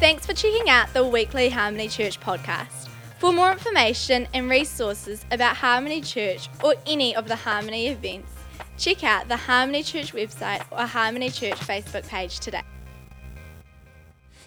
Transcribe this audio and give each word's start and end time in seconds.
Thanks 0.00 0.24
for 0.24 0.32
checking 0.32 0.70
out 0.70 0.90
the 0.94 1.04
weekly 1.06 1.50
Harmony 1.50 1.86
Church 1.86 2.18
podcast. 2.18 2.88
For 3.18 3.34
more 3.34 3.52
information 3.52 4.26
and 4.32 4.48
resources 4.48 5.26
about 5.30 5.56
Harmony 5.56 6.00
Church 6.00 6.48
or 6.64 6.74
any 6.86 7.14
of 7.14 7.28
the 7.28 7.36
Harmony 7.36 7.88
events, 7.88 8.32
check 8.78 9.04
out 9.04 9.28
the 9.28 9.36
Harmony 9.36 9.82
Church 9.82 10.14
website 10.14 10.64
or 10.72 10.86
Harmony 10.86 11.28
Church 11.28 11.56
Facebook 11.56 12.08
page 12.08 12.40
today. 12.40 12.62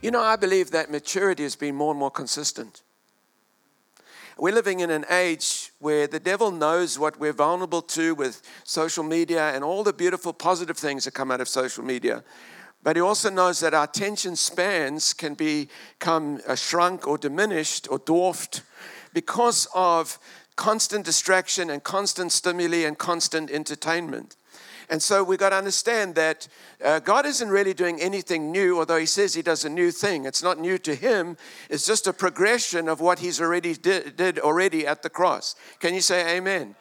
You 0.01 0.09
know, 0.09 0.23
I 0.23 0.37
believe 0.37 0.71
that 0.71 0.89
maturity 0.89 1.43
has 1.43 1.55
been 1.55 1.75
more 1.75 1.91
and 1.91 1.99
more 1.99 2.09
consistent. 2.09 2.81
We're 4.39 4.55
living 4.55 4.79
in 4.79 4.89
an 4.89 5.05
age 5.11 5.71
where 5.77 6.07
the 6.07 6.19
devil 6.19 6.49
knows 6.49 6.97
what 6.97 7.19
we're 7.19 7.31
vulnerable 7.31 7.83
to 7.83 8.15
with 8.15 8.41
social 8.63 9.03
media 9.03 9.51
and 9.53 9.63
all 9.63 9.83
the 9.83 9.93
beautiful 9.93 10.33
positive 10.33 10.77
things 10.77 11.05
that 11.05 11.11
come 11.11 11.29
out 11.29 11.41
of 11.41 11.47
social 11.47 11.83
media. 11.83 12.23
But 12.83 12.97
he 12.97 13.01
also 13.01 13.29
knows 13.29 13.61
that 13.61 13.73
our 13.73 13.85
attention 13.85 14.35
spans 14.35 15.13
can 15.13 15.35
become 15.35 16.41
uh, 16.47 16.55
shrunk 16.55 17.07
or 17.07 17.17
diminished 17.17 17.87
or 17.89 17.99
dwarfed 17.99 18.61
because 19.13 19.67
of 19.73 20.19
constant 20.55 21.05
distraction 21.05 21.69
and 21.69 21.83
constant 21.83 22.31
stimuli 22.31 22.85
and 22.85 22.97
constant 22.97 23.49
entertainment. 23.49 24.35
And 24.89 25.01
so 25.01 25.23
we've 25.23 25.39
got 25.39 25.49
to 25.49 25.55
understand 25.55 26.15
that 26.15 26.47
uh, 26.83 26.99
God 26.99 27.25
isn't 27.25 27.49
really 27.49 27.73
doing 27.73 28.01
anything 28.01 28.51
new, 28.51 28.77
although 28.77 28.97
He 28.97 29.05
says 29.05 29.33
He 29.33 29.41
does 29.41 29.63
a 29.63 29.69
new 29.69 29.91
thing. 29.91 30.25
It's 30.25 30.43
not 30.43 30.59
new 30.59 30.77
to 30.79 30.93
Him, 30.93 31.37
it's 31.69 31.85
just 31.85 32.05
a 32.05 32.13
progression 32.13 32.89
of 32.89 32.99
what 32.99 33.19
He's 33.19 33.39
already 33.39 33.75
did, 33.75 34.17
did 34.17 34.39
already 34.39 34.85
at 34.85 35.01
the 35.01 35.09
cross. 35.09 35.55
Can 35.79 35.93
you 35.93 36.01
say 36.01 36.37
amen? 36.37 36.75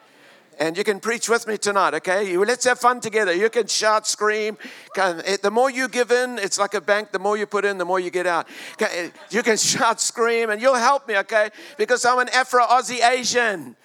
And 0.59 0.77
you 0.77 0.83
can 0.83 0.99
preach 0.99 1.29
with 1.29 1.47
me 1.47 1.57
tonight, 1.57 1.93
okay? 1.95 2.37
Let's 2.37 2.65
have 2.65 2.79
fun 2.79 2.99
together. 2.99 3.33
You 3.33 3.49
can 3.49 3.67
shout, 3.67 4.07
scream. 4.07 4.57
Eh, 4.95 5.37
the 5.41 5.51
more 5.51 5.69
you 5.69 5.87
give 5.87 6.11
in, 6.11 6.37
it's 6.37 6.57
like 6.57 6.73
a 6.73 6.81
bank. 6.81 7.11
The 7.11 7.19
more 7.19 7.37
you 7.37 7.45
put 7.45 7.65
in, 7.65 7.77
the 7.77 7.85
more 7.85 7.99
you 7.99 8.09
get 8.09 8.27
out. 8.27 8.47
Eh, 8.79 9.09
you 9.29 9.43
can 9.43 9.57
shout, 9.71 9.99
scream, 9.99 10.49
and 10.49 10.61
you'll 10.61 10.75
help 10.75 11.07
me, 11.07 11.17
okay? 11.17 11.49
Because 11.77 12.05
I'm 12.05 12.19
an 12.19 12.29
Afro 12.29 12.63
Aussie 12.63 13.07
Asian. 13.07 13.75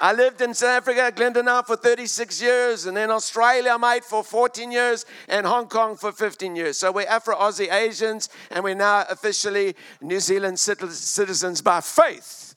I 0.00 0.12
lived 0.12 0.40
in 0.40 0.52
South 0.54 0.82
Africa, 0.82 1.12
Glendonau 1.14 1.64
for 1.64 1.76
36 1.76 2.42
years, 2.42 2.86
and 2.86 2.96
then 2.96 3.10
Australia, 3.10 3.78
mate, 3.78 4.04
for 4.04 4.22
14 4.22 4.70
years, 4.72 5.06
and 5.28 5.46
Hong 5.46 5.66
Kong 5.68 5.96
for 5.96 6.12
15 6.12 6.56
years. 6.56 6.78
So 6.78 6.92
we're 6.92 7.06
Afro 7.06 7.36
Aussie 7.36 7.72
Asians, 7.72 8.28
and 8.50 8.64
we're 8.64 8.74
now 8.74 9.06
officially 9.08 9.74
New 10.00 10.20
Zealand 10.20 10.58
citizens 10.58 11.62
by 11.62 11.80
faith. 11.80 12.53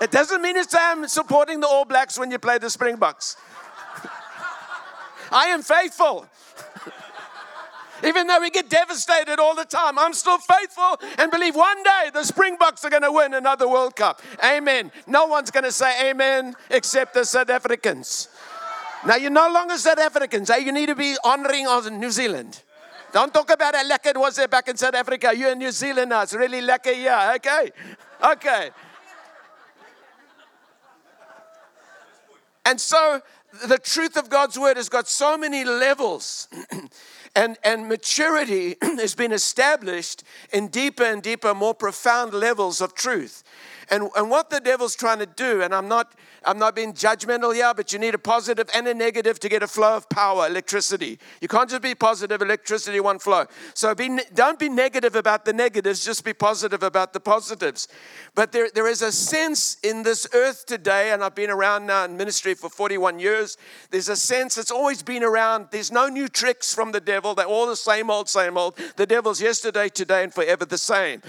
It 0.00 0.10
doesn't 0.10 0.42
mean 0.42 0.56
it's 0.56 0.74
I'm 0.78 1.06
supporting 1.08 1.60
the 1.60 1.68
All 1.68 1.84
Blacks 1.84 2.18
when 2.18 2.30
you 2.30 2.38
play 2.38 2.58
the 2.58 2.70
Springboks. 2.70 3.36
I 5.30 5.46
am 5.46 5.62
faithful. 5.62 6.26
Even 8.04 8.26
though 8.26 8.40
we 8.40 8.50
get 8.50 8.68
devastated 8.68 9.38
all 9.38 9.54
the 9.54 9.64
time, 9.64 9.98
I'm 9.98 10.12
still 10.12 10.38
faithful 10.38 10.98
and 11.18 11.30
believe 11.30 11.54
one 11.54 11.82
day 11.82 12.10
the 12.12 12.24
Springboks 12.24 12.84
are 12.84 12.90
going 12.90 13.02
to 13.02 13.12
win 13.12 13.34
another 13.34 13.68
World 13.68 13.96
Cup. 13.96 14.20
Amen. 14.44 14.92
No 15.06 15.26
one's 15.26 15.50
going 15.50 15.64
to 15.64 15.72
say 15.72 16.10
amen 16.10 16.54
except 16.70 17.14
the 17.14 17.24
South 17.24 17.48
Africans. 17.50 18.28
Now, 19.06 19.16
you're 19.16 19.30
no 19.30 19.50
longer 19.50 19.76
South 19.76 19.98
Africans. 19.98 20.50
Eh? 20.50 20.58
You 20.58 20.72
need 20.72 20.86
to 20.86 20.94
be 20.94 21.16
honoring 21.24 21.66
of 21.66 21.90
New 21.92 22.10
Zealand. 22.10 22.62
Don't 23.12 23.32
talk 23.32 23.50
about 23.50 23.74
how 23.74 23.88
lekker 23.88 24.10
it 24.10 24.18
was 24.18 24.36
there 24.36 24.48
back 24.48 24.68
in 24.68 24.76
South 24.76 24.94
Africa. 24.94 25.32
You're 25.34 25.52
in 25.52 25.58
New 25.58 25.70
Zealand 25.70 26.10
now. 26.10 26.22
It's 26.22 26.34
really 26.34 26.60
lekker 26.60 26.94
here. 26.94 27.32
Okay? 27.36 27.70
Okay. 28.22 28.70
And 32.64 32.80
so 32.80 33.20
the 33.66 33.78
truth 33.78 34.16
of 34.16 34.28
God's 34.28 34.58
word 34.58 34.76
has 34.76 34.88
got 34.88 35.08
so 35.08 35.36
many 35.36 35.64
levels. 35.64 36.48
and, 37.36 37.56
and 37.62 37.88
maturity 37.88 38.76
has 38.82 39.14
been 39.14 39.32
established 39.32 40.24
in 40.52 40.68
deeper 40.68 41.04
and 41.04 41.22
deeper, 41.22 41.54
more 41.54 41.74
profound 41.74 42.32
levels 42.32 42.80
of 42.80 42.94
truth. 42.94 43.42
And, 43.90 44.08
and 44.16 44.30
what 44.30 44.50
the 44.50 44.60
devil's 44.60 44.94
trying 44.96 45.18
to 45.18 45.26
do, 45.26 45.62
and 45.62 45.74
I'm 45.74 45.88
not, 45.88 46.12
I'm 46.44 46.58
not 46.58 46.74
being 46.74 46.92
judgmental 46.92 47.54
here, 47.54 47.72
but 47.74 47.92
you 47.92 47.98
need 47.98 48.14
a 48.14 48.18
positive 48.18 48.68
and 48.74 48.86
a 48.88 48.94
negative 48.94 49.38
to 49.40 49.48
get 49.48 49.62
a 49.62 49.66
flow 49.66 49.96
of 49.96 50.08
power, 50.08 50.46
electricity. 50.46 51.18
You 51.40 51.48
can't 51.48 51.68
just 51.68 51.82
be 51.82 51.94
positive, 51.94 52.40
electricity, 52.42 53.00
one 53.00 53.18
flow. 53.18 53.46
So 53.74 53.94
be, 53.94 54.18
don't 54.34 54.58
be 54.58 54.68
negative 54.68 55.14
about 55.14 55.44
the 55.44 55.52
negatives, 55.52 56.04
just 56.04 56.24
be 56.24 56.32
positive 56.32 56.82
about 56.82 57.12
the 57.12 57.20
positives. 57.20 57.88
But 58.34 58.52
there, 58.52 58.68
there 58.74 58.88
is 58.88 59.02
a 59.02 59.12
sense 59.12 59.76
in 59.82 60.02
this 60.02 60.26
earth 60.32 60.66
today, 60.66 61.12
and 61.12 61.22
I've 61.22 61.34
been 61.34 61.50
around 61.50 61.86
now 61.86 62.04
in 62.04 62.16
ministry 62.16 62.54
for 62.54 62.70
41 62.70 63.18
years, 63.18 63.56
there's 63.90 64.08
a 64.08 64.16
sense 64.16 64.54
that's 64.54 64.70
always 64.70 65.02
been 65.02 65.22
around. 65.22 65.68
There's 65.70 65.92
no 65.92 66.08
new 66.08 66.28
tricks 66.28 66.74
from 66.74 66.92
the 66.92 67.00
devil, 67.00 67.34
they're 67.34 67.46
all 67.46 67.66
the 67.66 67.76
same 67.76 68.10
old, 68.10 68.28
same 68.28 68.56
old. 68.56 68.78
The 68.96 69.06
devil's 69.06 69.40
yesterday, 69.40 69.88
today, 69.88 70.24
and 70.24 70.32
forever 70.32 70.64
the 70.64 70.78
same 70.78 71.22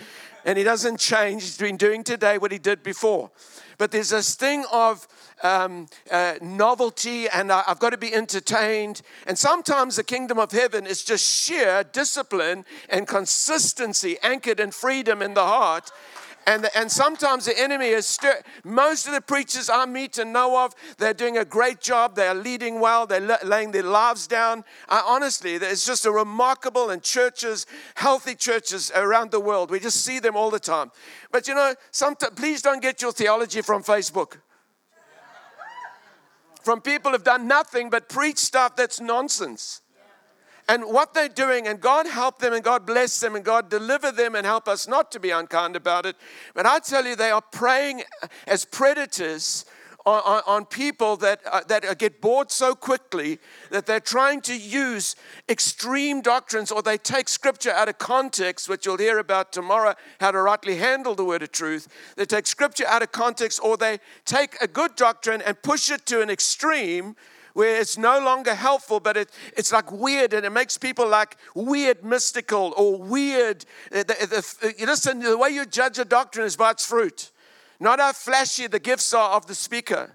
and 0.46 0.58
he 0.58 0.64
doesn't 0.64 1.00
change. 1.00 1.42
He's 1.42 1.58
been 1.58 1.78
doing 1.78 2.04
today 2.04 2.38
what 2.38 2.52
he 2.52 2.60
did 2.60 2.84
before. 2.84 3.32
But 3.78 3.92
there's 3.92 4.10
this 4.10 4.36
thing 4.36 4.64
of 4.72 5.08
um, 5.44 5.88
uh, 6.10 6.36
novelty, 6.42 7.28
and 7.28 7.52
I, 7.52 7.64
I've 7.68 7.80
got 7.80 7.90
to 7.90 7.98
be 7.98 8.14
entertained. 8.14 9.02
And 9.28 9.38
sometimes 9.38 9.98
the 9.98 10.04
kingdom 10.04 10.40
of 10.40 10.52
heaven 10.52 10.86
is 10.88 11.04
just 11.04 11.26
sheer 11.26 11.84
discipline 11.84 12.64
and 12.90 13.08
consistency 13.08 14.18
anchored 14.24 14.60
in 14.60 14.72
freedom 14.72 15.22
in 15.22 15.34
the 15.34 15.44
heart 15.44 15.92
and, 16.48 16.64
the, 16.64 16.78
and 16.78 16.92
sometimes 16.92 17.46
the 17.46 17.60
enemy 17.60 17.88
is 17.88 18.06
stir- 18.06 18.42
most 18.64 19.08
of 19.08 19.14
the 19.14 19.22
preachers 19.22 19.70
I 19.70 19.86
meet 19.86 20.18
and 20.18 20.32
know 20.32 20.64
of, 20.64 20.76
they're 20.98 21.14
doing 21.14 21.38
a 21.38 21.46
great 21.46 21.82
job. 21.82 22.16
They're 22.16 22.36
leading 22.36 22.80
well. 22.80 23.08
They're 23.08 23.40
laying 23.44 23.72
their 23.72 23.84
lives 23.84 24.28
down. 24.28 24.64
I, 24.88 25.04
honestly, 25.06 25.56
it's 25.56 25.86
just 25.86 26.06
a 26.06 26.12
remarkable 26.12 26.92
and 26.92 27.02
churches, 27.02 27.66
healthy 27.96 28.36
churches 28.36 28.92
around 28.96 29.32
the 29.32 29.40
world. 29.40 29.72
We 29.72 29.80
just 29.80 30.06
see 30.06 30.20
them 30.20 30.36
all 30.36 30.52
the 30.52 30.60
time. 30.60 30.92
But 31.32 31.48
you 31.48 31.56
know, 31.56 31.74
sometimes, 31.92 32.34
please 32.36 32.62
don't 32.62 32.82
get 32.82 33.02
your 33.02 33.12
theology 33.12 33.62
from 33.62 33.84
Facebook. 33.84 34.38
From 36.62 36.82
people 36.82 37.12
who've 37.12 37.24
done 37.24 37.48
nothing 37.48 37.90
but 37.90 38.10
preach 38.10 38.38
stuff 38.38 38.76
that's 38.76 39.00
nonsense 39.00 39.82
and 40.68 40.84
what 40.84 41.14
they're 41.14 41.30
doing, 41.30 41.68
and 41.68 41.80
God 41.80 42.08
help 42.08 42.40
them, 42.40 42.54
and 42.54 42.64
God 42.64 42.86
bless 42.86 43.20
them, 43.20 43.36
and 43.36 43.46
God 43.46 43.70
deliver 43.70 44.12
them, 44.12 44.36
and 44.36 44.46
help 44.46 44.68
us 44.68 44.88
not 44.88 45.12
to 45.12 45.20
be 45.20 45.30
unkind 45.30 45.76
about 45.76 46.06
it. 46.06 46.16
But 46.54 46.66
I 46.66 46.80
tell 46.80 47.06
you, 47.06 47.16
they 47.16 47.32
are 47.32 47.42
preying 47.42 48.04
as 48.48 48.66
predators 48.66 49.66
on, 50.06 50.22
on, 50.24 50.42
on 50.46 50.66
people 50.66 51.18
that, 51.18 51.42
uh, 51.52 51.62
that 51.68 51.98
get 51.98 52.22
bored 52.22 52.52
so 52.52 52.76
quickly 52.76 53.40
that 53.72 53.86
they're 53.86 54.00
trying 54.00 54.40
to 54.42 54.56
use 54.56 55.16
extreme 55.50 56.22
doctrines 56.22 56.72
or 56.72 56.82
they 56.82 56.98
take 56.98 57.28
scripture 57.28 57.72
out 57.72 57.90
of 57.90 57.98
context, 57.98 58.70
which 58.70 58.86
you'll 58.86 58.98
hear 58.98 59.18
about 59.18 59.52
tomorrow, 59.52 59.96
how 60.20 60.32
to 60.32 60.42
rightly 60.42 60.76
handle 60.78 61.16
the 61.16 61.26
word 61.26 61.42
of 61.42 61.52
truth. 61.52 61.88
They 62.18 62.26
take 62.26 62.46
scripture 62.46 62.86
out 62.86 63.02
of 63.02 63.12
context 63.12 63.60
or 63.64 63.78
they 63.78 64.00
take 64.26 64.56
a 64.62 64.68
good 64.68 64.96
doctrine 64.96 65.42
and 65.42 65.60
push 65.62 65.90
it 65.90 66.06
to 66.08 66.22
an 66.22 66.30
extreme 66.30 67.16
where 67.56 67.80
it's 67.80 67.98
no 67.98 68.20
longer 68.20 68.54
helpful, 68.54 69.00
but 69.00 69.16
it, 69.16 69.32
it's 69.56 69.72
like 69.72 69.90
weird 69.90 70.34
and 70.34 70.46
it 70.46 70.50
makes 70.50 70.78
people 70.78 71.08
like 71.08 71.38
weird 71.56 72.04
mystical 72.04 72.74
or 72.76 73.02
weird. 73.02 73.66
Uh, 73.94 74.00
the, 74.00 74.04
the, 74.04 74.56
the, 74.62 74.84
uh, 74.84 74.86
listen, 74.86 75.20
the 75.20 75.38
way 75.38 75.50
you 75.50 75.66
judge 75.66 75.98
a 75.98 76.04
doctrine 76.04 76.46
is 76.46 76.58
by 76.58 76.72
its 76.72 76.86
fruit, 76.86 77.32
not 77.80 78.00
how 78.02 78.12
flashy 78.12 78.68
the 78.68 78.78
gifts 78.78 79.14
are 79.14 79.32
of 79.32 79.48
the 79.48 79.56
speaker. 79.56 80.12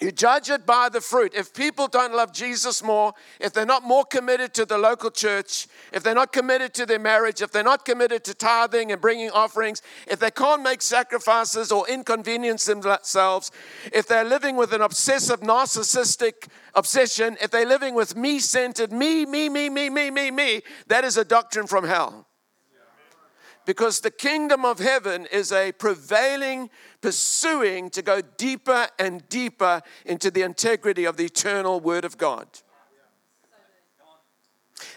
You 0.00 0.12
judge 0.12 0.50
it 0.50 0.66
by 0.66 0.90
the 0.90 1.00
fruit. 1.00 1.32
If 1.34 1.54
people 1.54 1.88
don't 1.88 2.14
love 2.14 2.32
Jesus 2.32 2.82
more, 2.82 3.14
if 3.40 3.52
they're 3.52 3.64
not 3.64 3.82
more 3.82 4.04
committed 4.04 4.52
to 4.54 4.66
the 4.66 4.76
local 4.76 5.10
church, 5.10 5.66
if 5.92 6.02
they're 6.02 6.14
not 6.14 6.32
committed 6.32 6.74
to 6.74 6.86
their 6.86 6.98
marriage, 6.98 7.40
if 7.40 7.50
they're 7.50 7.62
not 7.62 7.84
committed 7.84 8.22
to 8.24 8.34
tithing 8.34 8.92
and 8.92 9.00
bringing 9.00 9.30
offerings, 9.30 9.80
if 10.06 10.18
they 10.18 10.30
can't 10.30 10.62
make 10.62 10.82
sacrifices 10.82 11.72
or 11.72 11.88
inconvenience 11.88 12.66
themselves, 12.66 13.50
if 13.92 14.06
they're 14.06 14.24
living 14.24 14.56
with 14.56 14.74
an 14.74 14.82
obsessive 14.82 15.40
narcissistic 15.40 16.48
obsession, 16.74 17.38
if 17.40 17.50
they're 17.50 17.64
living 17.64 17.94
with 17.94 18.14
me 18.16 18.38
centered, 18.38 18.92
me, 18.92 19.24
me, 19.24 19.48
me, 19.48 19.70
me, 19.70 19.88
me, 19.88 20.10
me, 20.10 20.30
me, 20.30 20.62
that 20.88 21.04
is 21.04 21.16
a 21.16 21.24
doctrine 21.24 21.66
from 21.66 21.84
hell 21.84 22.26
because 23.66 24.00
the 24.00 24.10
kingdom 24.10 24.64
of 24.64 24.78
heaven 24.78 25.26
is 25.30 25.52
a 25.52 25.72
prevailing, 25.72 26.70
pursuing 27.02 27.90
to 27.90 28.00
go 28.00 28.22
deeper 28.38 28.86
and 28.98 29.28
deeper 29.28 29.82
into 30.06 30.30
the 30.30 30.42
integrity 30.42 31.04
of 31.04 31.16
the 31.16 31.24
eternal 31.24 31.80
Word 31.80 32.04
of 32.04 32.16
God. 32.16 32.46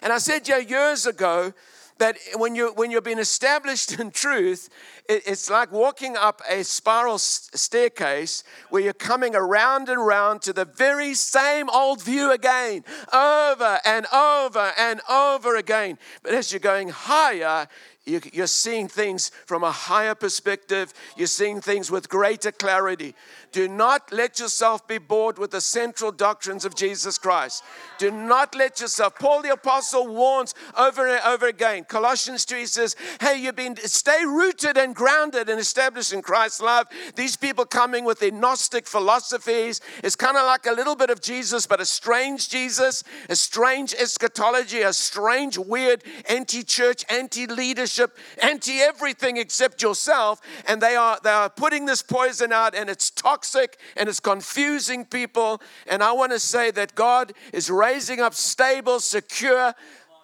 And 0.02 0.14
I 0.14 0.20
said 0.20 0.48
yeah, 0.48 0.60
years 0.60 1.06
ago 1.06 1.54
that 1.98 2.18
when, 2.36 2.56
you, 2.56 2.72
when 2.76 2.92
you've 2.92 3.04
been 3.04 3.20
established 3.20 3.94
in 4.00 4.12
truth, 4.12 4.70
it, 5.08 5.24
it's 5.26 5.50
like 5.50 5.72
walking 5.72 6.16
up 6.16 6.42
a 6.50 6.64
spiral 6.64 7.18
staircase 7.18 8.44
where 8.70 8.82
you're 8.82 8.94
coming 8.94 9.36
around 9.36 9.90
and 9.90 9.98
around 9.98 10.42
to 10.44 10.54
the 10.54 10.66
very 10.66 11.14
same 11.14 11.70
old 11.70 12.02
view 12.02 12.32
again, 12.32 12.84
over 13.14 13.80
and 13.86 14.06
over 14.14 14.74
and 14.78 15.02
over 15.10 15.56
again. 15.56 15.98
But 16.24 16.34
as 16.34 16.52
you're 16.52 16.60
going 16.60 16.90
higher, 16.90 17.68
you're 18.10 18.48
seeing 18.48 18.88
things 18.88 19.30
from 19.46 19.64
a 19.64 19.72
higher 19.72 20.16
perspective. 20.16 20.94
You're 21.16 21.28
seeing 21.28 21.62
things 21.62 21.92
with 21.92 22.10
greater 22.10 22.52
clarity. 22.52 23.16
Do 23.52 23.68
not 23.68 24.12
let 24.12 24.40
yourself 24.40 24.88
be 24.88 25.00
bored 25.00 25.40
with 25.40 25.50
the 25.50 25.62
central 25.62 26.12
doctrines 26.12 26.66
of 26.66 26.76
Jesus 26.76 27.18
Christ. 27.18 27.64
Do 27.98 28.12
not 28.12 28.54
let 28.54 28.80
yourself. 28.80 29.16
Paul 29.16 29.42
the 29.42 29.52
apostle 29.52 30.08
warns 30.08 30.54
over 30.78 31.08
and 31.08 31.20
over 31.26 31.48
again. 31.48 31.84
Colossians 31.86 32.46
2 32.46 32.56
he 32.58 32.66
says, 32.68 32.96
"Hey, 33.20 33.38
you've 33.38 33.56
been 33.56 33.76
stay 33.88 34.24
rooted 34.24 34.78
and 34.78 34.96
grounded 34.96 35.50
and 35.50 35.60
established 35.60 36.14
in 36.14 36.22
Christ's 36.22 36.62
love." 36.62 36.88
These 37.16 37.38
people 37.38 37.66
coming 37.66 38.06
with 38.06 38.20
their 38.20 38.32
Gnostic 38.32 38.88
philosophies 38.88 39.82
is 40.04 40.16
kind 40.16 40.38
of 40.38 40.46
like 40.46 40.68
a 40.68 40.72
little 40.72 40.96
bit 40.96 41.10
of 41.10 41.20
Jesus, 41.20 41.66
but 41.66 41.82
a 41.82 41.86
strange 41.86 42.50
Jesus, 42.50 43.04
a 43.30 43.36
strange 43.36 43.96
eschatology, 43.96 44.84
a 44.84 44.94
strange, 44.94 45.58
weird 45.58 46.04
anti-church, 46.28 47.04
anti-leadership, 47.10 48.16
anti-everything 48.38 49.38
except 49.38 49.82
yourself. 49.82 50.40
And 50.68 50.82
they 50.82 50.96
are 50.96 51.20
they 51.24 51.32
are 51.32 51.50
putting 51.50 51.88
this 51.88 52.04
poison 52.04 52.54
out, 52.54 52.76
and 52.76 52.92
it's 52.92 53.10
toxic 53.10 53.39
toxic 53.40 53.78
and 53.96 54.10
it's 54.10 54.20
confusing 54.20 55.06
people. 55.06 55.62
And 55.88 56.04
I 56.04 56.12
want 56.12 56.32
to 56.32 56.40
say 56.40 56.72
that 56.72 56.96
God 56.96 57.34
is 57.54 57.70
raising 57.70 58.20
up 58.20 58.34
stable, 58.34 59.00
secure, 59.00 59.74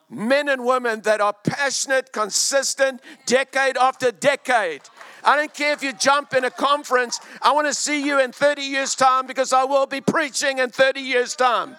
men 0.10 0.50
and 0.50 0.66
women 0.66 1.02
that 1.02 1.22
are 1.22 1.34
passionate, 1.44 2.12
consistent, 2.12 3.02
decade 3.26 3.78
after 3.78 4.12
decade. 4.12 4.82
I 5.24 5.36
don't 5.36 5.54
care 5.54 5.74
if 5.74 5.82
you 5.82 5.94
jump 5.94 6.34
in 6.34 6.44
a 6.44 6.52
conference. 6.52 7.20
I 7.42 7.54
want 7.54 7.68
to 7.68 7.74
see 7.74 8.06
you 8.06 8.20
in 8.20 8.32
30 8.32 8.62
years' 8.62 8.96
time 8.96 9.26
because 9.26 9.52
I 9.52 9.64
will 9.64 9.88
be 9.88 10.02
preaching 10.02 10.60
in 10.60 10.70
30 10.70 11.00
years' 11.00 11.36
time. 11.36 11.76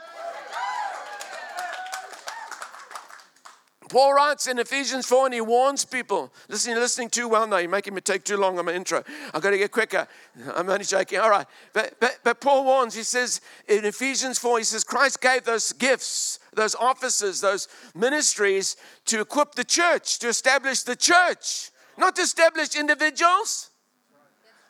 Paul 3.89 4.15
writes 4.15 4.49
in 4.49 4.59
Ephesians 4.59 5.07
4 5.07 5.27
and 5.27 5.35
he 5.35 5.41
warns 5.41 5.85
people. 5.85 6.33
Listen, 6.49 6.73
you're 6.73 6.81
listening 6.81 7.09
too 7.09 7.29
well 7.29 7.47
now. 7.47 7.59
You're 7.59 7.71
making 7.71 7.95
me 7.95 8.01
take 8.01 8.25
too 8.25 8.37
long 8.37 8.59
on 8.59 8.65
my 8.65 8.73
intro. 8.73 9.05
I've 9.33 9.43
got 9.43 9.51
to 9.51 9.59
get 9.59 9.71
quicker. 9.71 10.09
I'm 10.55 10.69
only 10.69 10.85
joking. 10.85 11.21
All 11.21 11.31
right. 11.31 11.47
But, 11.73 11.95
but, 12.01 12.19
but 12.25 12.41
Paul 12.41 12.65
warns, 12.65 12.95
he 12.95 13.05
says 13.05 13.41
in 13.69 13.85
Ephesians 13.85 14.39
4, 14.39 14.59
he 14.59 14.65
says, 14.65 14.83
Christ 14.83 15.21
gave 15.21 15.45
those 15.45 15.73
gifts, 15.73 16.41
those 16.53 16.75
offices, 16.75 17.41
those 17.41 17.69
ministries 17.95 18.77
to 19.07 19.21
equip 19.21 19.55
the 19.55 19.65
church, 19.65 20.19
to 20.19 20.29
establish 20.29 20.83
the 20.83 20.97
church, 20.97 21.71
not 21.97 22.17
to 22.17 22.23
establish 22.23 22.75
individuals. 22.75 23.71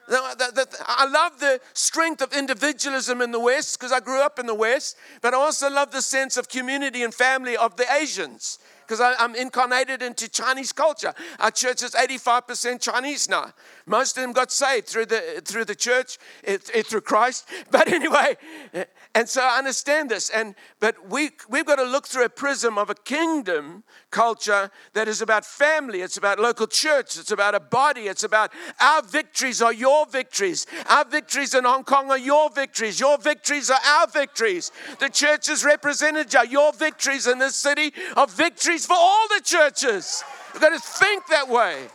I 0.09 1.09
love 1.11 1.41
the 1.41 1.61
strength 1.73 2.23
of 2.23 2.33
individualism 2.33 3.21
in 3.23 3.33
the 3.33 3.41
West 3.41 3.79
because 3.79 3.93
I 3.93 3.99
grew 3.99 4.21
up 4.21 4.39
in 4.39 4.47
the 4.47 4.55
West, 4.55 4.97
but 5.21 5.35
I 5.35 5.37
also 5.37 5.69
love 5.69 5.91
the 5.91 6.03
sense 6.03 6.37
of 6.37 6.49
community 6.49 7.03
and 7.03 7.12
family 7.12 7.57
of 7.57 7.77
the 7.77 7.87
Asians 7.93 8.61
because 8.87 9.00
I'm 9.00 9.35
incarnated 9.35 10.03
into 10.03 10.29
Chinese 10.29 10.73
culture. 10.73 11.12
Our 11.41 11.50
church 11.50 11.83
is 11.83 11.93
85% 11.93 12.81
Chinese 12.81 13.29
now. 13.29 13.53
Most 13.88 14.17
of 14.17 14.23
them 14.23 14.33
got 14.33 14.50
saved 14.50 14.88
through 14.88 15.06
the, 15.06 15.41
through 15.44 15.65
the 15.65 15.75
church, 15.75 16.19
it, 16.43 16.69
it, 16.75 16.87
through 16.87 17.03
Christ. 17.03 17.49
But 17.71 17.93
anyway, 17.93 18.37
eh, 18.75 18.85
and 19.15 19.29
so 19.29 19.43
I 19.43 19.59
understand 19.59 20.11
this. 20.11 20.29
And, 20.31 20.55
but 20.81 21.09
we, 21.09 21.31
we've 21.49 21.67
got 21.67 21.77
to 21.77 21.85
look 21.85 22.06
through 22.06 22.25
a 22.25 22.29
prism 22.29 22.79
of 22.79 22.91
a 22.91 22.94
kingdom 22.94 23.85
culture 24.11 24.71
that 24.94 25.09
is 25.09 25.23
about 25.23 25.44
family, 25.44 26.00
it's 26.00 26.17
about 26.17 26.38
local 26.38 26.67
church, 26.67 27.19
it's 27.19 27.31
about 27.31 27.55
a 27.55 27.61
body, 27.61 28.03
it's 28.03 28.25
about 28.25 28.53
our 28.81 29.03
victories 29.03 29.62
are 29.62 29.73
your 29.73 30.06
victories. 30.06 30.67
Our 30.88 31.05
victories 31.05 31.55
in 31.55 31.65
Hong 31.65 31.85
Kong 31.85 32.11
are 32.11 32.19
your 32.19 32.50
victories. 32.50 32.99
Your 32.99 33.19
victories 33.19 33.71
are 33.71 33.81
our 33.87 34.06
victories. 34.09 34.73
The 34.99 35.09
churches 35.09 35.65
represented 35.65 36.35
are 36.35 36.47
your 36.47 36.73
victories 36.73 37.27
in 37.27 37.38
this 37.38 37.56
city 37.56 37.93
are 38.17 38.27
victories 38.27 38.87
for 38.87 38.97
all 38.97 39.29
the 39.29 39.43
churches. 39.44 40.25
We've 40.53 40.62
got 40.62 40.71
to 40.71 40.81
think 40.81 41.27
that 41.29 41.49
way. 41.49 41.88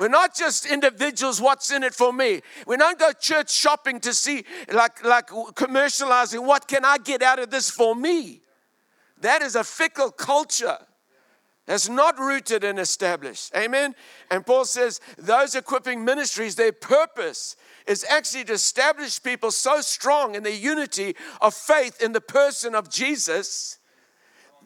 We're 0.00 0.08
not 0.08 0.34
just 0.34 0.64
individuals, 0.64 1.42
what's 1.42 1.70
in 1.70 1.82
it 1.84 1.94
for 1.94 2.10
me? 2.10 2.40
We 2.66 2.78
don't 2.78 2.98
go 2.98 3.12
church 3.12 3.52
shopping 3.52 4.00
to 4.00 4.14
see, 4.14 4.44
like, 4.72 5.04
like 5.04 5.28
commercializing, 5.28 6.42
what 6.46 6.66
can 6.66 6.86
I 6.86 6.96
get 6.96 7.22
out 7.22 7.38
of 7.38 7.50
this 7.50 7.68
for 7.68 7.94
me? 7.94 8.40
That 9.20 9.42
is 9.42 9.56
a 9.56 9.62
fickle 9.62 10.10
culture 10.10 10.78
that's 11.66 11.90
not 11.90 12.18
rooted 12.18 12.64
and 12.64 12.78
established. 12.78 13.54
Amen? 13.54 13.94
And 14.30 14.46
Paul 14.46 14.64
says 14.64 15.02
those 15.18 15.54
equipping 15.54 16.02
ministries, 16.02 16.54
their 16.54 16.72
purpose 16.72 17.54
is 17.86 18.02
actually 18.08 18.44
to 18.44 18.54
establish 18.54 19.22
people 19.22 19.50
so 19.50 19.82
strong 19.82 20.34
in 20.34 20.44
the 20.44 20.56
unity 20.56 21.14
of 21.42 21.52
faith 21.52 22.00
in 22.00 22.12
the 22.12 22.22
person 22.22 22.74
of 22.74 22.88
Jesus 22.88 23.79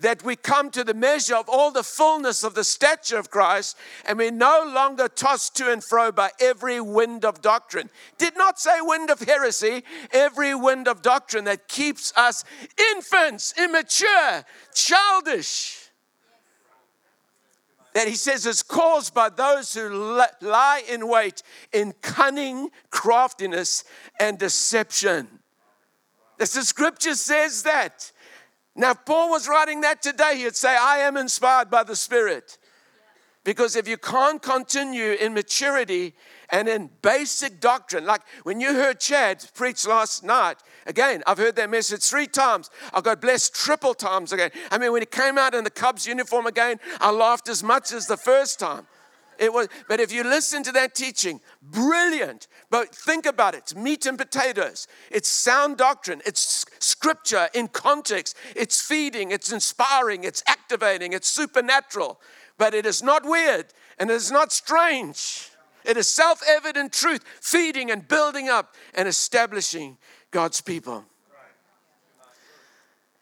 that 0.01 0.25
we 0.25 0.37
come 0.37 0.71
to 0.71 0.85
the 0.85 0.95
measure 0.95 1.37
of 1.37 1.49
all 1.49 1.71
the 1.71 1.83
fullness 1.83 2.43
of 2.43 2.55
the 2.55 2.65
stature 2.65 3.19
of 3.19 3.31
Christ 3.31 3.77
and 4.07 4.19
we're 4.19 4.31
no 4.31 4.71
longer 4.75 5.09
tossed 5.09 5.57
to 5.57 5.71
and 5.71 5.83
fro 5.83 6.13
by 6.13 6.31
every 6.41 6.81
wind 6.81 7.25
of 7.25 7.41
doctrine. 7.41 7.91
Did 8.19 8.37
not 8.37 8.59
say 8.59 8.81
wind 8.81 9.11
of 9.11 9.21
heresy, 9.21 9.85
every 10.13 10.55
wind 10.55 10.89
of 10.89 11.03
doctrine 11.03 11.45
that 11.45 11.69
keeps 11.69 12.13
us 12.17 12.45
infants, 12.93 13.55
immature, 13.59 14.45
childish. 14.75 15.81
That 17.95 18.09
he 18.09 18.17
says 18.17 18.45
is 18.45 18.65
caused 18.65 19.15
by 19.15 19.29
those 19.29 19.73
who 19.73 19.89
lie 19.89 20.83
in 20.89 21.07
wait 21.07 21.45
in 21.73 21.93
cunning, 22.03 22.71
craftiness, 22.91 23.85
and 24.19 24.37
deception. 24.37 25.29
The 26.39 26.47
scripture 26.47 27.15
says 27.15 27.63
that. 27.63 28.11
Now, 28.77 28.91
if 28.93 29.05
Paul 29.05 29.31
was 29.31 29.49
writing 29.49 29.83
that 29.83 30.03
today, 30.03 30.39
he'd 30.39 30.57
say, 30.57 30.77
I 30.77 30.99
am 30.99 31.17
inspired 31.17 31.71
by 31.71 31.85
the 31.85 31.95
Spirit. 31.95 32.59
Because 33.45 33.77
if 33.77 33.87
you 33.87 33.99
can't 33.99 34.41
continue 34.41 35.13
in 35.13 35.35
maturity 35.35 36.15
and 36.49 36.67
in 36.67 36.89
basic 37.03 37.61
doctrine, 37.61 38.07
like 38.07 38.23
when 38.43 38.59
you 38.59 38.73
heard 38.73 38.99
Chad 38.99 39.45
preach 39.55 39.87
last 39.87 40.25
night, 40.25 40.57
again, 40.87 41.23
I've 41.27 41.37
heard 41.37 41.55
that 41.57 41.69
message 41.69 42.03
three 42.03 42.27
times. 42.27 42.71
I 42.95 43.03
got 43.03 43.21
blessed 43.21 43.55
triple 43.55 43.93
times 43.93 44.33
again. 44.33 44.51
I 44.71 44.79
mean, 44.79 44.93
when 44.93 45.03
he 45.03 45.07
came 45.07 45.37
out 45.37 45.55
in 45.55 45.63
the 45.63 45.71
Cubs 45.71 46.07
uniform 46.07 46.47
again, 46.47 46.81
I 47.01 47.11
laughed 47.11 47.51
as 47.51 47.63
much 47.63 47.93
as 47.93 48.07
the 48.07 48.17
first 48.17 48.59
time. 48.59 48.87
It 49.39 49.53
was, 49.53 49.69
but 49.89 50.01
if 50.01 50.13
you 50.13 50.23
listen 50.25 50.63
to 50.65 50.73
that 50.73 50.95
teaching, 50.95 51.41
brilliant. 51.63 52.49
But 52.71 52.95
think 52.95 53.27
about 53.27 53.55
it 53.55 53.59
it's 53.59 53.75
meat 53.75 54.07
and 54.07 54.19
potatoes. 54.19 54.87
It's 55.11 55.29
sound 55.29 55.79
doctrine. 55.79 56.21
It's 56.27 56.67
scripture 56.79 57.49
in 57.55 57.69
context. 57.69 58.37
It's 58.55 58.81
feeding. 58.81 59.31
It's 59.31 59.53
inspiring. 59.53 60.25
It's 60.25 60.43
activating. 60.47 61.13
It's 61.13 61.29
supernatural. 61.29 62.21
But 62.59 62.75
it 62.75 62.87
is 62.87 63.03
not 63.03 63.25
weird 63.25 63.67
and 63.99 64.11
it 64.11 64.15
is 64.15 64.31
not 64.31 64.53
strange. 64.53 65.51
It 65.85 65.97
is 65.97 66.09
self 66.09 66.43
evident 66.47 66.93
truth, 66.93 67.25
feeding 67.41 67.91
and 67.91 68.07
building 68.07 68.49
up 68.49 68.75
and 68.95 69.07
establishing 69.09 69.99
God's 70.31 70.61
people. 70.61 71.05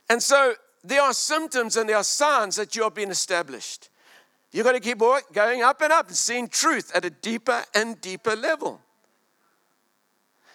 And 0.09 0.23
so 0.23 0.55
there 0.85 1.03
are 1.03 1.13
symptoms 1.13 1.77
and 1.77 1.89
there 1.89 1.97
are 1.97 2.05
signs 2.05 2.57
that 2.57 2.77
you 2.77 2.85
are 2.85 2.91
being 2.91 3.11
established. 3.11 3.89
You've 4.53 4.67
got 4.67 4.73
to 4.73 4.81
keep 4.81 4.99
going 5.33 5.63
up 5.63 5.81
and 5.81 5.93
up 5.93 6.09
and 6.09 6.17
seeing 6.17 6.47
truth 6.47 6.93
at 6.95 7.05
a 7.05 7.11
deeper 7.11 7.65
and 7.75 8.01
deeper 8.01 8.37
level. 8.37 8.81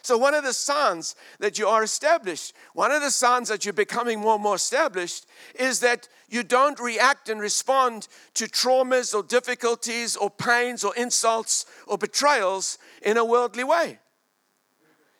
So, 0.04 0.18
one 0.18 0.36
of 0.36 0.46
the 0.46 0.54
signs 0.54 1.16
that 1.40 1.60
you 1.60 1.68
are 1.68 1.84
established, 1.84 2.54
one 2.74 2.92
of 2.92 3.02
the 3.02 3.12
signs 3.12 3.50
that 3.50 3.66
you're 3.66 3.74
becoming 3.74 4.22
more 4.22 4.36
and 4.36 4.44
more 4.44 4.56
established, 4.56 5.26
is 5.60 5.82
that 5.82 6.08
you 6.30 6.44
don't 6.44 6.80
react 6.80 7.28
and 7.28 7.42
respond 7.42 8.08
to 8.36 8.46
traumas 8.46 9.14
or 9.14 9.22
difficulties 9.24 10.16
or 10.16 10.30
pains 10.30 10.86
or 10.86 10.96
insults 10.96 11.66
or 11.88 11.98
betrayals 11.98 12.78
in 13.02 13.18
a 13.18 13.26
worldly 13.26 13.66
way. 13.66 14.00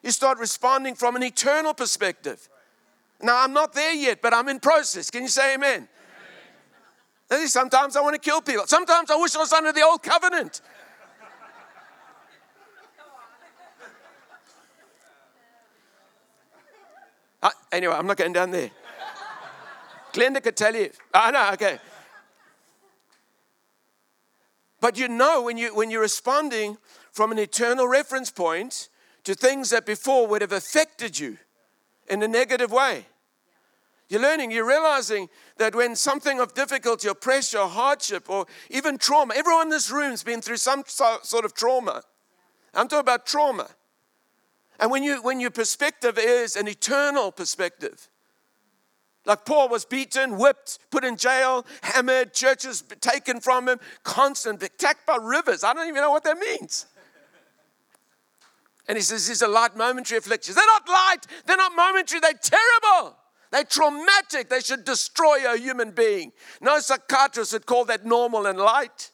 You 0.02 0.10
start 0.10 0.38
responding 0.38 0.94
from 0.94 1.16
an 1.16 1.22
eternal 1.22 1.74
perspective. 1.74 2.48
Now, 3.20 3.42
I'm 3.42 3.52
not 3.52 3.74
there 3.74 3.92
yet, 3.92 4.22
but 4.22 4.32
I'm 4.32 4.48
in 4.48 4.60
process. 4.60 5.10
Can 5.10 5.22
you 5.22 5.28
say 5.28 5.54
amen? 5.54 5.88
Sometimes 7.30 7.94
I 7.94 8.00
want 8.00 8.14
to 8.14 8.20
kill 8.20 8.40
people. 8.40 8.66
Sometimes 8.66 9.10
I 9.10 9.16
wish 9.16 9.36
I 9.36 9.38
was 9.38 9.52
under 9.52 9.72
the 9.72 9.82
old 9.82 10.02
covenant. 10.02 10.62
Uh, 17.42 17.50
anyway, 17.70 17.94
I'm 17.94 18.06
not 18.06 18.16
getting 18.16 18.32
down 18.32 18.50
there. 18.50 18.70
Glenda 20.12 20.42
could 20.42 20.56
tell 20.56 20.74
you. 20.74 20.90
I 21.12 21.30
know, 21.30 21.50
okay. 21.52 21.78
But 24.80 24.98
you 24.98 25.08
know 25.08 25.42
when, 25.42 25.58
you, 25.58 25.74
when 25.74 25.90
you're 25.90 26.00
responding 26.00 26.78
from 27.12 27.30
an 27.30 27.38
eternal 27.38 27.86
reference 27.86 28.30
point 28.30 28.88
to 29.24 29.34
things 29.34 29.70
that 29.70 29.84
before 29.84 30.26
would 30.26 30.40
have 30.40 30.52
affected 30.52 31.18
you 31.18 31.36
in 32.08 32.22
a 32.22 32.28
negative 32.28 32.72
way. 32.72 33.06
You're 34.08 34.22
learning, 34.22 34.50
you're 34.50 34.66
realizing 34.66 35.28
that 35.58 35.74
when 35.74 35.94
something 35.94 36.40
of 36.40 36.54
difficulty 36.54 37.08
or 37.08 37.14
pressure 37.14 37.58
or 37.58 37.68
hardship 37.68 38.30
or 38.30 38.46
even 38.70 38.96
trauma, 38.96 39.34
everyone 39.36 39.66
in 39.66 39.70
this 39.70 39.90
room's 39.90 40.22
been 40.22 40.40
through 40.40 40.56
some 40.56 40.82
sort 40.86 41.44
of 41.44 41.52
trauma. 41.54 42.02
I'm 42.74 42.88
talking 42.88 43.00
about 43.00 43.26
trauma. 43.26 43.68
And 44.80 44.90
when, 44.90 45.02
you, 45.02 45.20
when 45.22 45.40
your 45.40 45.50
perspective 45.50 46.18
is 46.18 46.56
an 46.56 46.68
eternal 46.68 47.32
perspective, 47.32 48.08
Like 49.28 49.44
Paul 49.44 49.68
was 49.68 49.84
beaten, 49.84 50.38
whipped, 50.38 50.78
put 50.90 51.04
in 51.04 51.16
jail, 51.18 51.66
hammered, 51.82 52.32
churches 52.32 52.82
taken 53.00 53.40
from 53.40 53.68
him, 53.68 53.78
constant, 54.02 54.62
attacked 54.62 55.04
by 55.06 55.18
rivers. 55.20 55.62
I 55.64 55.74
don't 55.74 55.86
even 55.86 56.00
know 56.00 56.10
what 56.10 56.24
that 56.24 56.38
means. 56.38 56.86
And 58.88 58.96
he 58.96 59.02
says 59.02 59.28
these 59.28 59.42
are 59.42 59.48
light 59.50 59.76
momentary 59.76 60.16
afflictions. 60.16 60.56
They're 60.56 60.64
not 60.64 60.88
light, 60.88 61.26
they're 61.44 61.58
not 61.58 61.72
momentary, 61.76 62.20
they're 62.20 62.40
terrible. 62.40 63.16
They're 63.50 63.64
traumatic. 63.64 64.48
They 64.48 64.60
should 64.60 64.84
destroy 64.84 65.52
a 65.52 65.56
human 65.56 65.92
being. 65.92 66.32
No 66.60 66.78
psychiatrist 66.80 67.52
would 67.52 67.66
call 67.66 67.84
that 67.86 68.04
normal 68.04 68.46
and 68.46 68.58
light. 68.58 69.12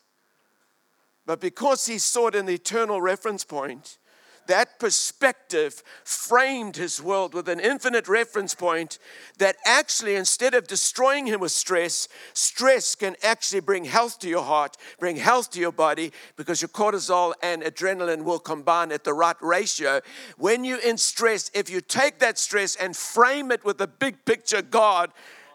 But 1.26 1.40
because 1.40 1.86
he 1.86 1.98
saw 1.98 2.28
it 2.28 2.34
in 2.34 2.46
the 2.46 2.54
eternal 2.54 3.00
reference 3.00 3.44
point, 3.44 3.98
that 4.46 4.78
perspective 4.78 5.82
framed 6.04 6.76
his 6.76 7.02
world 7.02 7.34
with 7.34 7.48
an 7.48 7.60
infinite 7.60 8.08
reference 8.08 8.54
point 8.54 8.98
that 9.38 9.56
actually, 9.64 10.14
instead 10.16 10.54
of 10.54 10.66
destroying 10.66 11.26
him 11.26 11.40
with 11.40 11.52
stress, 11.52 12.08
stress 12.32 12.94
can 12.94 13.16
actually 13.22 13.60
bring 13.60 13.84
health 13.84 14.18
to 14.20 14.28
your 14.28 14.42
heart, 14.42 14.76
bring 14.98 15.16
health 15.16 15.50
to 15.52 15.60
your 15.60 15.72
body, 15.72 16.12
because 16.36 16.62
your 16.62 16.68
cortisol 16.68 17.32
and 17.42 17.62
adrenaline 17.62 18.24
will 18.24 18.38
combine 18.38 18.92
at 18.92 19.04
the 19.04 19.12
right 19.12 19.36
ratio. 19.40 20.00
When 20.38 20.64
you're 20.64 20.78
in 20.80 20.98
stress, 20.98 21.50
if 21.54 21.70
you 21.70 21.80
take 21.80 22.18
that 22.20 22.38
stress 22.38 22.76
and 22.76 22.96
frame 22.96 23.50
it 23.50 23.64
with 23.64 23.78
the 23.78 23.86
big 23.86 24.24
picture 24.24 24.62
God, 24.62 25.12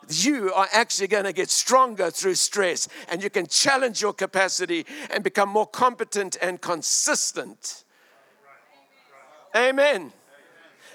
you 0.10 0.52
are 0.54 0.68
actually 0.74 1.08
going 1.08 1.26
to 1.26 1.34
get 1.34 1.50
stronger 1.50 2.10
through 2.10 2.36
stress 2.36 2.88
and 3.10 3.22
you 3.22 3.30
can 3.30 3.46
challenge 3.46 4.02
your 4.02 4.14
capacity 4.14 4.86
and 5.12 5.24
become 5.24 5.50
more 5.50 5.68
competent 5.68 6.38
and 6.42 6.60
consistent. 6.62 7.84
Amen. 9.56 10.12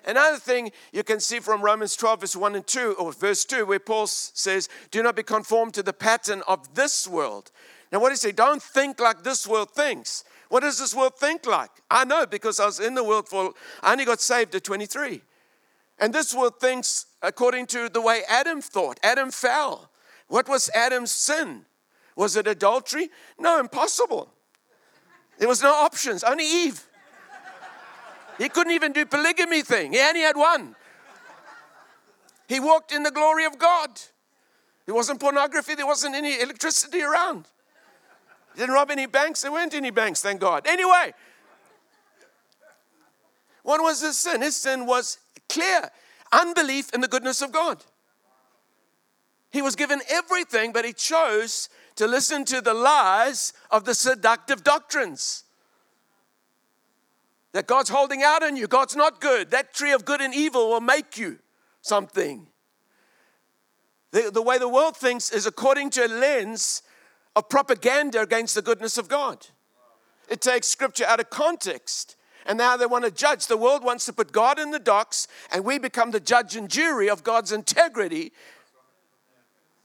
Another 0.07 0.39
thing 0.39 0.71
you 0.93 1.03
can 1.03 1.19
see 1.19 1.41
from 1.41 1.63
Romans 1.63 1.97
12, 1.97 2.21
verse 2.21 2.37
1 2.37 2.55
and 2.57 2.67
2, 2.67 2.97
or 2.99 3.13
verse 3.13 3.45
2, 3.45 3.65
where 3.65 3.79
Paul 3.79 4.07
says, 4.07 4.69
Do 4.91 5.03
not 5.03 5.17
be 5.17 5.23
conformed 5.23 5.75
to 5.75 5.83
the 5.83 5.95
pattern 5.95 6.43
of 6.47 6.75
this 6.75 7.09
world. 7.09 7.51
Now, 7.91 8.01
what 8.01 8.11
does 8.11 8.23
he 8.23 8.29
say? 8.29 8.33
Don't 8.33 8.63
think 8.63 9.01
like 9.01 9.23
this 9.23 9.47
world 9.47 9.71
thinks. 9.71 10.25
What 10.49 10.61
does 10.61 10.79
this 10.79 10.95
world 10.95 11.17
think 11.17 11.47
like? 11.47 11.71
I 11.91 12.05
know 12.05 12.27
because 12.27 12.61
I 12.61 12.67
was 12.67 12.81
in 12.81 12.95
the 12.95 13.05
world 13.05 13.29
for, 13.29 13.55
I 13.83 13.93
only 13.93 14.05
got 14.05 14.21
saved 14.21 14.55
at 14.55 14.65
23. 14.65 15.23
And 15.99 16.13
this 16.13 16.35
world 16.35 16.61
thinks 16.61 17.07
according 17.23 17.67
to 17.69 17.89
the 17.89 18.01
way 18.01 18.23
Adam 18.29 18.61
thought. 18.61 19.01
Adam 19.03 19.31
fell. 19.31 19.91
What 20.29 20.49
was 20.49 20.71
Adam's 20.75 21.13
sin? 21.13 21.65
Was 22.17 22.37
it 22.37 22.47
adultery? 22.47 23.11
No, 23.39 23.59
impossible. 23.59 24.29
There 25.39 25.49
was 25.49 25.63
no 25.63 25.73
options, 25.73 26.23
only 26.23 26.45
Eve. 26.45 26.85
He 28.39 28.49
couldn't 28.49 28.73
even 28.73 28.93
do 28.93 29.07
polygamy 29.07 29.63
thing. 29.63 29.93
He 29.93 30.01
only 30.01 30.21
had 30.21 30.37
one. 30.37 30.75
He 32.49 32.61
walked 32.61 32.93
in 32.93 33.03
the 33.03 33.11
glory 33.11 33.45
of 33.45 33.59
God. 33.59 33.91
There 34.87 34.95
wasn't 34.95 35.21
pornography, 35.21 35.75
there 35.75 35.87
wasn't 35.87 36.15
any 36.15 36.41
electricity 36.41 37.03
around. 37.03 37.47
He 38.55 38.61
didn't 38.61 38.75
rob 38.75 38.91
any 38.91 39.07
banks, 39.07 39.43
there 39.43 39.53
weren't 39.53 39.75
any 39.75 39.91
banks, 39.91 40.21
thank 40.21 40.41
God. 40.41 40.67
Anyway, 40.67 41.15
what 43.63 43.81
was 43.83 44.03
his 44.03 44.19
sin? 44.19 44.43
His 44.43 44.57
sin 44.57 44.87
was 44.87 45.19
clear 45.49 45.91
unbelief 46.33 46.93
in 46.93 47.01
the 47.01 47.09
goodness 47.09 47.41
of 47.41 47.51
God. 47.51 47.83
He 49.51 49.63
was 49.63 49.75
given 49.75 50.03
everything, 50.11 50.73
but 50.73 50.85
he 50.85 50.93
chose 50.93 51.69
to 51.97 52.07
listen 52.07 52.45
to 52.47 52.61
the 52.61 52.75
lies 52.75 53.53
of 53.71 53.85
the 53.85 53.95
seductive 53.95 54.65
doctrines 54.65 55.45
that 57.55 57.69
God's 57.69 57.89
holding 57.89 58.25
out 58.25 58.43
on 58.43 58.57
you. 58.57 58.67
God's 58.67 58.97
not 58.97 59.21
good. 59.21 59.53
That 59.53 59.73
tree 59.73 59.93
of 59.93 60.05
good 60.05 60.21
and 60.21 60.35
evil 60.35 60.71
will 60.71 60.81
make 60.81 61.17
you 61.17 61.39
something. 61.83 62.49
The, 64.11 64.31
the 64.33 64.43
way 64.43 64.59
the 64.59 64.69
world 64.69 64.97
thinks 64.97 65.31
is 65.31 65.47
according 65.47 65.91
to 65.91 66.05
a 66.05 66.09
lens 66.09 66.83
of 67.37 67.49
propaganda 67.49 68.21
against 68.21 68.57
the 68.57 68.63
goodness 68.63 68.99
of 68.99 69.09
God. 69.09 69.47
It 70.29 70.41
takes 70.41 70.67
scripture 70.67 71.05
out 71.05 71.21
of 71.21 71.31
context. 71.31 72.17
And 72.45 72.59
now 72.59 72.77
they 72.77 72.87
want 72.87 73.05
to 73.05 73.11
judge. 73.13 73.47
The 73.47 73.57
world 73.57 73.85
wants 73.85 74.05
to 74.07 74.13
put 74.13 74.33
God 74.33 74.59
in 74.59 74.73
the 74.73 74.81
docks, 74.81 75.29
and 75.53 75.65
we 75.65 75.79
become 75.79 76.11
the 76.11 76.21
judge 76.21 76.57
and 76.57 76.69
jury 76.69 77.09
of 77.09 77.23
God's 77.23 77.53
integrity 77.53 78.33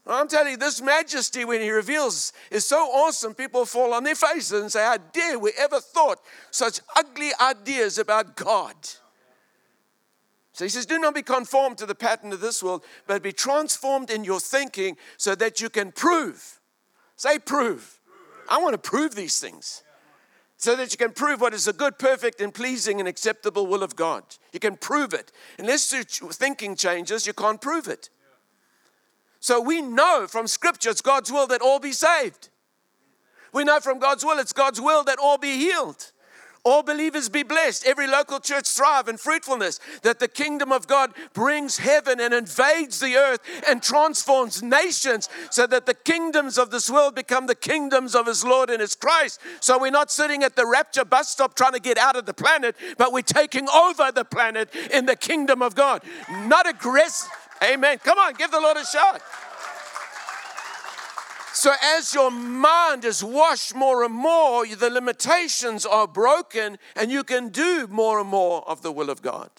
I'm 0.06 0.28
telling 0.28 0.52
you, 0.52 0.56
this 0.56 0.80
majesty, 0.80 1.44
when 1.44 1.60
he 1.60 1.70
reveals, 1.70 2.32
is 2.50 2.66
so 2.66 2.76
awesome. 2.76 3.34
People 3.34 3.64
fall 3.64 3.92
on 3.92 4.02
their 4.02 4.14
faces 4.14 4.60
and 4.60 4.72
say, 4.72 4.82
How 4.82 4.96
dare 4.96 5.38
we 5.38 5.52
ever 5.58 5.78
thought 5.78 6.20
such 6.50 6.80
ugly 6.96 7.30
ideas 7.40 7.98
about 7.98 8.34
God? 8.36 8.74
So 10.52 10.64
he 10.64 10.68
says, 10.68 10.86
Do 10.86 10.98
not 10.98 11.14
be 11.14 11.22
conformed 11.22 11.78
to 11.78 11.86
the 11.86 11.94
pattern 11.94 12.32
of 12.32 12.40
this 12.40 12.62
world, 12.62 12.84
but 13.06 13.22
be 13.22 13.32
transformed 13.32 14.10
in 14.10 14.24
your 14.24 14.40
thinking 14.40 14.96
so 15.16 15.34
that 15.34 15.60
you 15.60 15.70
can 15.70 15.92
prove. 15.92 16.60
Say, 17.16 17.38
prove. 17.38 18.00
I 18.48 18.58
want 18.58 18.72
to 18.72 18.90
prove 18.90 19.14
these 19.14 19.38
things. 19.38 19.82
So 20.56 20.76
that 20.76 20.92
you 20.92 20.98
can 20.98 21.12
prove 21.12 21.40
what 21.40 21.54
is 21.54 21.68
a 21.68 21.72
good, 21.72 21.98
perfect, 21.98 22.40
and 22.40 22.52
pleasing 22.52 22.98
and 22.98 23.08
acceptable 23.08 23.66
will 23.66 23.82
of 23.82 23.96
God. 23.96 24.22
You 24.52 24.60
can 24.60 24.76
prove 24.76 25.14
it. 25.14 25.32
Unless 25.58 25.92
your 25.92 26.32
thinking 26.32 26.76
changes, 26.76 27.26
you 27.26 27.32
can't 27.32 27.60
prove 27.60 27.88
it. 27.88 28.10
So 29.40 29.60
we 29.60 29.80
know 29.80 30.26
from 30.28 30.46
Scripture 30.46 30.90
it's 30.90 31.00
God's 31.00 31.32
will 31.32 31.46
that 31.48 31.62
all 31.62 31.80
be 31.80 31.92
saved. 31.92 32.50
We 33.52 33.64
know 33.64 33.80
from 33.80 33.98
God's 33.98 34.24
will 34.24 34.38
it's 34.38 34.52
God's 34.52 34.80
will 34.80 35.02
that 35.04 35.18
all 35.18 35.38
be 35.38 35.56
healed. 35.56 36.12
All 36.62 36.82
believers 36.82 37.30
be 37.30 37.42
blessed, 37.42 37.86
every 37.86 38.06
local 38.06 38.38
church 38.38 38.68
thrive 38.68 39.08
in 39.08 39.16
fruitfulness, 39.16 39.80
that 40.02 40.18
the 40.18 40.28
kingdom 40.28 40.72
of 40.72 40.86
God 40.86 41.14
brings 41.32 41.78
heaven 41.78 42.20
and 42.20 42.34
invades 42.34 43.00
the 43.00 43.16
earth 43.16 43.40
and 43.66 43.82
transforms 43.82 44.62
nations 44.62 45.30
so 45.50 45.66
that 45.66 45.86
the 45.86 45.94
kingdoms 45.94 46.58
of 46.58 46.70
this 46.70 46.90
world 46.90 47.14
become 47.14 47.46
the 47.46 47.54
kingdoms 47.54 48.14
of 48.14 48.26
his 48.26 48.44
Lord 48.44 48.68
and 48.68 48.82
his 48.82 48.94
Christ. 48.94 49.40
So 49.60 49.78
we're 49.78 49.90
not 49.90 50.10
sitting 50.10 50.42
at 50.42 50.54
the 50.54 50.66
rapture 50.66 51.06
bus 51.06 51.30
stop 51.30 51.54
trying 51.54 51.72
to 51.72 51.80
get 51.80 51.96
out 51.96 52.14
of 52.14 52.26
the 52.26 52.34
planet, 52.34 52.76
but 52.98 53.10
we're 53.10 53.22
taking 53.22 53.66
over 53.70 54.12
the 54.12 54.26
planet 54.26 54.68
in 54.92 55.06
the 55.06 55.16
kingdom 55.16 55.62
of 55.62 55.74
God. 55.74 56.02
Not 56.30 56.68
aggressive 56.68 57.30
Amen. 57.62 57.98
Come 57.98 58.18
on, 58.18 58.34
give 58.34 58.50
the 58.50 58.60
Lord 58.60 58.76
a 58.76 58.84
shout. 58.84 59.20
So, 61.52 61.72
as 61.96 62.14
your 62.14 62.30
mind 62.30 63.04
is 63.04 63.22
washed 63.22 63.74
more 63.74 64.04
and 64.04 64.14
more, 64.14 64.66
the 64.66 64.88
limitations 64.88 65.84
are 65.84 66.06
broken, 66.06 66.78
and 66.96 67.10
you 67.10 67.24
can 67.24 67.48
do 67.48 67.86
more 67.88 68.20
and 68.20 68.28
more 68.28 68.66
of 68.68 68.82
the 68.82 68.92
will 68.92 69.10
of 69.10 69.20
God 69.20 69.50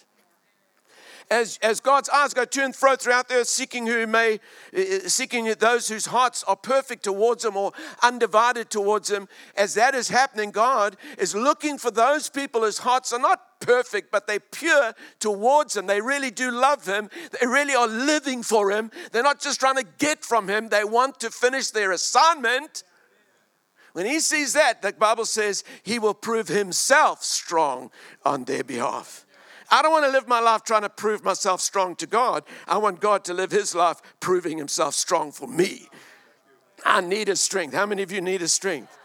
as, 1.31 1.57
as 1.63 1.79
God's 1.79 2.09
eyes 2.09 2.33
go 2.33 2.43
to 2.43 2.63
and 2.63 2.75
fro 2.75 2.97
throughout 2.97 3.29
the 3.29 3.35
earth, 3.35 3.47
seeking 3.47 3.87
who 3.87 4.05
may, 4.05 4.39
uh, 4.77 4.81
uh, 4.81 5.07
seeking 5.07 5.45
those 5.57 5.87
whose 5.87 6.07
hearts 6.07 6.43
are 6.43 6.57
perfect 6.57 7.05
towards 7.05 7.45
Him 7.45 7.55
or 7.55 7.71
undivided 8.03 8.69
towards 8.69 9.09
Him, 9.09 9.29
as 9.55 9.73
that 9.75 9.95
is 9.95 10.09
happening, 10.09 10.51
God 10.51 10.97
is 11.17 11.33
looking 11.33 11.77
for 11.77 11.89
those 11.89 12.29
people 12.29 12.61
whose 12.61 12.79
hearts 12.79 13.13
are 13.13 13.19
not 13.19 13.61
perfect, 13.61 14.11
but 14.11 14.27
they're 14.27 14.41
pure 14.41 14.93
towards 15.19 15.77
Him. 15.77 15.87
They 15.87 16.01
really 16.01 16.31
do 16.31 16.51
love 16.51 16.85
Him. 16.85 17.09
They 17.39 17.47
really 17.47 17.75
are 17.75 17.87
living 17.87 18.43
for 18.43 18.69
Him. 18.69 18.91
They're 19.13 19.23
not 19.23 19.39
just 19.39 19.61
trying 19.61 19.77
to 19.77 19.85
get 19.99 20.25
from 20.25 20.49
Him, 20.49 20.67
they 20.67 20.83
want 20.83 21.21
to 21.21 21.31
finish 21.31 21.71
their 21.71 21.93
assignment. 21.93 22.83
When 23.93 24.05
He 24.05 24.19
sees 24.19 24.51
that, 24.51 24.81
the 24.81 24.91
Bible 24.91 25.25
says 25.25 25.63
He 25.81 25.97
will 25.97 26.13
prove 26.13 26.49
Himself 26.49 27.23
strong 27.23 27.89
on 28.25 28.43
their 28.43 28.65
behalf. 28.65 29.25
I 29.71 29.81
don't 29.81 29.91
want 29.91 30.05
to 30.05 30.11
live 30.11 30.27
my 30.27 30.41
life 30.41 30.63
trying 30.63 30.81
to 30.81 30.89
prove 30.89 31.23
myself 31.23 31.61
strong 31.61 31.95
to 31.95 32.05
God. 32.05 32.43
I 32.67 32.77
want 32.77 32.99
God 32.99 33.23
to 33.25 33.33
live 33.33 33.51
his 33.51 33.73
life 33.73 34.01
proving 34.19 34.57
himself 34.57 34.93
strong 34.95 35.31
for 35.31 35.47
me. 35.47 35.87
I 36.85 36.99
need 36.99 37.29
his 37.29 37.39
strength. 37.39 37.73
How 37.73 37.85
many 37.85 38.03
of 38.03 38.11
you 38.11 38.19
need 38.19 38.41
his 38.41 38.53
strength? 38.53 38.97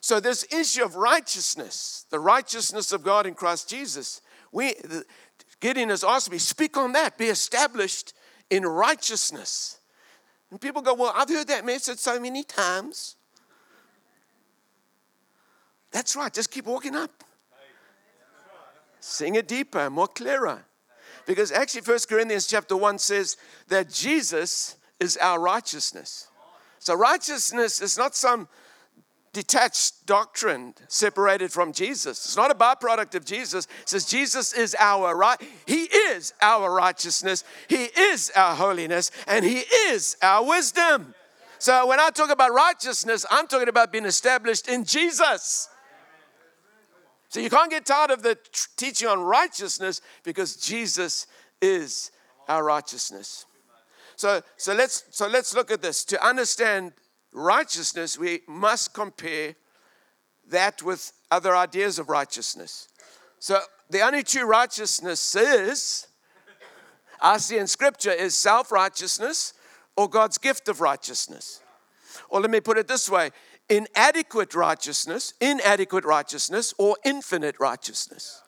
So, 0.00 0.18
this 0.18 0.44
issue 0.52 0.82
of 0.82 0.96
righteousness, 0.96 2.06
the 2.10 2.18
righteousness 2.18 2.92
of 2.92 3.04
God 3.04 3.26
in 3.26 3.34
Christ 3.34 3.68
Jesus, 3.68 4.20
we, 4.50 4.74
Gideon 5.60 5.90
has 5.90 6.02
asked 6.02 6.30
me, 6.30 6.38
speak 6.38 6.76
on 6.76 6.92
that, 6.92 7.18
be 7.18 7.26
established 7.26 8.14
in 8.50 8.64
righteousness. 8.64 9.78
And 10.50 10.60
people 10.60 10.82
go, 10.82 10.94
Well, 10.94 11.12
I've 11.14 11.28
heard 11.28 11.48
that 11.48 11.64
message 11.64 11.98
so 11.98 12.18
many 12.18 12.42
times. 12.42 13.16
That's 15.92 16.16
right, 16.16 16.32
just 16.32 16.50
keep 16.50 16.66
walking 16.66 16.96
up. 16.96 17.21
Sing 19.02 19.34
it 19.34 19.48
deeper, 19.48 19.90
more 19.90 20.06
clearer. 20.06 20.64
Because 21.26 21.50
actually, 21.50 21.80
First 21.80 22.08
Corinthians 22.08 22.46
chapter 22.46 22.76
1 22.76 23.00
says 23.00 23.36
that 23.66 23.90
Jesus 23.90 24.76
is 25.00 25.16
our 25.16 25.40
righteousness. 25.40 26.28
So, 26.78 26.94
righteousness 26.94 27.82
is 27.82 27.98
not 27.98 28.14
some 28.14 28.46
detached 29.32 30.06
doctrine 30.06 30.74
separated 30.86 31.50
from 31.50 31.72
Jesus. 31.72 32.24
It's 32.24 32.36
not 32.36 32.52
a 32.52 32.54
byproduct 32.54 33.16
of 33.16 33.24
Jesus. 33.24 33.66
It 33.82 33.88
says 33.88 34.04
Jesus 34.04 34.52
is 34.52 34.76
our 34.78 35.16
right. 35.16 35.40
He 35.66 35.82
is 35.82 36.32
our 36.40 36.72
righteousness. 36.72 37.42
He 37.66 37.86
is 37.98 38.30
our 38.36 38.54
holiness, 38.54 39.10
and 39.26 39.44
He 39.44 39.64
is 39.88 40.16
our 40.22 40.46
wisdom. 40.46 41.12
So 41.58 41.88
when 41.88 41.98
I 41.98 42.10
talk 42.10 42.30
about 42.30 42.52
righteousness, 42.52 43.26
I'm 43.32 43.48
talking 43.48 43.68
about 43.68 43.90
being 43.90 44.04
established 44.04 44.68
in 44.68 44.84
Jesus. 44.84 45.68
So 47.32 47.40
you 47.40 47.48
can't 47.48 47.70
get 47.70 47.86
tired 47.86 48.10
of 48.10 48.22
the 48.22 48.36
teaching 48.76 49.08
on 49.08 49.18
righteousness 49.18 50.02
because 50.22 50.54
Jesus 50.54 51.26
is 51.62 52.10
our 52.46 52.62
righteousness. 52.62 53.46
So, 54.16 54.42
so, 54.58 54.74
let's, 54.74 55.04
so 55.08 55.28
let's 55.28 55.54
look 55.54 55.70
at 55.70 55.80
this. 55.80 56.04
To 56.04 56.22
understand 56.22 56.92
righteousness, 57.32 58.18
we 58.18 58.40
must 58.46 58.92
compare 58.92 59.54
that 60.50 60.82
with 60.82 61.10
other 61.30 61.56
ideas 61.56 61.98
of 61.98 62.10
righteousness. 62.10 62.88
So 63.38 63.60
the 63.88 64.02
only 64.02 64.24
true 64.24 64.44
righteousness 64.44 65.34
is, 65.34 66.08
I 67.18 67.38
see 67.38 67.56
in 67.56 67.66
Scripture, 67.66 68.12
is 68.12 68.36
self 68.36 68.70
righteousness 68.70 69.54
or 69.96 70.06
God's 70.06 70.36
gift 70.36 70.68
of 70.68 70.82
righteousness. 70.82 71.62
Or 72.28 72.42
let 72.42 72.50
me 72.50 72.60
put 72.60 72.76
it 72.76 72.88
this 72.88 73.08
way 73.08 73.30
inadequate 73.68 74.54
righteousness, 74.54 75.34
inadequate 75.40 76.04
righteousness, 76.04 76.74
or 76.78 76.96
infinite 77.04 77.56
righteousness. 77.58 78.42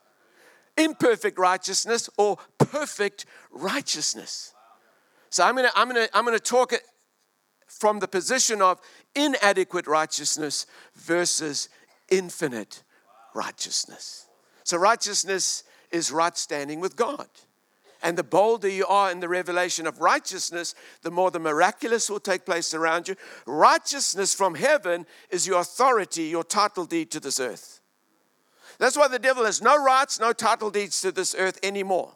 Imperfect 0.76 1.38
righteousness 1.38 2.10
or 2.16 2.36
perfect 2.58 3.26
righteousness. 3.50 4.52
So 5.30 5.44
I'm 5.44 5.56
gonna, 5.56 5.70
I'm 5.74 5.88
gonna, 5.88 6.08
I'm 6.12 6.24
gonna 6.24 6.38
talk 6.38 6.72
it 6.72 6.82
from 7.66 7.98
the 7.98 8.08
position 8.08 8.62
of 8.62 8.80
inadequate 9.14 9.86
righteousness 9.86 10.66
versus 10.94 11.68
infinite 12.10 12.82
righteousness. 13.34 14.26
So, 14.64 14.76
righteousness 14.76 15.64
is 15.90 16.10
right 16.10 16.36
standing 16.36 16.80
with 16.80 16.96
God. 16.96 17.28
And 18.04 18.18
the 18.18 18.22
bolder 18.22 18.68
you 18.68 18.86
are 18.86 19.10
in 19.10 19.20
the 19.20 19.30
revelation 19.30 19.86
of 19.86 19.98
righteousness, 19.98 20.74
the 21.00 21.10
more 21.10 21.30
the 21.30 21.38
miraculous 21.38 22.10
will 22.10 22.20
take 22.20 22.44
place 22.44 22.74
around 22.74 23.08
you. 23.08 23.16
Righteousness 23.46 24.34
from 24.34 24.56
heaven 24.56 25.06
is 25.30 25.46
your 25.46 25.62
authority, 25.62 26.24
your 26.24 26.44
title 26.44 26.84
deed 26.84 27.10
to 27.12 27.18
this 27.18 27.40
earth. 27.40 27.80
That's 28.78 28.98
why 28.98 29.08
the 29.08 29.18
devil 29.18 29.46
has 29.46 29.62
no 29.62 29.82
rights, 29.82 30.20
no 30.20 30.34
title 30.34 30.70
deeds 30.70 31.00
to 31.00 31.12
this 31.12 31.34
earth 31.38 31.58
anymore. 31.62 32.12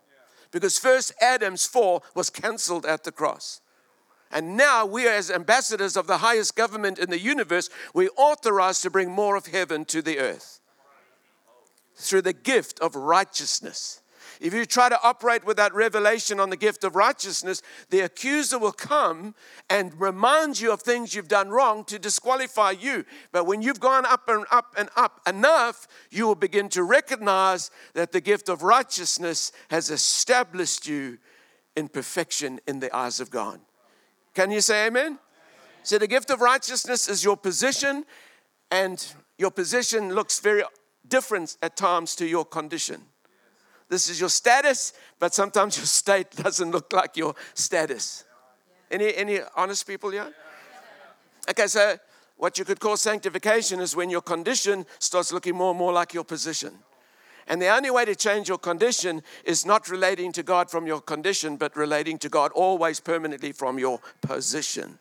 Because 0.51 0.77
first 0.77 1.15
Adam's 1.23 1.67
fall 1.67 2.05
was 2.15 2.29
cancelled 2.29 2.85
at 2.85 3.05
the 3.05 3.13
cross. 3.13 3.63
And 4.31 4.59
now 4.59 4.85
we, 4.85 5.07
are 5.09 5.15
as 5.15 5.31
ambassadors 5.31 5.97
of 5.97 6.07
the 6.07 6.19
highest 6.19 6.55
government 6.55 6.99
in 6.99 7.09
the 7.09 7.19
universe, 7.19 7.71
we 7.95 8.11
authorized 8.11 8.83
to 8.83 8.91
bring 8.91 9.11
more 9.11 9.37
of 9.37 9.47
heaven 9.47 9.87
to 9.87 10.03
the 10.03 10.19
earth 10.19 10.61
through 11.97 12.23
the 12.23 12.35
gift 12.35 12.79
of 12.81 12.95
righteousness. 12.95 14.03
If 14.41 14.55
you 14.55 14.65
try 14.65 14.89
to 14.89 14.99
operate 15.03 15.45
with 15.45 15.57
that 15.57 15.75
revelation 15.75 16.39
on 16.39 16.51
the 16.51 16.57
gift 16.57 16.85
of 16.85 16.95
righteousness, 16.95 17.63
the 17.91 18.01
accuser 18.01 18.59
will 18.59 18.73
come 18.73 19.35
and 19.69 19.99
remind 20.01 20.61
you 20.61 20.73
of 20.73 20.83
things 20.83 21.15
you've 21.15 21.29
done 21.29 21.51
wrong 21.51 21.85
to 21.87 21.99
disqualify 21.99 22.73
you. 22.73 23.05
But 23.33 23.47
when 23.47 23.63
you've 23.63 23.81
gone 23.81 24.07
up 24.07 24.29
and 24.29 24.45
up 24.51 24.75
and 24.77 24.89
up 24.97 25.21
enough, 25.27 25.89
you 26.11 26.27
will 26.27 26.35
begin 26.35 26.69
to 26.71 26.83
recognize 26.83 27.71
that 27.95 28.13
the 28.13 28.21
gift 28.21 28.49
of 28.49 28.63
righteousness 28.63 29.53
has 29.71 29.91
established 29.91 30.87
you 30.87 31.19
in 31.77 31.89
perfection 31.89 32.61
in 32.67 32.81
the 32.81 32.95
eyes 32.95 33.21
of 33.21 33.31
God. 33.31 33.61
Can 34.35 34.51
you 34.51 34.61
say 34.61 34.87
amen? 34.87 35.19
So, 35.83 35.99
the 35.99 36.07
gift 36.07 36.31
of 36.31 36.41
righteousness 36.41 37.09
is 37.09 37.25
your 37.25 37.37
position, 37.37 38.05
and 38.71 39.05
your 39.39 39.51
position 39.51 40.15
looks 40.15 40.41
very 40.41 40.63
different 41.07 41.57
at 41.63 41.77
times 41.77 42.15
to 42.17 42.27
your 42.27 42.45
condition. 42.45 43.03
This 43.89 44.11
is 44.11 44.21
your 44.21 44.29
status, 44.29 44.93
but 45.19 45.35
sometimes 45.35 45.77
your 45.77 45.87
state 45.87 46.31
doesn't 46.37 46.71
look 46.71 46.93
like 46.93 47.17
your 47.17 47.35
status. 47.55 48.25
Any, 48.91 49.15
any 49.15 49.41
honest 49.57 49.87
people 49.87 50.11
here? 50.11 50.33
Okay, 51.49 51.67
so 51.67 51.97
what 52.37 52.59
you 52.59 52.65
could 52.65 52.81
call 52.81 52.97
sanctification 52.97 53.81
is 53.81 53.97
when 53.97 54.11
your 54.11 54.21
condition 54.21 54.87
starts 54.99 55.33
looking 55.33 55.57
more 55.57 55.71
and 55.71 55.79
more 55.79 55.93
like 55.93 56.15
your 56.15 56.25
position. 56.25 56.73
And 57.49 57.63
the 57.63 57.69
only 57.69 57.91
way 57.91 58.05
to 58.05 58.15
change 58.15 58.49
your 58.49 58.59
condition 58.59 59.23
is 59.45 59.65
not 59.65 59.89
relating 59.89 60.33
to 60.33 60.43
God 60.43 60.71
from 60.71 60.87
your 60.87 61.01
condition, 61.01 61.57
but 61.57 61.75
relating 61.77 62.19
to 62.19 62.29
God 62.29 62.53
always 62.53 63.01
permanently 63.01 63.53
from 63.53 63.79
your 63.79 64.01
position. 64.21 64.99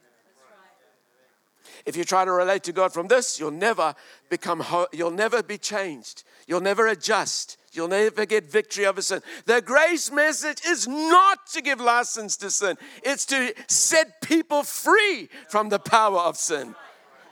If 1.88 1.96
you 1.96 2.03
try 2.03 2.25
to 2.25 2.32
relate 2.34 2.63
to 2.63 2.74
God 2.74 2.91
from 2.91 3.08
this, 3.08 3.39
you'll 3.39 3.50
never 3.50 3.96
become, 4.29 4.62
you'll 4.91 5.10
never 5.10 5.41
be 5.41 5.58
changed. 5.58 6.25
You'll 6.46 6.60
never 6.60 6.86
adjust. 6.86 7.56
You'll 7.72 7.88
never 7.88 8.25
get 8.25 8.44
victory 8.51 8.86
over 8.86 9.01
sin. 9.01 9.22
The 9.46 9.62
grace 9.62 10.12
message 10.12 10.60
is 10.67 10.86
not 10.86 11.48
to 11.53 11.62
give 11.62 11.79
license 11.79 12.36
to 12.38 12.51
sin, 12.51 12.75
it's 13.03 13.25
to 13.27 13.53
set 13.67 14.20
people 14.22 14.63
free 14.63 15.29
from 15.48 15.70
the 15.70 15.79
power 15.79 16.20
of 16.20 16.35
sin. 16.35 16.75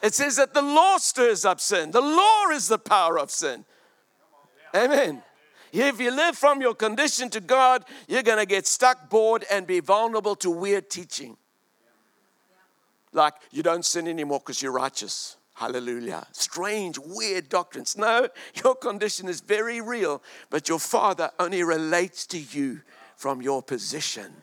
It 0.02 0.14
says 0.14 0.38
that 0.38 0.54
the 0.54 0.62
law 0.62 1.00
stirs 1.00 1.44
up 1.44 1.60
sin, 1.60 1.92
the 1.92 2.00
law 2.00 2.50
is 2.54 2.70
the 2.70 2.80
power 2.80 3.20
of 3.20 3.32
sin. 3.32 3.66
Amen. 4.74 5.22
If 5.74 6.00
you 6.00 6.12
live 6.12 6.38
from 6.38 6.62
your 6.62 6.76
condition 6.76 7.30
to 7.32 7.42
God, 7.42 7.84
you're 8.08 8.24
going 8.24 8.38
to 8.38 8.46
get 8.46 8.68
stuck, 8.68 9.10
bored, 9.10 9.44
and 9.52 9.68
be 9.68 9.82
vulnerable 9.82 10.38
to 10.38 10.50
weird 10.50 10.90
teaching. 10.90 11.36
Like 13.16 13.36
you 13.52 13.64
don't 13.64 13.86
sin 13.86 14.08
anymore 14.08 14.40
because 14.40 14.62
you're 14.62 14.74
righteous. 14.74 15.38
Hallelujah. 15.56 16.28
Strange, 16.34 17.00
weird 17.00 17.48
doctrines. 17.48 17.98
No, 17.98 18.28
your 18.64 18.76
condition 18.76 19.30
is 19.30 19.40
very 19.40 19.80
real, 19.80 20.22
but 20.50 20.68
your 20.68 20.80
Father 20.80 21.32
only 21.40 21.64
relates 21.64 22.28
to 22.28 22.38
you 22.38 22.82
from 23.16 23.42
your 23.42 23.64
position. 23.64 24.34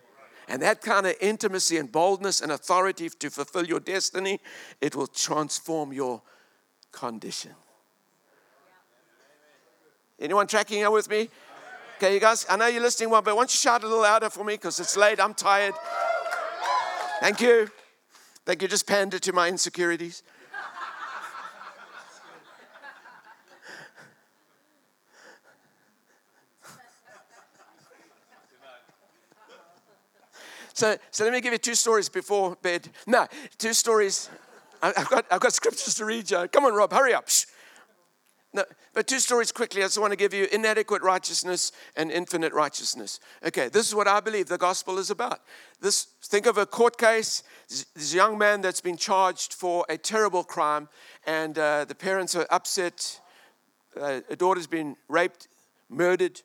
And 0.48 0.62
that 0.62 0.80
kind 0.80 1.06
of 1.06 1.14
intimacy 1.20 1.76
and 1.76 1.92
boldness 1.92 2.40
and 2.40 2.50
authority 2.50 3.10
to 3.10 3.30
fulfill 3.30 3.66
your 3.66 3.78
destiny, 3.78 4.40
it 4.80 4.96
will 4.96 5.06
transform 5.06 5.92
your 5.92 6.22
condition. 6.92 7.52
Anyone 10.18 10.46
tracking 10.46 10.78
here 10.78 10.90
with 10.90 11.10
me? 11.10 11.28
Okay, 11.98 12.14
you 12.14 12.20
guys, 12.20 12.46
I 12.48 12.56
know 12.56 12.68
you're 12.68 12.82
listening 12.82 13.10
well, 13.10 13.22
but 13.22 13.36
why 13.36 13.42
don't 13.42 13.52
you 13.52 13.58
shout 13.58 13.84
a 13.84 13.86
little 13.86 14.02
louder 14.02 14.30
for 14.30 14.44
me 14.44 14.54
because 14.54 14.80
it's 14.80 14.96
late. 14.96 15.20
I'm 15.20 15.34
tired. 15.34 15.74
Thank 17.20 17.42
you. 17.42 17.68
Thank 18.44 18.62
you. 18.62 18.68
Just 18.68 18.86
pander 18.86 19.18
to 19.18 19.32
my 19.32 19.48
insecurities. 19.48 20.22
So, 30.74 30.96
so 31.10 31.24
let 31.24 31.32
me 31.32 31.40
give 31.40 31.52
you 31.52 31.58
two 31.58 31.76
stories 31.76 32.08
before 32.08 32.56
bed. 32.60 32.88
No, 33.06 33.28
two 33.58 33.72
stories. 33.72 34.28
I've 34.82 35.08
got, 35.08 35.26
I've 35.30 35.40
got 35.40 35.52
scriptures 35.52 35.94
to 35.94 36.04
read 36.04 36.28
you. 36.28 36.48
Come 36.48 36.64
on, 36.64 36.74
Rob, 36.74 36.92
hurry 36.92 37.14
up. 37.14 37.28
Shh. 37.28 37.44
No, 38.54 38.64
but 38.92 39.06
two 39.06 39.18
stories 39.18 39.50
quickly. 39.50 39.80
I 39.82 39.86
just 39.86 39.98
want 39.98 40.12
to 40.12 40.16
give 40.16 40.34
you 40.34 40.46
inadequate 40.52 41.02
righteousness 41.02 41.72
and 41.96 42.10
infinite 42.10 42.52
righteousness. 42.52 43.18
Okay, 43.42 43.68
this 43.68 43.88
is 43.88 43.94
what 43.94 44.06
I 44.06 44.20
believe 44.20 44.46
the 44.46 44.58
gospel 44.58 44.98
is 44.98 45.10
about. 45.10 45.40
This 45.80 46.08
think 46.24 46.44
of 46.44 46.58
a 46.58 46.66
court 46.66 46.98
case. 46.98 47.42
This 47.68 48.12
young 48.12 48.36
man 48.36 48.60
that's 48.60 48.82
been 48.82 48.98
charged 48.98 49.54
for 49.54 49.86
a 49.88 49.96
terrible 49.96 50.44
crime, 50.44 50.90
and 51.26 51.58
uh, 51.58 51.86
the 51.86 51.94
parents 51.94 52.36
are 52.36 52.46
upset. 52.50 53.20
Uh, 53.98 54.20
a 54.28 54.36
daughter's 54.36 54.66
been 54.66 54.96
raped, 55.08 55.48
murdered, 55.88 56.42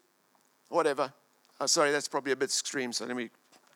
whatever. 0.69 1.11
Oh, 1.59 1.65
sorry, 1.65 1.91
that's 1.91 2.07
probably 2.07 2.31
a 2.31 2.37
bit 2.37 2.45
extreme. 2.45 2.93
So 2.93 3.05
let 3.05 3.17
me 3.17 3.29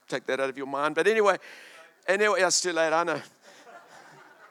take 0.08 0.26
that 0.28 0.39
out 0.39 0.50
of 0.50 0.58
your 0.58 0.67
mind. 0.67 0.96
But 0.96 1.08
anyway, 1.08 1.38
anyway, 2.08 2.41
it's 2.41 2.62
too 2.62 2.72
late. 2.72 2.94
I 2.94 3.04
know. 3.04 3.22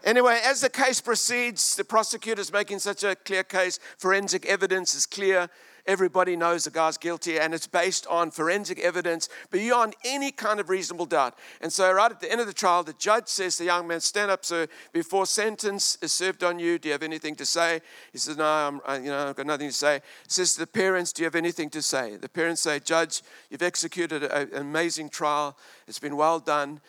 Anyway, 0.05 0.41
as 0.45 0.61
the 0.61 0.71
case 0.71 1.01
proceeds, 1.01 1.77
the 1.77 1.85
prosecutor's 1.85 2.53
making 2.53 2.79
such 2.79 3.05
a 3.05 3.15
clear 3.15 3.45
case. 3.45 3.79
Forensic 3.99 4.47
evidence 4.47 4.95
is 4.95 5.07
clear. 5.07 5.49
Everybody 5.87 6.37
knows 6.37 6.65
the 6.65 6.71
guy's 6.71 6.99
guilty, 6.99 7.39
and 7.39 7.55
it's 7.55 7.67
based 7.67 8.07
on 8.07 8.31
forensic 8.31 8.79
evidence 8.79 9.29
beyond 9.51 9.97
any 10.05 10.31
kind 10.31 10.61
of 10.61 10.69
reasonable 10.69 11.07
doubt. 11.07 11.35
And 11.61 11.73
so, 11.73 11.91
right 11.91 12.11
at 12.11 12.21
the 12.21 12.31
end 12.31 12.41
of 12.41 12.47
the 12.47 12.53
trial, 12.53 12.83
the 12.83 12.93
judge 12.93 13.29
says 13.29 13.57
to 13.57 13.63
the 13.63 13.67
young 13.67 13.89
man, 13.89 14.01
"Stand 14.01 14.31
up, 14.31 14.45
sir. 14.45 14.69
Before 14.93 15.27
sentence 15.27 15.97
is 16.03 16.13
served 16.13 16.45
on 16.45 16.59
you, 16.59 16.79
do 16.79 16.89
you 16.89 16.93
have 16.93 17.03
anything 17.03 17.35
to 17.37 17.47
say?" 17.47 17.81
He 18.13 18.19
says, 18.19 18.37
"No, 18.37 18.45
I'm, 18.45 18.81
I, 18.87 18.99
you 18.99 19.11
know, 19.11 19.29
I've 19.29 19.37
got 19.37 19.47
nothing 19.47 19.69
to 19.69 19.75
say." 19.75 20.03
Says 20.29 20.53
to 20.55 20.61
the 20.61 20.67
parents, 20.67 21.13
"Do 21.13 21.23
you 21.23 21.27
have 21.27 21.35
anything 21.35 21.71
to 21.71 21.83
say?" 21.83 22.17
The 22.17 22.29
parents 22.29 22.61
say, 22.61 22.79
"Judge, 22.79 23.23
you've 23.49 23.63
executed 23.63 24.23
an 24.25 24.51
amazing 24.55 25.09
trial. 25.09 25.57
It's 25.89 25.99
been 25.99 26.17
well 26.17 26.41
done." 26.41 26.81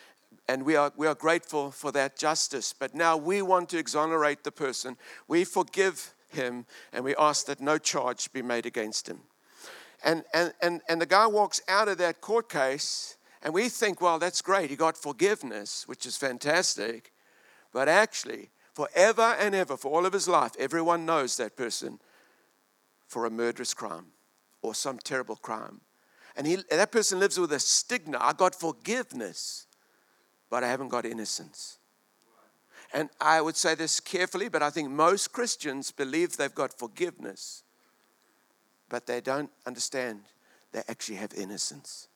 And 0.52 0.66
we 0.66 0.76
are, 0.76 0.92
we 0.98 1.08
are 1.08 1.16
grateful 1.16 1.72
for 1.72 1.94
that 1.94 2.18
justice. 2.18 2.74
But 2.78 2.94
now 2.94 3.16
we 3.16 3.42
want 3.42 3.70
to 3.70 3.78
exonerate 3.78 4.44
the 4.44 4.52
person. 4.52 4.98
We 5.30 5.46
forgive 5.46 6.14
him 6.28 6.66
and 6.92 7.06
we 7.06 7.16
ask 7.16 7.46
that 7.46 7.62
no 7.62 7.78
charge 7.78 8.34
be 8.34 8.42
made 8.42 8.66
against 8.66 9.08
him. 9.08 9.22
And, 10.04 10.26
and, 10.34 10.54
and, 10.62 10.82
and 10.90 11.00
the 11.00 11.06
guy 11.06 11.26
walks 11.26 11.62
out 11.70 11.88
of 11.88 12.00
that 12.00 12.20
court 12.20 12.50
case, 12.50 13.16
and 13.42 13.54
we 13.54 13.70
think, 13.70 14.02
well, 14.02 14.20
that's 14.20 14.42
great. 14.42 14.70
He 14.70 14.76
got 14.76 14.98
forgiveness, 14.98 15.88
which 15.88 16.06
is 16.06 16.18
fantastic. 16.18 17.14
But 17.72 17.88
actually, 17.88 18.50
forever 18.74 19.36
and 19.40 19.56
ever, 19.56 19.78
for 19.78 19.92
all 19.92 20.06
of 20.06 20.12
his 20.12 20.28
life, 20.28 20.52
everyone 20.60 21.06
knows 21.06 21.38
that 21.38 21.56
person 21.56 22.00
for 23.08 23.26
a 23.26 23.30
murderous 23.30 23.74
crime 23.74 24.08
or 24.62 24.76
some 24.76 24.98
terrible 24.98 25.38
crime. 25.38 25.80
And 26.36 26.46
he, 26.46 26.58
that 26.70 26.92
person 26.92 27.20
lives 27.20 27.40
with 27.40 27.54
a 27.54 27.60
stigma. 27.60 28.18
I 28.20 28.34
got 28.34 28.54
forgiveness 28.54 29.68
but 30.52 30.64
I 30.64 30.68
haven't 30.68 30.90
got 30.90 31.06
innocence. 31.06 31.80
And 32.94 33.10
I 33.22 33.42
would 33.42 33.56
say 33.56 33.74
this 33.74 34.02
carefully, 34.02 34.50
but 34.50 34.62
I 34.62 34.70
think 34.70 34.92
most 34.92 35.32
Christians 35.32 35.92
believe 35.92 36.36
they've 36.36 36.54
got 36.54 36.78
forgiveness, 36.78 37.64
but 38.90 39.08
they 39.08 39.22
don't 39.22 39.50
understand 39.66 40.20
they 40.74 40.84
actually 40.90 41.16
have 41.16 41.34
innocence. 41.34 42.10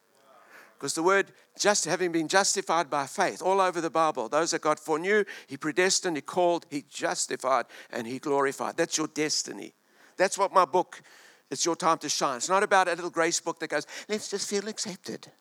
Because 0.77 0.93
the 0.93 1.03
word 1.03 1.31
just 1.57 1.85
having 1.85 2.11
been 2.11 2.27
justified 2.27 2.89
by 2.89 3.07
faith 3.07 3.41
all 3.41 3.61
over 3.61 3.79
the 3.79 3.89
Bible, 3.89 4.27
those 4.27 4.51
that 4.51 4.61
God 4.61 4.77
foreknew, 4.77 5.23
He 5.47 5.55
predestined, 5.55 6.17
He 6.17 6.21
called, 6.21 6.65
He 6.69 6.83
justified, 6.89 7.65
and 7.89 8.05
He 8.05 8.19
glorified. 8.19 8.75
That's 8.75 8.97
your 8.97 9.07
destiny. 9.07 9.73
That's 10.17 10.37
what 10.37 10.53
my 10.53 10.65
book, 10.65 11.01
it's 11.49 11.65
your 11.65 11.77
time 11.77 11.99
to 11.99 12.09
shine. 12.09 12.37
It's 12.37 12.49
not 12.49 12.63
about 12.63 12.89
a 12.89 12.95
little 12.95 13.09
grace 13.09 13.39
book 13.39 13.59
that 13.59 13.69
goes, 13.69 13.87
let's 14.09 14.29
just 14.29 14.49
feel 14.49 14.67
accepted. 14.67 15.31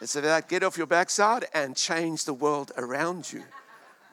It's 0.00 0.16
about 0.16 0.48
get 0.48 0.62
off 0.62 0.76
your 0.76 0.86
backside 0.86 1.46
and 1.54 1.74
change 1.74 2.24
the 2.24 2.34
world 2.34 2.72
around 2.76 3.32
you. 3.32 3.42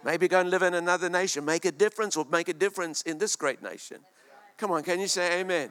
Maybe 0.03 0.27
go 0.27 0.39
and 0.39 0.49
live 0.49 0.63
in 0.63 0.73
another 0.73 1.09
nation, 1.09 1.45
make 1.45 1.65
a 1.65 1.71
difference, 1.71 2.17
or 2.17 2.25
make 2.29 2.49
a 2.49 2.53
difference 2.53 3.01
in 3.03 3.17
this 3.17 3.35
great 3.35 3.61
nation. 3.61 3.97
Come 4.57 4.71
on, 4.71 4.83
can 4.83 4.99
you 4.99 5.07
say 5.07 5.39
amen? 5.39 5.69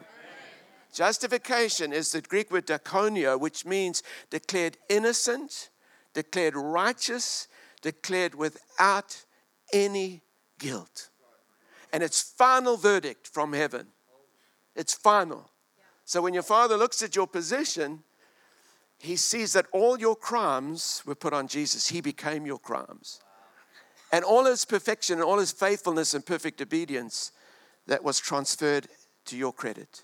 Justification 0.91 1.91
is 1.91 2.11
the 2.11 2.21
Greek 2.21 2.51
word 2.51 2.67
dikaioo, 2.67 3.39
which 3.39 3.65
means 3.65 4.03
declared 4.29 4.77
innocent, 4.89 5.69
declared 6.13 6.55
righteous, 6.55 7.47
declared 7.81 8.35
without 8.35 9.23
any 9.71 10.21
guilt. 10.59 11.09
And 11.91 12.03
it's 12.03 12.21
final 12.21 12.77
verdict 12.77 13.27
from 13.27 13.53
heaven. 13.53 13.87
It's 14.75 14.93
final. 14.93 15.49
So 16.05 16.21
when 16.21 16.33
your 16.33 16.43
father 16.43 16.77
looks 16.77 17.01
at 17.01 17.15
your 17.15 17.27
position, 17.27 18.03
he 19.03 19.17
sees 19.17 19.51
that 19.51 19.65
all 19.73 19.99
your 19.99 20.15
crimes 20.15 21.03
were 21.05 21.13
put 21.13 21.33
on 21.33 21.49
Jesus. 21.49 21.89
He 21.89 21.99
became 21.99 22.45
your 22.45 22.57
crimes. 22.57 23.19
And 24.13 24.23
all 24.23 24.45
his 24.45 24.63
perfection 24.63 25.15
and 25.15 25.25
all 25.25 25.39
his 25.39 25.51
faithfulness 25.51 26.13
and 26.13 26.25
perfect 26.25 26.61
obedience 26.61 27.33
that 27.85 28.01
was 28.01 28.17
transferred 28.17 28.87
to 29.25 29.35
your 29.35 29.51
credit. 29.51 30.03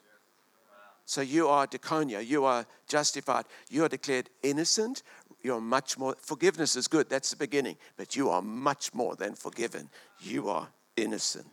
So 1.06 1.22
you 1.22 1.48
are 1.48 1.66
dikaioo, 1.66 2.28
you 2.28 2.44
are 2.44 2.66
justified, 2.90 3.46
you 3.70 3.86
are 3.86 3.88
declared 3.90 4.30
innocent. 4.44 5.04
You're 5.42 5.62
much 5.62 5.98
more, 5.98 6.18
forgiveness 6.20 6.76
is 6.76 6.90
good, 6.90 7.10
that's 7.10 7.30
the 7.30 7.38
beginning, 7.38 7.78
but 7.96 8.18
you 8.18 8.30
are 8.30 8.42
much 8.42 8.94
more 8.94 9.16
than 9.16 9.34
forgiven. 9.34 9.90
You 10.20 10.50
are 10.50 10.68
innocent. 10.98 11.48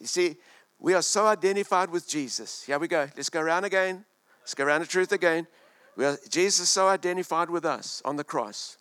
You 0.00 0.08
see, 0.08 0.36
we 0.80 0.92
are 0.92 1.02
so 1.02 1.26
identified 1.26 1.90
with 1.90 2.08
Jesus. 2.08 2.64
Here 2.64 2.80
we 2.80 2.88
go. 2.88 3.08
Let's 3.16 3.30
go 3.30 3.40
around 3.40 3.62
again. 3.62 4.04
Let's 4.40 4.54
go 4.54 4.64
around 4.64 4.80
the 4.80 4.88
truth 4.88 5.12
again. 5.12 5.46
We 5.96 6.04
are, 6.04 6.18
Jesus 6.28 6.60
is 6.60 6.68
so 6.68 6.88
identified 6.88 7.50
with 7.50 7.64
us 7.64 8.02
on 8.04 8.16
the 8.16 8.24
cross. 8.24 8.76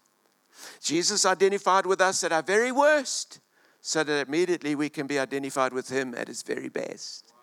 Jesus 0.81 1.25
identified 1.25 1.85
with 1.85 2.01
us 2.01 2.23
at 2.23 2.31
our 2.31 2.43
very 2.43 2.71
worst 2.71 3.39
so 3.81 4.03
that 4.03 4.27
immediately 4.27 4.75
we 4.75 4.89
can 4.89 5.07
be 5.07 5.19
identified 5.19 5.73
with 5.73 5.89
him 5.89 6.13
at 6.15 6.27
his 6.27 6.43
very 6.43 6.69
best. 6.69 7.33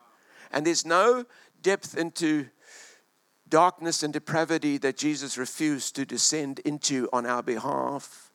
And 0.50 0.66
there's 0.66 0.84
no 0.84 1.24
depth 1.62 1.96
into 1.96 2.48
darkness 3.48 4.02
and 4.02 4.12
depravity 4.12 4.78
that 4.78 4.96
Jesus 4.96 5.38
refused 5.38 5.94
to 5.96 6.04
descend 6.04 6.58
into 6.60 7.08
on 7.12 7.26
our 7.26 7.42
behalf. 7.42 8.32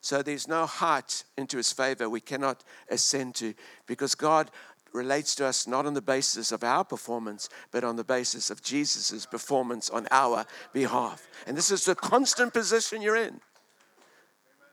So 0.00 0.22
there's 0.22 0.48
no 0.48 0.64
height 0.64 1.24
into 1.36 1.58
his 1.58 1.72
favor 1.72 2.08
we 2.08 2.20
cannot 2.20 2.64
ascend 2.88 3.34
to 3.36 3.54
because 3.86 4.14
God 4.14 4.50
relates 4.92 5.34
to 5.36 5.46
us 5.46 5.66
not 5.66 5.86
on 5.86 5.94
the 5.94 6.02
basis 6.02 6.52
of 6.52 6.64
our 6.64 6.84
performance, 6.84 7.48
but 7.70 7.84
on 7.84 7.96
the 7.96 8.04
basis 8.04 8.50
of 8.50 8.62
Jesus' 8.62 9.26
performance 9.26 9.90
on 9.90 10.06
our 10.10 10.44
behalf. 10.72 11.28
And 11.46 11.56
this 11.56 11.70
is 11.70 11.84
the 11.84 11.94
constant 11.94 12.52
position 12.52 13.02
you're 13.02 13.16
in. 13.16 13.40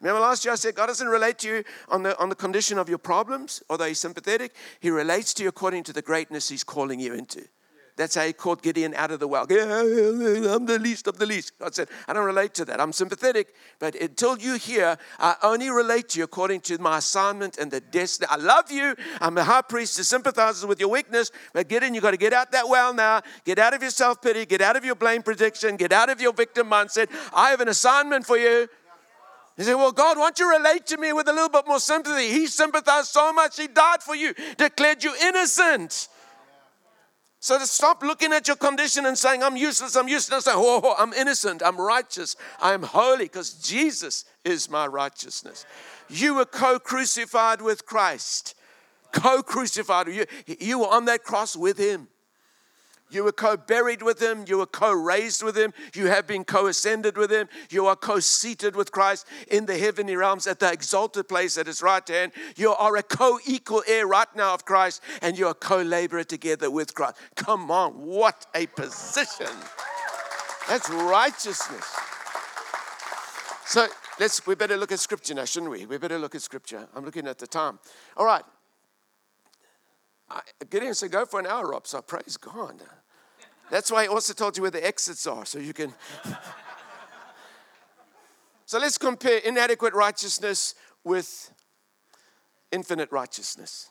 Remember 0.02 0.22
last 0.22 0.46
year 0.46 0.52
I 0.52 0.56
said 0.56 0.76
God 0.76 0.88
doesn't 0.88 1.08
relate 1.08 1.40
to 1.40 1.48
you 1.48 1.64
on 1.90 2.04
the, 2.04 2.18
on 2.20 2.30
the 2.30 2.36
condition 2.36 2.78
of 2.78 2.88
your 2.88 3.00
problems, 3.00 3.64
although 3.70 3.86
He's 3.86 4.00
sympathetic. 4.00 4.54
He 4.80 4.90
relates 4.90 5.34
to 5.36 5.44
you 5.44 5.50
according 5.50 5.84
to 5.86 5.94
the 5.94 6.02
greatness 6.02 6.50
He's 6.50 6.64
calling 6.64 7.00
you 7.00 7.14
into. 7.14 7.48
That's 7.98 8.14
how 8.14 8.24
he 8.24 8.32
called 8.32 8.62
Gideon 8.62 8.94
out 8.94 9.10
of 9.10 9.20
the 9.20 9.28
well. 9.28 9.44
I'm 9.44 10.66
the 10.68 10.78
least 10.80 11.08
of 11.08 11.18
the 11.18 11.26
least. 11.26 11.58
God 11.60 11.74
said, 11.74 11.90
I 12.08 12.14
don't 12.14 12.26
relate 12.26 12.54
to 12.56 12.66
that. 12.66 12.80
I'm 12.80 12.94
sympathetic, 12.94 13.56
but 13.80 13.96
until 13.96 14.38
you 14.38 14.54
hear, 14.54 14.98
I 15.20 15.36
only 15.42 15.72
relate 15.72 16.10
to 16.10 16.20
you 16.20 16.24
according 16.24 16.62
to 16.62 16.78
my 16.78 17.00
assignment 17.00 17.58
and 17.58 17.72
the 17.72 17.82
destiny. 17.82 18.28
I 18.30 18.36
love 18.36 18.72
you. 18.72 18.96
I'm 19.20 19.36
a 19.40 19.44
high 19.44 19.64
priest 19.64 19.98
who 19.98 20.04
sympathizes 20.04 20.64
with 20.64 20.80
your 20.80 20.90
weakness, 20.90 21.32
but 21.54 21.68
Gideon, 21.68 21.96
you 21.96 22.02
got 22.02 22.12
to 22.12 22.18
get 22.18 22.34
out 22.34 22.52
that 22.52 22.70
well 22.70 22.94
now. 22.94 23.24
Get 23.46 23.58
out 23.58 23.74
of 23.74 23.82
your 23.82 23.92
self 23.92 24.22
pity. 24.22 24.46
Get 24.46 24.62
out 24.62 24.76
of 24.76 24.86
your 24.86 24.96
blame 24.96 25.24
prediction. 25.24 25.76
Get 25.76 25.92
out 25.92 26.12
of 26.12 26.22
your 26.22 26.34
victim 26.34 26.70
mindset. 26.70 27.10
I 27.34 27.50
have 27.50 27.62
an 27.62 27.68
assignment 27.68 28.28
for 28.28 28.38
you. 28.38 28.68
He 29.58 29.64
said, 29.64 29.74
Well, 29.74 29.92
God, 29.92 30.18
why 30.18 30.26
don't 30.26 30.40
you 30.40 30.52
relate 30.52 30.86
to 30.88 30.98
me 30.98 31.14
with 31.14 31.28
a 31.28 31.34
little 31.34 31.50
bit 31.50 31.66
more 31.68 31.80
sympathy? 31.80 32.30
He 32.30 32.46
sympathized 32.46 33.08
so 33.08 33.34
much, 33.34 33.58
He 33.58 33.66
died 33.66 34.04
for 34.04 34.16
you, 34.16 34.36
declared 34.56 35.04
you 35.04 35.16
innocent. 35.20 36.10
So 37.48 37.58
to 37.58 37.66
stop 37.66 38.04
looking 38.04 38.34
at 38.34 38.50
your 38.50 38.58
condition 38.58 39.06
and 39.06 39.18
saying, 39.18 39.42
I'm 39.42 39.56
useless, 39.56 39.96
I'm 39.96 40.10
useless, 40.10 40.44
say, 40.44 40.52
oh, 40.54 40.94
I'm 41.00 41.14
innocent, 41.14 41.62
I'm 41.66 41.80
righteous, 41.80 42.36
I'm 42.62 42.84
holy, 42.84 43.24
because 43.24 43.54
Jesus 43.54 44.26
is 44.44 44.70
my 44.70 44.86
righteousness. 44.86 45.66
You 46.10 46.36
were 46.36 46.44
co 46.44 46.78
crucified 46.78 47.62
with 47.62 47.86
Christ. 47.86 48.54
Co 49.14 49.42
crucified. 49.42 50.10
You, 50.10 50.26
you 50.60 50.80
were 50.80 50.90
on 50.90 51.06
that 51.06 51.24
cross 51.24 51.56
with 51.56 51.78
Him. 51.78 52.10
You 53.10 53.24
were 53.24 53.32
co 53.32 53.56
buried 53.56 54.02
with 54.02 54.22
him. 54.22 54.46
You 54.48 54.58
were 54.58 54.66
co 54.66 54.92
raised 54.92 55.42
with 55.42 55.58
him. 55.58 55.74
You 55.96 56.08
have 56.08 56.28
been 56.28 56.44
co 56.44 56.68
ascended 56.68 57.18
with 57.18 57.32
him. 57.32 57.48
You 57.70 57.86
are 57.88 57.96
co 57.96 58.20
seated 58.20 58.76
with 58.76 58.92
Christ 58.92 59.26
in 59.50 59.66
the 59.66 59.78
heavenly 59.78 60.16
realms 60.16 60.46
at 60.46 60.60
the 60.60 60.72
exalted 60.72 61.30
place 61.30 61.58
at 61.58 61.68
his 61.68 61.82
right 61.82 62.06
hand. 62.08 62.34
You 62.56 62.74
are 62.74 62.98
a 62.98 63.04
co 63.04 63.40
equal 63.46 63.84
heir 63.88 64.08
right 64.08 64.28
now 64.36 64.54
of 64.54 64.66
Christ, 64.66 65.02
and 65.22 65.38
you 65.38 65.48
are 65.48 65.54
co 65.54 65.82
laborer 65.82 66.26
together 66.26 66.70
with 66.70 66.94
Christ. 66.94 67.16
Come 67.36 67.72
on, 67.72 67.94
what 67.94 68.46
a 68.54 68.68
position! 68.68 69.56
That's 70.68 70.90
righteousness. 70.90 71.96
So 73.66 73.88
let's, 74.20 74.46
we 74.46 74.56
better 74.56 74.78
look 74.78 74.92
at 74.92 75.00
scripture 75.00 75.34
now, 75.34 75.46
shouldn't 75.46 75.72
we? 75.72 75.86
We 75.86 75.98
better 75.98 76.20
look 76.20 76.36
at 76.36 76.42
scripture. 76.42 76.88
I'm 76.96 77.06
looking 77.06 77.28
at 77.28 77.38
the 77.38 77.48
time. 77.48 77.80
All 78.16 78.26
right. 78.26 78.44
I, 80.30 80.42
Gideon 80.70 80.94
said, 80.94 81.12
go 81.12 81.26
for 81.26 81.40
an 81.40 81.48
hour, 81.48 81.70
Rob. 81.70 81.88
So 81.88 82.02
praise 82.02 82.38
God. 82.38 82.82
That's 83.70 83.92
why 83.92 84.06
I 84.06 84.08
also 84.08 84.34
told 84.34 84.56
you 84.56 84.62
where 84.62 84.72
the 84.72 84.86
exits 84.86 85.28
are, 85.28 85.46
so 85.46 85.60
you 85.60 85.74
can. 85.74 85.94
so 88.66 88.80
let's 88.80 88.98
compare 88.98 89.40
inadequate 89.40 89.94
righteousness 89.94 90.76
with 91.04 91.52
infinite 92.72 93.12
righteousness. 93.12 93.90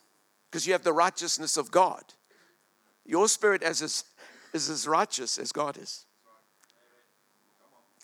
Because 0.51 0.67
you 0.67 0.73
have 0.73 0.85
the 0.85 0.93
righteousness 0.93 1.57
of 1.57 1.71
God. 1.71 2.03
Your 3.05 3.29
spirit 3.29 3.63
is 3.63 3.83
as, 3.83 4.05
is 4.53 4.71
as 4.71 4.89
righteous 4.89 5.39
as 5.39 5.53
God 5.53 5.77
is. 5.77 6.07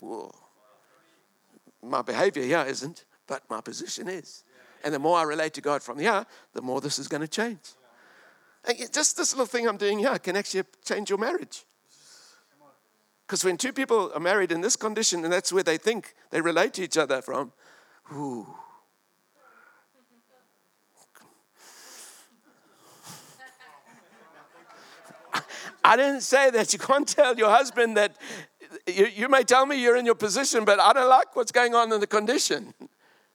Whoa. 0.00 0.34
My 1.82 2.02
behavior 2.02 2.42
here 2.42 2.64
isn't, 2.66 3.04
but 3.26 3.42
my 3.48 3.60
position 3.60 4.08
is. 4.08 4.44
And 4.84 4.92
the 4.92 4.98
more 4.98 5.18
I 5.18 5.22
relate 5.22 5.54
to 5.54 5.60
God 5.60 5.82
from 5.82 5.98
here, 5.98 6.26
the 6.52 6.62
more 6.62 6.80
this 6.80 6.98
is 6.98 7.08
going 7.08 7.20
to 7.20 7.28
change. 7.28 7.58
Just 8.92 9.16
this 9.16 9.32
little 9.32 9.46
thing 9.46 9.66
I'm 9.68 9.76
doing 9.76 9.98
here 9.98 10.18
can 10.18 10.36
actually 10.36 10.62
change 10.84 11.10
your 11.10 11.18
marriage. 11.18 11.64
Because 13.26 13.44
when 13.44 13.56
two 13.56 13.72
people 13.72 14.12
are 14.14 14.20
married 14.20 14.52
in 14.52 14.60
this 14.60 14.76
condition, 14.76 15.24
and 15.24 15.32
that's 15.32 15.52
where 15.52 15.62
they 15.62 15.78
think 15.78 16.14
they 16.30 16.40
relate 16.40 16.74
to 16.74 16.82
each 16.82 16.96
other 16.96 17.22
from, 17.22 17.50
ooh. 18.14 18.46
I 25.84 25.96
didn't 25.96 26.20
say 26.20 26.50
that 26.50 26.72
you 26.72 26.78
can't 26.78 27.08
tell 27.08 27.36
your 27.36 27.50
husband 27.50 27.96
that 27.96 28.16
you, 28.86 29.06
you 29.06 29.28
may 29.28 29.42
tell 29.42 29.66
me 29.66 29.82
you're 29.82 29.96
in 29.96 30.06
your 30.06 30.14
position, 30.14 30.64
but 30.64 30.78
I 30.78 30.92
don't 30.92 31.08
like 31.08 31.34
what's 31.34 31.52
going 31.52 31.74
on 31.74 31.92
in 31.92 32.00
the 32.00 32.06
condition. 32.06 32.74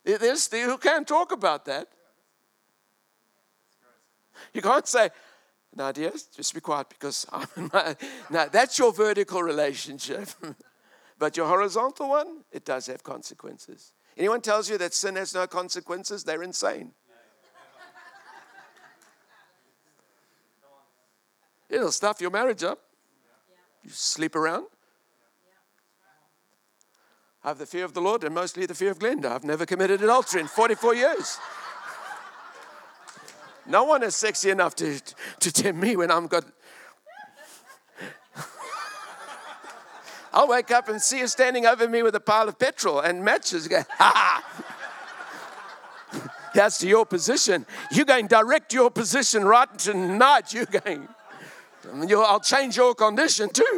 There's, 0.06 0.50
who 0.54 0.78
can't 0.78 1.08
talk 1.08 1.32
about 1.32 1.66
that? 1.66 1.90
You 4.58 4.64
can't 4.64 4.88
say, 4.88 5.12
Nadia, 5.76 6.12
just 6.36 6.56
be 6.56 6.62
quiet 6.62 6.90
because 6.90 7.28
I'm 7.32 7.48
in 7.56 7.70
my. 7.72 7.96
Now, 8.32 8.48
that's 8.48 8.80
your 8.80 8.92
vertical 8.92 9.44
relationship. 9.44 10.30
but 11.20 11.38
your 11.38 11.48
horizontal 11.48 12.10
one, 12.10 12.40
it 12.52 12.66
does 12.66 12.88
have 12.88 13.04
consequences. 13.04 13.94
Anyone 14.18 14.42
tells 14.42 14.68
you 14.68 14.80
that 14.80 14.96
sin 14.96 15.16
has 15.16 15.36
no 15.36 15.46
consequences, 15.46 16.24
they're 16.24 16.42
insane. 16.42 16.94
It'll 21.70 21.92
stuff 21.92 22.20
your 22.20 22.32
marriage 22.32 22.64
up. 22.64 22.80
You 23.84 23.92
sleep 23.92 24.36
around. 24.36 24.66
I 27.44 27.50
have 27.50 27.60
the 27.60 27.68
fear 27.68 27.86
of 27.86 27.94
the 27.94 28.02
Lord 28.02 28.24
and 28.24 28.34
mostly 28.34 28.66
the 28.66 28.74
fear 28.74 28.90
of 28.90 28.98
Glenda. 28.98 29.28
I've 29.28 29.44
never 29.44 29.68
committed 29.68 30.02
adultery 30.02 30.42
in 30.42 30.48
44 30.48 30.96
years. 30.96 31.38
No 33.68 33.84
one 33.84 34.04
is 34.04 34.16
sexy 34.16 34.50
enough 34.50 34.76
to, 34.76 35.00
to 35.40 35.52
tempt 35.52 35.82
me 35.82 35.96
when 35.96 36.10
I'm 36.10 36.28
got. 36.28 36.46
I'll 40.34 40.48
wake 40.48 40.72
up 40.72 40.88
and 40.88 41.02
see 41.02 41.20
you 41.20 41.28
standing 41.28 41.66
over 41.66 41.88
me 41.88 42.04
with 42.04 42.16
a 42.16 42.20
pile 42.20 42.48
of 42.48 42.60
petrol 42.60 43.00
and 43.00 43.24
matches. 43.24 43.68
Go, 43.68 43.82
ha 43.98 44.44
That's 46.54 46.78
to 46.80 46.88
your 46.88 47.06
position. 47.06 47.66
You're 47.92 48.06
going 48.06 48.28
direct 48.28 48.74
your 48.74 48.92
position 48.92 49.46
right 49.46 49.78
tonight. 49.78 50.54
Um, 50.54 50.68
You're 50.70 50.82
going. 50.82 51.08
I'll 52.14 52.40
change 52.40 52.78
your 52.78 52.94
condition 52.94 53.50
too. 53.50 53.77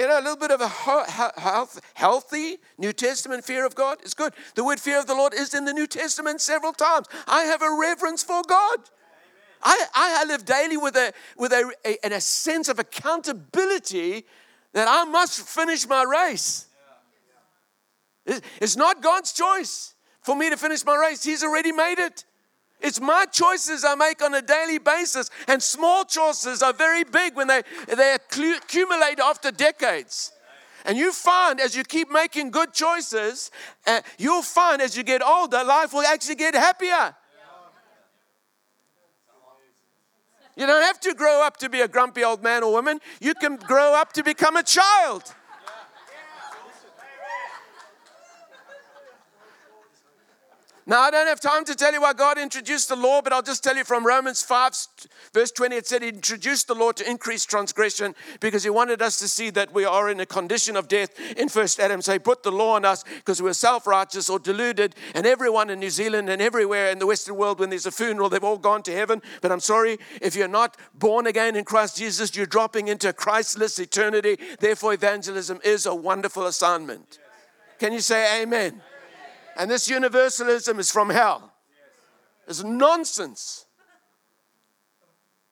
You 0.00 0.08
know, 0.08 0.18
a 0.18 0.22
little 0.22 0.36
bit 0.36 0.50
of 0.50 0.62
a 0.62 0.68
health, 0.68 1.78
healthy 1.92 2.56
New 2.78 2.90
Testament 2.90 3.44
fear 3.44 3.66
of 3.66 3.74
God 3.74 3.98
is 4.02 4.14
good. 4.14 4.32
The 4.54 4.64
word 4.64 4.80
fear 4.80 4.98
of 4.98 5.06
the 5.06 5.14
Lord 5.14 5.34
is 5.34 5.52
in 5.52 5.66
the 5.66 5.74
New 5.74 5.86
Testament 5.86 6.40
several 6.40 6.72
times. 6.72 7.06
I 7.26 7.42
have 7.42 7.60
a 7.60 7.70
reverence 7.78 8.22
for 8.22 8.40
God. 8.48 8.78
I, 9.62 9.84
I 9.92 10.24
live 10.24 10.46
daily 10.46 10.78
with, 10.78 10.96
a, 10.96 11.12
with 11.36 11.52
a, 11.52 11.70
a, 11.84 11.98
a 12.14 12.20
sense 12.22 12.70
of 12.70 12.78
accountability 12.78 14.24
that 14.72 14.88
I 14.88 15.04
must 15.04 15.46
finish 15.46 15.86
my 15.86 16.02
race. 16.02 16.64
It's 18.24 18.76
not 18.78 19.02
God's 19.02 19.34
choice 19.34 19.94
for 20.22 20.34
me 20.34 20.48
to 20.48 20.56
finish 20.56 20.82
my 20.82 20.96
race, 20.96 21.22
He's 21.22 21.44
already 21.44 21.72
made 21.72 21.98
it. 21.98 22.24
It's 22.80 23.00
my 23.00 23.26
choices 23.26 23.84
I 23.84 23.94
make 23.94 24.22
on 24.22 24.34
a 24.34 24.42
daily 24.42 24.78
basis, 24.78 25.30
and 25.46 25.62
small 25.62 26.04
choices 26.04 26.62
are 26.62 26.72
very 26.72 27.04
big 27.04 27.36
when 27.36 27.46
they, 27.46 27.62
they 27.94 28.14
accumulate 28.14 29.20
after 29.20 29.50
decades. 29.50 30.32
And 30.84 30.96
you 30.96 31.12
find 31.12 31.60
as 31.60 31.76
you 31.76 31.84
keep 31.84 32.10
making 32.10 32.50
good 32.50 32.72
choices, 32.72 33.50
uh, 33.86 34.00
you'll 34.18 34.42
find 34.42 34.80
as 34.80 34.96
you 34.96 35.02
get 35.02 35.22
older, 35.22 35.62
life 35.62 35.92
will 35.92 36.06
actually 36.06 36.36
get 36.36 36.54
happier. 36.54 37.14
You 40.56 40.66
don't 40.66 40.82
have 40.82 41.00
to 41.00 41.14
grow 41.14 41.42
up 41.42 41.56
to 41.58 41.68
be 41.68 41.80
a 41.80 41.88
grumpy 41.88 42.24
old 42.24 42.42
man 42.42 42.62
or 42.62 42.72
woman. 42.72 43.00
You 43.20 43.34
can 43.34 43.56
grow 43.56 43.94
up 43.94 44.12
to 44.14 44.22
become 44.22 44.56
a 44.56 44.62
child. 44.62 45.34
Now, 50.90 51.02
I 51.02 51.12
don't 51.12 51.28
have 51.28 51.38
time 51.38 51.64
to 51.66 51.76
tell 51.76 51.92
you 51.92 52.00
why 52.00 52.14
God 52.14 52.36
introduced 52.36 52.88
the 52.88 52.96
law, 52.96 53.22
but 53.22 53.32
I'll 53.32 53.42
just 53.42 53.62
tell 53.62 53.76
you 53.76 53.84
from 53.84 54.04
Romans 54.04 54.42
5, 54.42 54.72
verse 55.32 55.52
20, 55.52 55.76
it 55.76 55.86
said 55.86 56.02
He 56.02 56.08
introduced 56.08 56.66
the 56.66 56.74
law 56.74 56.90
to 56.90 57.08
increase 57.08 57.44
transgression 57.44 58.12
because 58.40 58.64
He 58.64 58.70
wanted 58.70 59.00
us 59.00 59.16
to 59.20 59.28
see 59.28 59.50
that 59.50 59.72
we 59.72 59.84
are 59.84 60.10
in 60.10 60.18
a 60.18 60.26
condition 60.26 60.74
of 60.74 60.88
death 60.88 61.10
in 61.36 61.48
first 61.48 61.78
Adam. 61.78 62.02
So 62.02 62.14
He 62.14 62.18
put 62.18 62.42
the 62.42 62.50
law 62.50 62.74
on 62.74 62.84
us 62.84 63.04
because 63.04 63.40
we're 63.40 63.52
self 63.52 63.86
righteous 63.86 64.28
or 64.28 64.40
deluded. 64.40 64.96
And 65.14 65.26
everyone 65.26 65.70
in 65.70 65.78
New 65.78 65.90
Zealand 65.90 66.28
and 66.28 66.42
everywhere 66.42 66.90
in 66.90 66.98
the 66.98 67.06
Western 67.06 67.36
world, 67.36 67.60
when 67.60 67.70
there's 67.70 67.86
a 67.86 67.92
funeral, 67.92 68.28
they've 68.28 68.42
all 68.42 68.58
gone 68.58 68.82
to 68.82 68.92
heaven. 68.92 69.22
But 69.42 69.52
I'm 69.52 69.60
sorry, 69.60 69.96
if 70.20 70.34
you're 70.34 70.48
not 70.48 70.76
born 70.92 71.28
again 71.28 71.54
in 71.54 71.62
Christ 71.64 71.98
Jesus, 71.98 72.34
you're 72.34 72.46
dropping 72.46 72.88
into 72.88 73.12
Christless 73.12 73.78
eternity. 73.78 74.38
Therefore, 74.58 74.92
evangelism 74.92 75.60
is 75.62 75.86
a 75.86 75.94
wonderful 75.94 76.46
assignment. 76.46 77.20
Can 77.78 77.92
you 77.92 78.00
say 78.00 78.42
amen? 78.42 78.82
And 79.56 79.70
this 79.70 79.88
universalism 79.88 80.78
is 80.78 80.90
from 80.90 81.10
hell. 81.10 81.52
It's 82.48 82.64
nonsense. 82.64 83.66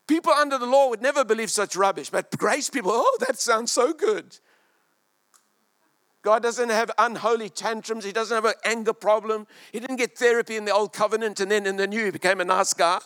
People 0.06 0.32
under 0.32 0.56
the 0.56 0.66
law 0.66 0.88
would 0.88 1.02
never 1.02 1.24
believe 1.24 1.50
such 1.50 1.76
rubbish, 1.76 2.08
but 2.08 2.36
grace 2.38 2.70
people, 2.70 2.90
oh, 2.94 3.18
that 3.26 3.38
sounds 3.38 3.70
so 3.70 3.92
good. 3.92 4.38
God 6.22 6.42
doesn't 6.42 6.70
have 6.70 6.90
unholy 6.98 7.48
tantrums. 7.48 8.04
He 8.04 8.12
doesn't 8.12 8.34
have 8.34 8.44
an 8.44 8.54
anger 8.64 8.92
problem. 8.92 9.46
He 9.72 9.80
didn't 9.80 9.96
get 9.96 10.18
therapy 10.18 10.56
in 10.56 10.64
the 10.64 10.72
old 10.72 10.92
covenant 10.92 11.40
and 11.40 11.50
then 11.50 11.66
in 11.66 11.76
the 11.76 11.86
new 11.86 12.06
he 12.06 12.10
became 12.10 12.40
a 12.40 12.44
nice 12.44 12.74
guy. 12.74 12.98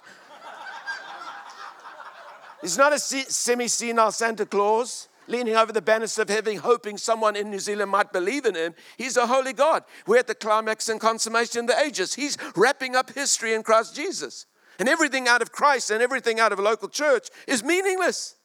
He's 2.63 2.79
not 2.79 2.93
a 2.93 2.99
semi 2.99 3.69
senile 3.69 4.13
Santa 4.13 4.47
Claus 4.47 5.09
leaning 5.27 5.57
over 5.57 5.73
the 5.73 5.83
banister 5.83 6.23
of 6.23 6.29
heaven, 6.29 6.57
hoping 6.57 6.99
someone 6.99 7.37
in 7.37 7.51
New 7.51 7.59
Zealand 7.59 7.91
might 7.91 8.13
believe 8.13 8.45
in 8.45 8.55
him. 8.55 8.75
He's 8.97 9.17
a 9.17 9.27
holy 9.27 9.53
God. 9.53 9.85
We're 10.07 10.19
at 10.19 10.27
the 10.27 10.35
climax 10.35 10.89
and 10.89 11.01
consummation 11.01 11.61
of 11.61 11.67
the 11.69 11.79
ages. 11.79 12.15
He's 12.15 12.37
wrapping 12.57 12.97
up 12.97 13.13
history 13.13 13.55
in 13.55 13.63
Christ 13.63 13.95
Jesus. 13.95 14.47
And 14.79 14.89
everything 14.89 15.29
out 15.29 15.43
of 15.43 15.53
Christ 15.53 15.91
and 15.91 16.03
everything 16.03 16.41
out 16.41 16.53
of 16.53 16.59
a 16.59 16.63
local 16.63 16.89
church 16.89 17.29
is 17.47 17.63
meaningless, 17.63 18.37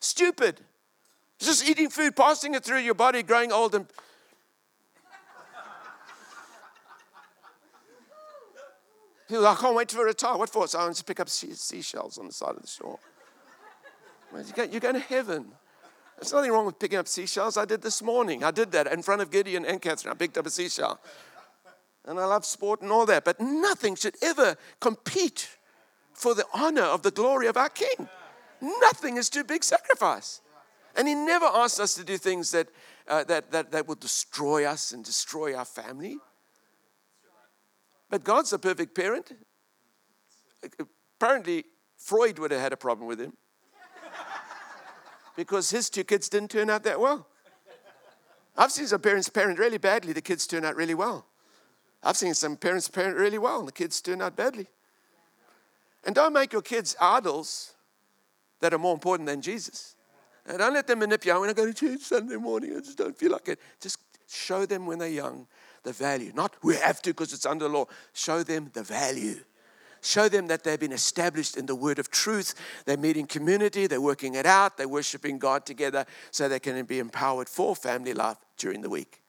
stupid. 0.00 0.60
It's 1.36 1.48
just 1.48 1.68
eating 1.68 1.90
food, 1.90 2.14
passing 2.14 2.54
it 2.54 2.64
through 2.64 2.78
your 2.80 2.94
body, 2.94 3.22
growing 3.22 3.50
old 3.50 3.74
and 3.74 3.86
People, 9.28 9.46
I 9.46 9.54
can't 9.54 9.74
wait 9.74 9.88
to 9.88 9.98
retire. 9.98 10.36
What 10.36 10.50
for? 10.50 10.68
So 10.68 10.78
I 10.78 10.84
want 10.84 10.96
to 10.96 11.04
pick 11.04 11.18
up 11.18 11.30
seashells 11.30 12.18
on 12.18 12.26
the 12.26 12.32
side 12.32 12.50
of 12.50 12.60
the 12.60 12.68
shore. 12.68 12.98
You're 14.70 14.80
going 14.80 14.94
to 14.94 15.00
heaven. 15.00 15.46
There's 16.16 16.32
nothing 16.32 16.52
wrong 16.52 16.66
with 16.66 16.78
picking 16.78 16.98
up 16.98 17.08
seashells. 17.08 17.56
I 17.56 17.64
did 17.64 17.82
this 17.82 18.02
morning. 18.02 18.44
I 18.44 18.50
did 18.50 18.72
that 18.72 18.86
in 18.92 19.02
front 19.02 19.22
of 19.22 19.30
Gideon 19.30 19.64
and 19.64 19.80
Catherine. 19.80 20.12
I 20.12 20.16
picked 20.16 20.38
up 20.38 20.46
a 20.46 20.50
seashell. 20.50 21.00
And 22.06 22.20
I 22.20 22.24
love 22.26 22.44
sport 22.44 22.82
and 22.82 22.92
all 22.92 23.06
that. 23.06 23.24
But 23.24 23.40
nothing 23.40 23.94
should 23.96 24.16
ever 24.22 24.56
compete 24.80 25.48
for 26.12 26.34
the 26.34 26.44
honor 26.52 26.82
of 26.82 27.02
the 27.02 27.10
glory 27.10 27.46
of 27.46 27.56
our 27.56 27.68
King. 27.68 28.08
Nothing 28.60 29.16
is 29.16 29.28
too 29.28 29.44
big 29.44 29.64
sacrifice. 29.64 30.40
And 30.96 31.08
He 31.08 31.14
never 31.14 31.46
asks 31.46 31.80
us 31.80 31.94
to 31.94 32.04
do 32.04 32.16
things 32.16 32.52
that, 32.52 32.68
uh, 33.08 33.24
that, 33.24 33.50
that, 33.50 33.72
that 33.72 33.88
will 33.88 33.96
destroy 33.96 34.64
us 34.64 34.92
and 34.92 35.04
destroy 35.04 35.54
our 35.54 35.64
family. 35.64 36.18
But 38.08 38.22
God's 38.22 38.52
a 38.52 38.58
perfect 38.58 38.94
parent. 38.94 39.32
Apparently, 41.18 41.64
Freud 41.96 42.38
would 42.38 42.52
have 42.52 42.60
had 42.60 42.72
a 42.72 42.76
problem 42.76 43.08
with 43.08 43.20
him 43.20 43.32
because 45.36 45.70
his 45.70 45.90
two 45.90 46.04
kids 46.04 46.28
didn't 46.28 46.50
turn 46.50 46.70
out 46.70 46.82
that 46.84 47.00
well. 47.00 47.26
I've 48.56 48.70
seen 48.70 48.86
some 48.86 49.00
parents 49.00 49.28
parent 49.28 49.58
really 49.58 49.78
badly, 49.78 50.12
the 50.12 50.20
kids 50.20 50.46
turn 50.46 50.64
out 50.64 50.76
really 50.76 50.94
well. 50.94 51.26
I've 52.02 52.16
seen 52.16 52.34
some 52.34 52.56
parents 52.56 52.88
parent 52.88 53.16
really 53.16 53.38
well, 53.38 53.60
and 53.60 53.68
the 53.68 53.72
kids 53.72 54.00
turn 54.00 54.22
out 54.22 54.36
badly. 54.36 54.68
And 56.04 56.14
don't 56.14 56.32
make 56.32 56.52
your 56.52 56.62
kids 56.62 56.94
idols 57.00 57.72
that 58.60 58.74
are 58.74 58.78
more 58.78 58.92
important 58.92 59.26
than 59.26 59.40
Jesus. 59.40 59.96
And 60.46 60.58
don't 60.58 60.74
let 60.74 60.86
them 60.86 60.98
manipulate. 60.98 61.40
When 61.40 61.50
I 61.50 61.54
go 61.54 61.66
to 61.66 61.72
church 61.72 62.00
Sunday 62.00 62.36
morning, 62.36 62.76
I 62.76 62.80
just 62.80 62.98
don't 62.98 63.16
feel 63.16 63.32
like 63.32 63.48
it. 63.48 63.58
Just 63.80 63.98
show 64.28 64.66
them 64.66 64.86
when 64.86 64.98
they're 64.98 65.08
young 65.08 65.46
the 65.84 65.92
value. 65.92 66.32
Not 66.34 66.54
we 66.62 66.76
have 66.76 67.00
to 67.02 67.10
because 67.10 67.32
it's 67.32 67.46
under 67.46 67.68
law. 67.68 67.86
Show 68.12 68.42
them 68.42 68.70
the 68.72 68.82
value. 68.82 69.36
Show 70.04 70.28
them 70.28 70.48
that 70.48 70.64
they've 70.64 70.78
been 70.78 70.92
established 70.92 71.56
in 71.56 71.64
the 71.64 71.74
word 71.74 71.98
of 71.98 72.10
truth. 72.10 72.54
They're 72.84 72.98
meeting 72.98 73.26
community, 73.26 73.86
they're 73.86 74.02
working 74.02 74.34
it 74.34 74.44
out, 74.44 74.76
they're 74.76 74.86
worshiping 74.86 75.38
God 75.38 75.64
together 75.64 76.04
so 76.30 76.46
they 76.46 76.60
can 76.60 76.84
be 76.84 76.98
empowered 76.98 77.48
for 77.48 77.74
family 77.74 78.12
life 78.12 78.36
during 78.58 78.82
the 78.82 78.90
week. 78.90 79.22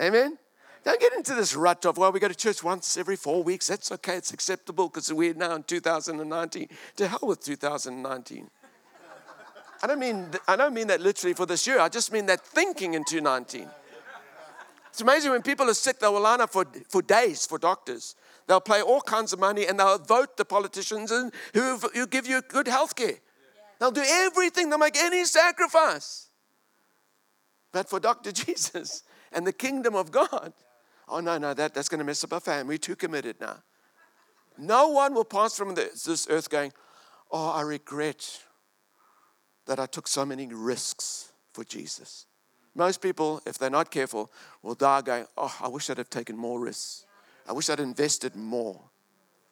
Amen? 0.00 0.38
Don't 0.84 1.00
get 1.00 1.12
into 1.14 1.34
this 1.34 1.56
rut 1.56 1.84
of, 1.84 1.96
well, 1.96 2.12
we 2.12 2.20
go 2.20 2.28
to 2.28 2.34
church 2.34 2.62
once 2.62 2.96
every 2.96 3.16
four 3.16 3.42
weeks. 3.42 3.66
That's 3.66 3.90
okay, 3.90 4.16
it's 4.16 4.32
acceptable 4.32 4.88
because 4.88 5.12
we're 5.12 5.34
now 5.34 5.56
in 5.56 5.64
2019. 5.64 6.68
To 6.96 7.08
hell 7.08 7.18
with 7.22 7.42
2019. 7.42 8.50
I 9.82 9.86
don't 9.88 9.98
mean 9.98 10.28
I 10.46 10.54
don't 10.54 10.74
mean 10.74 10.86
that 10.86 11.00
literally 11.00 11.34
for 11.34 11.44
this 11.44 11.66
year. 11.66 11.80
I 11.80 11.88
just 11.88 12.12
mean 12.12 12.26
that 12.26 12.40
thinking 12.40 12.94
in 12.94 13.02
2019. 13.02 13.68
It's 14.92 15.00
amazing 15.00 15.30
when 15.30 15.40
people 15.40 15.70
are 15.70 15.74
sick, 15.74 16.00
they 16.00 16.06
will 16.06 16.20
line 16.20 16.42
up 16.42 16.52
for, 16.52 16.66
for 16.90 17.00
days 17.00 17.46
for 17.46 17.56
doctors. 17.56 18.14
They'll 18.46 18.60
pay 18.60 18.82
all 18.82 19.00
kinds 19.00 19.32
of 19.32 19.38
money 19.38 19.66
and 19.66 19.80
they'll 19.80 19.96
vote 19.96 20.36
the 20.36 20.44
politicians 20.44 21.10
and 21.10 21.32
who, 21.54 21.78
who 21.94 22.06
give 22.06 22.26
you 22.26 22.42
good 22.42 22.68
health 22.68 22.94
care. 22.94 23.16
They'll 23.80 23.90
do 23.90 24.04
everything, 24.06 24.68
they'll 24.68 24.78
make 24.78 24.98
any 24.98 25.24
sacrifice. 25.24 26.26
But 27.72 27.88
for 27.88 28.00
Dr. 28.00 28.32
Jesus 28.32 29.02
and 29.32 29.46
the 29.46 29.52
kingdom 29.54 29.94
of 29.94 30.12
God, 30.12 30.52
oh 31.08 31.20
no, 31.20 31.38
no, 31.38 31.54
that, 31.54 31.72
that's 31.72 31.88
going 31.88 32.00
to 32.00 32.04
mess 32.04 32.22
up 32.22 32.34
our 32.34 32.40
family. 32.40 32.74
We're 32.74 32.78
too 32.78 32.96
committed 32.96 33.40
now. 33.40 33.62
No 34.58 34.88
one 34.88 35.14
will 35.14 35.24
pass 35.24 35.56
from 35.56 35.74
this, 35.74 36.02
this 36.02 36.26
earth 36.28 36.50
going, 36.50 36.70
oh, 37.30 37.48
I 37.48 37.62
regret 37.62 38.42
that 39.64 39.80
I 39.80 39.86
took 39.86 40.06
so 40.06 40.26
many 40.26 40.48
risks 40.48 41.32
for 41.54 41.64
Jesus. 41.64 42.26
Most 42.74 43.02
people, 43.02 43.40
if 43.46 43.58
they're 43.58 43.70
not 43.70 43.90
careful, 43.90 44.30
will 44.62 44.74
die 44.74 45.02
going, 45.02 45.26
oh, 45.36 45.54
I 45.60 45.68
wish 45.68 45.90
I'd 45.90 45.98
have 45.98 46.10
taken 46.10 46.36
more 46.36 46.60
risks. 46.60 47.04
I 47.48 47.52
wish 47.52 47.68
I'd 47.68 47.80
invested 47.80 48.34
more. 48.34 48.80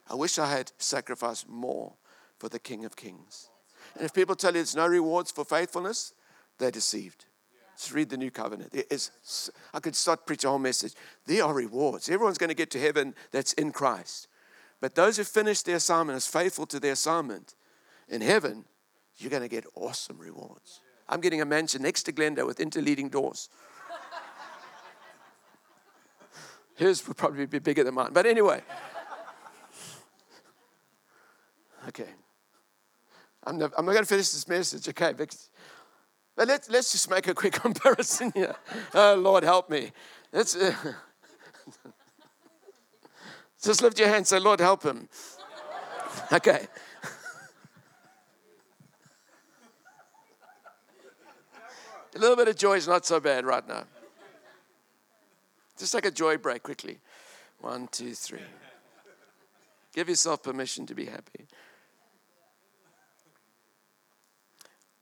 I 0.08 0.14
wish 0.14 0.38
I 0.38 0.50
had 0.50 0.72
sacrificed 0.78 1.48
more 1.48 1.92
for 2.38 2.48
the 2.48 2.58
King 2.58 2.84
of 2.84 2.96
Kings. 2.96 3.50
And 3.94 4.04
if 4.04 4.14
people 4.14 4.34
tell 4.34 4.50
you 4.50 4.58
there's 4.58 4.76
no 4.76 4.86
rewards 4.86 5.30
for 5.30 5.44
faithfulness, 5.44 6.14
they're 6.58 6.70
deceived. 6.70 7.26
Just 7.76 7.92
read 7.92 8.10
the 8.10 8.16
new 8.16 8.30
covenant. 8.30 8.72
There 8.72 8.84
is, 8.90 9.50
I 9.72 9.80
could 9.80 9.96
start 9.96 10.26
preaching 10.26 10.48
a 10.48 10.50
whole 10.50 10.58
message. 10.58 10.94
There 11.26 11.44
are 11.44 11.54
rewards. 11.54 12.08
Everyone's 12.08 12.38
going 12.38 12.48
to 12.48 12.54
get 12.54 12.70
to 12.72 12.80
heaven 12.80 13.14
that's 13.32 13.52
in 13.54 13.72
Christ. 13.72 14.28
But 14.80 14.94
those 14.94 15.16
who 15.16 15.24
finish 15.24 15.62
their 15.62 15.76
assignment 15.76 16.16
as 16.16 16.26
faithful 16.26 16.66
to 16.66 16.80
their 16.80 16.92
assignment 16.92 17.54
in 18.08 18.20
heaven, 18.20 18.64
you're 19.16 19.30
going 19.30 19.42
to 19.42 19.48
get 19.48 19.64
awesome 19.74 20.18
rewards. 20.18 20.80
I'm 21.10 21.20
getting 21.20 21.40
a 21.40 21.44
mansion 21.44 21.82
next 21.82 22.04
to 22.04 22.12
Glenda 22.12 22.46
with 22.46 22.58
interleading 22.58 23.10
doors. 23.10 23.48
His 26.76 27.06
would 27.06 27.16
probably 27.16 27.44
be 27.44 27.58
bigger 27.58 27.84
than 27.84 27.94
mine. 27.94 28.10
But 28.12 28.24
anyway. 28.24 28.62
Okay. 31.88 32.08
I'm 33.44 33.58
not, 33.58 33.72
I'm 33.76 33.84
not 33.84 33.92
going 33.92 34.04
to 34.04 34.08
finish 34.08 34.30
this 34.30 34.46
message, 34.48 34.88
okay? 34.88 35.12
But 36.36 36.48
let's, 36.48 36.70
let's 36.70 36.92
just 36.92 37.10
make 37.10 37.26
a 37.26 37.34
quick 37.34 37.52
comparison 37.60 38.32
here. 38.34 38.54
Oh, 38.94 39.14
Lord, 39.16 39.42
help 39.42 39.68
me. 39.68 39.90
Let's, 40.32 40.54
uh, 40.54 40.72
just 43.62 43.82
lift 43.82 43.98
your 43.98 44.08
hand 44.08 44.18
and 44.18 44.26
say, 44.28 44.38
Lord, 44.38 44.60
help 44.60 44.84
him. 44.84 45.08
Okay. 46.32 46.66
A 52.14 52.18
little 52.18 52.36
bit 52.36 52.48
of 52.48 52.56
joy 52.56 52.76
is 52.76 52.88
not 52.88 53.06
so 53.06 53.20
bad 53.20 53.44
right 53.44 53.66
now. 53.66 53.84
Just 55.78 55.92
take 55.92 56.04
a 56.04 56.10
joy 56.10 56.36
break 56.36 56.62
quickly. 56.62 56.98
One, 57.60 57.88
two, 57.88 58.14
three. 58.14 58.40
Give 59.94 60.08
yourself 60.08 60.42
permission 60.42 60.86
to 60.86 60.94
be 60.94 61.06
happy. 61.06 61.46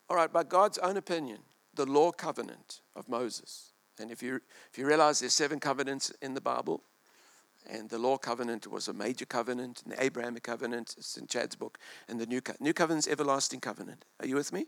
All 0.09 0.17
right, 0.17 0.33
by 0.33 0.45
God's 0.45 0.79
own 0.79 0.97
opinion, 0.97 1.39
the 1.75 1.85
law 1.85 2.11
covenant 2.11 2.81
of 2.97 3.09
Moses. 3.09 3.73
And 4.01 4.11
if 4.11 4.23
you, 4.23 4.41
if 4.71 4.79
you 4.79 4.87
realize 4.87 5.21
there's 5.21 5.35
seven 5.35 5.61
covenants 5.61 6.13
in 6.23 6.35
the 6.35 6.41
Bible, 6.41 6.83
and 7.69 7.91
the 7.91 7.99
law 7.99 8.17
covenant 8.17 8.67
was 8.67 8.89
a 8.89 8.93
major 8.93 9.27
covenant, 9.27 9.83
and 9.83 9.93
the 9.93 10.03
Abrahamic 10.03 10.43
covenant, 10.43 10.95
it's 10.97 11.17
in 11.17 11.27
Chad's 11.27 11.57
book, 11.57 11.79
and 12.09 12.19
the 12.19 12.27
new, 12.27 12.41
new 12.61 12.73
covenant's 12.73 13.09
everlasting 13.09 13.61
covenant. 13.61 14.05
Are 14.21 14.27
you 14.27 14.37
with 14.37 14.53
me? 14.53 14.67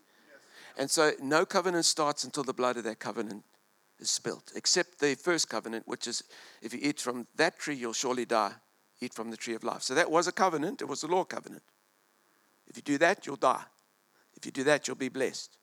And 0.79 0.91
so 0.91 1.13
no 1.21 1.45
covenant 1.45 1.85
starts 1.85 2.25
until 2.25 2.45
the 2.45 2.53
blood 2.53 2.77
of 2.77 2.85
that 2.85 2.99
covenant 2.99 3.45
is 3.99 4.11
spilt, 4.11 4.53
except 4.55 4.99
the 4.99 5.15
first 5.15 5.49
covenant, 5.49 5.87
which 5.87 6.07
is 6.07 6.23
if 6.63 6.73
you 6.73 6.81
eat 6.83 7.01
from 7.01 7.27
that 7.37 7.59
tree, 7.59 7.75
you'll 7.75 7.93
surely 7.93 8.25
die. 8.25 8.53
Eat 9.01 9.15
from 9.15 9.31
the 9.31 9.37
tree 9.37 9.55
of 9.55 9.65
life. 9.65 9.83
So 9.83 9.95
that 9.95 10.11
was 10.11 10.27
a 10.27 10.33
covenant, 10.33 10.83
it 10.83 10.89
was 10.89 11.03
a 11.03 11.07
law 11.07 11.25
covenant. 11.25 11.63
If 12.67 12.77
you 12.77 12.83
do 12.83 12.99
that, 12.99 13.27
you'll 13.27 13.37
die. 13.37 13.65
If 14.37 14.47
you 14.47 14.53
do 14.53 14.65
that, 14.65 14.87
you'll 14.87 14.97
be 14.97 15.09
blessed. 15.09 15.57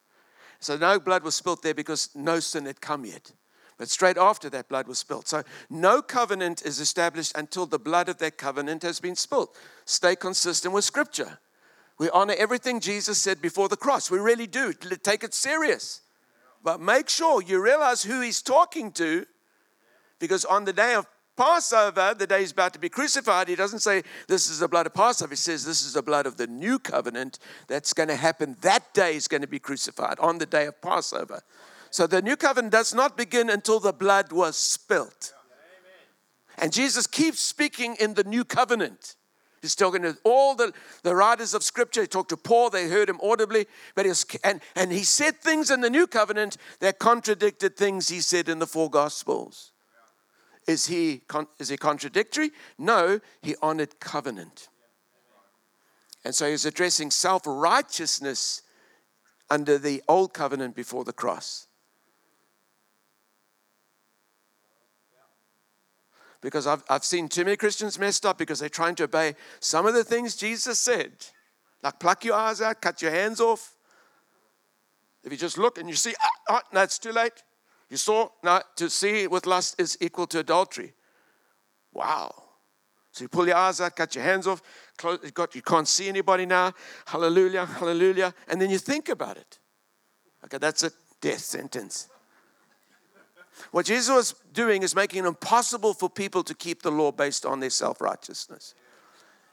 So 0.60 0.76
no 0.76 1.00
blood 1.00 1.24
was 1.24 1.36
spilt 1.36 1.62
there 1.62 1.74
because 1.74 2.10
no 2.16 2.40
sin 2.40 2.66
had 2.66 2.82
come 2.82 3.06
yet. 3.06 3.32
But 3.78 3.90
straight 3.90 4.18
after 4.18 4.50
that, 4.50 4.70
blood 4.70 4.88
was 4.88 4.98
spilt. 4.98 5.28
So 5.28 5.44
no 5.70 6.02
covenant 6.02 6.64
is 6.64 6.80
established 6.80 7.34
until 7.36 7.68
the 7.68 7.78
blood 7.78 8.10
of 8.10 8.18
that 8.18 8.38
covenant 8.38 8.82
has 8.82 9.00
been 9.00 9.16
spilt. 9.16 9.56
Stay 9.86 10.16
consistent 10.16 10.74
with 10.74 10.84
Scripture. 10.84 11.38
We 12.00 12.10
honor 12.12 12.36
everything 12.38 12.80
Jesus 12.80 13.18
said 13.18 13.42
before 13.42 13.70
the 13.70 13.78
cross. 13.78 14.12
We 14.12 14.20
really 14.20 14.48
do. 14.48 14.74
Take 14.74 15.24
it 15.24 15.34
serious. 15.34 16.02
But 16.64 16.80
make 16.80 17.10
sure 17.10 17.42
you 17.42 17.62
realize 17.62 18.04
who 18.04 18.22
he's 18.22 18.42
talking 18.42 18.92
to 18.94 19.26
because 20.20 20.46
on 20.46 20.66
the 20.66 20.74
day 20.74 20.96
of 20.96 21.08
Passover, 21.36 22.16
the 22.18 22.26
day 22.26 22.40
he's 22.40 22.52
about 22.52 22.74
to 22.74 22.80
be 22.80 22.90
crucified, 22.90 23.48
he 23.48 23.56
doesn't 23.56 23.80
say, 23.80 24.02
This 24.28 24.50
is 24.50 24.60
the 24.60 24.68
blood 24.68 24.88
of 24.88 24.94
Passover. 24.96 25.30
He 25.30 25.36
says, 25.36 25.64
This 25.64 25.86
is 25.86 25.94
the 25.94 26.02
blood 26.02 26.26
of 26.26 26.38
the 26.38 26.48
new 26.48 26.80
covenant 26.80 27.38
that's 27.68 27.94
going 27.94 28.10
to 28.10 28.16
happen. 28.16 28.58
That 28.62 28.92
day 28.96 29.16
is 29.16 29.28
going 29.28 29.42
to 29.42 29.48
be 29.48 29.60
crucified 29.60 30.20
on 30.20 30.40
the 30.40 30.48
day 30.48 30.66
of 30.66 30.82
Passover. 30.82 31.42
So 31.92 32.08
the 32.08 32.24
new 32.24 32.36
covenant 32.36 32.72
does 32.72 32.94
not 32.94 33.16
begin 33.16 33.50
until 33.50 33.80
the 33.80 33.94
blood 33.94 34.32
was 34.32 34.58
spilt. 34.58 35.34
And 36.58 36.74
Jesus 36.74 37.06
keeps 37.06 37.40
speaking 37.40 37.96
in 38.00 38.16
the 38.16 38.24
new 38.24 38.44
covenant. 38.44 39.16
He's 39.68 39.76
talking 39.76 40.04
to 40.04 40.18
all 40.24 40.56
the, 40.56 40.72
the 41.04 41.14
writers 41.14 41.54
of 41.54 41.62
scripture. 41.62 42.00
He 42.00 42.08
talked 42.08 42.30
to 42.30 42.38
Paul, 42.38 42.70
they 42.70 42.88
heard 42.88 43.10
him 43.10 43.20
audibly, 43.22 43.66
but 43.96 44.06
he 44.06 44.10
was, 44.10 44.26
and, 44.42 44.62
and 44.78 44.94
he 44.94 45.04
said 45.04 45.42
things 45.42 45.70
in 45.70 45.82
the 45.82 45.90
new 45.90 46.08
covenant 46.08 46.56
that 46.80 47.00
contradicted 47.00 47.76
things 47.76 48.08
he 48.08 48.22
said 48.22 48.48
in 48.48 48.60
the 48.60 48.66
four 48.66 48.90
gospels. 48.90 49.74
Is 50.68 50.88
he, 50.88 51.24
is 51.60 51.68
he 51.68 51.76
contradictory? 51.76 52.52
No, 52.78 53.20
he 53.42 53.56
honored 53.62 54.00
covenant. 54.00 54.70
And 56.24 56.34
so 56.34 56.50
he's 56.50 56.66
addressing 56.66 57.12
self 57.12 57.42
righteousness 57.46 58.62
under 59.50 59.78
the 59.78 60.02
old 60.08 60.34
covenant 60.34 60.78
before 60.78 61.04
the 61.04 61.12
cross. 61.12 61.67
Because 66.42 66.68
I've, 66.68 66.84
I've 66.90 67.04
seen 67.04 67.28
too 67.28 67.46
many 67.46 67.58
Christians 67.58 67.98
messed 67.98 68.26
up 68.26 68.38
because 68.38 68.60
they're 68.60 68.70
trying 68.70 68.96
to 68.96 69.06
obey 69.06 69.36
some 69.60 69.86
of 69.86 69.94
the 69.94 70.04
things 70.04 70.36
Jesus 70.36 70.80
said, 70.80 71.12
like 71.84 72.00
pluck 72.00 72.24
your 72.24 72.36
eyes 72.36 72.62
out, 72.62 72.82
cut 72.82 73.02
your 73.02 73.12
hands 73.12 73.40
off. 73.40 73.76
If 75.24 75.32
you 75.32 75.38
just 75.38 75.58
look 75.58 75.78
and 75.78 75.90
you 75.90 75.96
see, 75.96 76.14
ah, 76.22 76.30
ah, 76.50 76.62
no, 76.72 76.84
it's 76.84 77.00
too 77.00 77.12
late. 77.12 77.44
You 77.90 77.98
saw, 77.98 78.30
now 78.44 78.62
to 78.76 78.90
see 78.90 79.28
with 79.28 79.46
lust 79.46 79.80
is 79.80 79.98
equal 80.00 80.28
to 80.28 80.40
adultery. 80.40 80.94
Wow. 81.94 82.34
So 83.12 83.24
you 83.24 83.30
pull 83.30 83.48
your 83.48 83.56
eyes 83.56 83.82
out, 83.82 83.96
cut 83.96 84.14
your 84.14 84.24
hands 84.24 84.46
off, 84.46 84.62
close, 84.98 85.20
you, 85.24 85.32
got, 85.32 85.56
you 85.56 85.64
can't 85.64 85.88
see 85.88 86.08
anybody 86.08 86.46
now. 86.46 86.74
Hallelujah, 87.08 87.66
hallelujah. 87.66 88.34
And 88.48 88.62
then 88.62 88.70
you 88.70 88.78
think 88.78 89.10
about 89.10 89.38
it. 89.38 89.58
Okay, 90.46 90.60
that's 90.60 90.84
a 90.84 90.92
death 91.20 91.40
sentence. 91.40 92.10
What 93.72 93.86
Jesus 93.86 94.14
was 94.14 94.36
doing 94.54 94.84
is 94.84 94.96
making 94.96 95.24
it 95.24 95.28
impossible 95.28 95.94
for 95.94 96.10
people 96.10 96.44
to 96.44 96.54
keep 96.54 96.82
the 96.82 96.92
law 96.92 97.12
based 97.12 97.46
on 97.46 97.60
their 97.60 97.70
self 97.70 98.02
righteousness. 98.02 98.74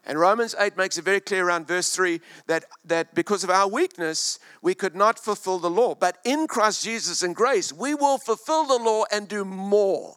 And 0.07 0.19
Romans 0.19 0.55
8 0.59 0.77
makes 0.77 0.99
it 0.99 1.05
very 1.05 1.21
clear 1.21 1.47
around 1.47 1.67
verse 1.67 1.95
3 1.95 2.21
that, 2.47 2.67
that 2.85 3.15
because 3.15 3.43
of 3.43 3.49
our 3.49 3.67
weakness, 3.67 4.39
we 4.61 4.75
could 4.75 4.95
not 4.95 5.19
fulfill 5.19 5.59
the 5.59 5.71
law. 5.71 5.95
But 5.95 6.19
in 6.25 6.47
Christ 6.47 6.85
Jesus 6.85 7.23
and 7.23 7.35
grace, 7.35 7.73
we 7.73 7.95
will 7.95 8.19
fulfill 8.19 8.67
the 8.67 8.77
law 8.77 9.05
and 9.11 9.27
do 9.27 9.45
more. 9.45 10.17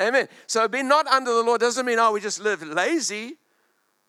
Amen. 0.00 0.28
So 0.46 0.68
being 0.68 0.86
not 0.86 1.08
under 1.08 1.32
the 1.32 1.42
law 1.42 1.56
doesn't 1.56 1.84
mean, 1.84 1.98
oh, 1.98 2.12
we 2.12 2.20
just 2.20 2.40
live 2.40 2.62
lazy, 2.62 3.36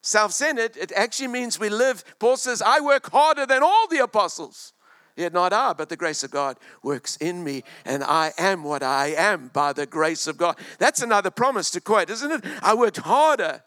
self 0.03 0.33
centered. 0.33 0.77
It 0.77 0.91
actually 0.91 1.29
means 1.29 1.59
we 1.59 1.69
live, 1.69 2.03
Paul 2.19 2.37
says, 2.37 2.61
I 2.61 2.79
work 2.81 3.11
harder 3.11 3.47
than 3.47 3.63
all 3.63 3.87
the 3.89 4.03
apostles. 4.03 4.73
Yet 5.19 5.33
not 5.33 5.51
I, 5.51 5.73
but 5.73 5.89
the 5.89 5.97
grace 5.97 6.23
of 6.23 6.31
God 6.31 6.57
works 6.81 7.17
in 7.17 7.43
me, 7.43 7.65
and 7.83 8.05
I 8.05 8.31
am 8.37 8.63
what 8.63 8.81
I 8.81 9.07
am 9.07 9.49
by 9.51 9.73
the 9.73 9.85
grace 9.85 10.27
of 10.27 10.37
God. 10.37 10.57
That's 10.77 11.01
another 11.01 11.29
promise 11.29 11.69
to 11.71 11.81
quote, 11.81 12.09
isn't 12.09 12.31
it? 12.31 12.45
I 12.61 12.73
worked 12.73 12.97
harder. 12.97 13.61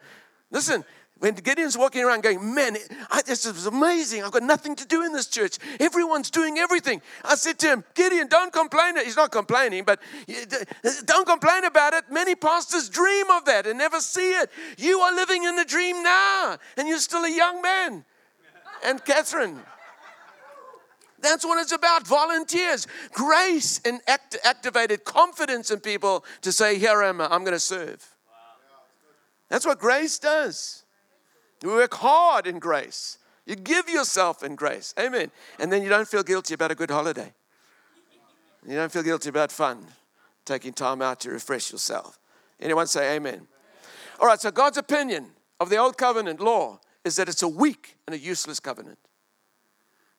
Listen, 0.50 0.82
when 1.18 1.34
Gideon's 1.34 1.76
walking 1.76 2.04
around 2.04 2.22
going, 2.22 2.54
Man, 2.54 2.78
I, 3.10 3.20
this 3.20 3.44
is 3.44 3.66
amazing. 3.66 4.24
I've 4.24 4.32
got 4.32 4.42
nothing 4.44 4.74
to 4.76 4.86
do 4.86 5.04
in 5.04 5.12
this 5.12 5.26
church. 5.26 5.58
Everyone's 5.78 6.30
doing 6.30 6.56
everything. 6.56 7.02
I 7.22 7.34
said 7.34 7.58
to 7.58 7.66
him, 7.66 7.84
Gideon, 7.92 8.28
don't 8.28 8.50
complain. 8.50 8.96
He's 8.96 9.16
not 9.16 9.30
complaining, 9.30 9.84
but 9.84 10.00
don't 11.04 11.28
complain 11.28 11.64
about 11.64 11.92
it. 11.92 12.04
Many 12.10 12.34
pastors 12.34 12.88
dream 12.88 13.30
of 13.30 13.44
that 13.44 13.66
and 13.66 13.76
never 13.76 14.00
see 14.00 14.32
it. 14.32 14.50
You 14.78 15.00
are 15.00 15.14
living 15.14 15.44
in 15.44 15.56
the 15.56 15.66
dream 15.66 16.02
now, 16.02 16.56
and 16.78 16.88
you're 16.88 16.96
still 16.96 17.24
a 17.24 17.30
young 17.30 17.60
man. 17.60 18.06
And 18.84 19.04
Catherine, 19.04 19.60
that's 21.22 21.44
what 21.44 21.60
it's 21.60 21.72
about 21.72 22.06
volunteers, 22.06 22.86
grace, 23.12 23.80
and 23.84 24.00
act- 24.06 24.38
activated 24.44 25.04
confidence 25.04 25.70
in 25.70 25.80
people 25.80 26.24
to 26.42 26.52
say, 26.52 26.78
Here 26.78 27.02
am 27.02 27.20
I, 27.20 27.26
I'm 27.26 27.40
going 27.40 27.52
to 27.52 27.60
serve. 27.60 28.06
That's 29.48 29.66
what 29.66 29.78
grace 29.78 30.18
does. 30.18 30.84
You 31.62 31.70
work 31.70 31.94
hard 31.94 32.46
in 32.46 32.58
grace, 32.58 33.18
you 33.46 33.54
give 33.54 33.88
yourself 33.88 34.42
in 34.42 34.56
grace. 34.56 34.94
Amen. 34.98 35.30
And 35.58 35.72
then 35.72 35.82
you 35.82 35.88
don't 35.88 36.08
feel 36.08 36.22
guilty 36.22 36.54
about 36.54 36.70
a 36.72 36.74
good 36.74 36.90
holiday, 36.90 37.32
you 38.66 38.74
don't 38.74 38.92
feel 38.92 39.02
guilty 39.02 39.28
about 39.28 39.52
fun, 39.52 39.86
taking 40.44 40.72
time 40.72 41.00
out 41.00 41.20
to 41.20 41.30
refresh 41.30 41.70
yourself. 41.70 42.18
Anyone 42.60 42.86
say 42.86 43.16
amen? 43.16 43.46
All 44.20 44.26
right, 44.26 44.40
so 44.40 44.50
God's 44.50 44.78
opinion 44.78 45.30
of 45.58 45.68
the 45.68 45.76
old 45.76 45.96
covenant 45.96 46.40
law 46.40 46.80
is 47.04 47.16
that 47.16 47.28
it's 47.28 47.42
a 47.42 47.48
weak 47.48 47.96
and 48.06 48.14
a 48.14 48.18
useless 48.18 48.60
covenant. 48.60 48.98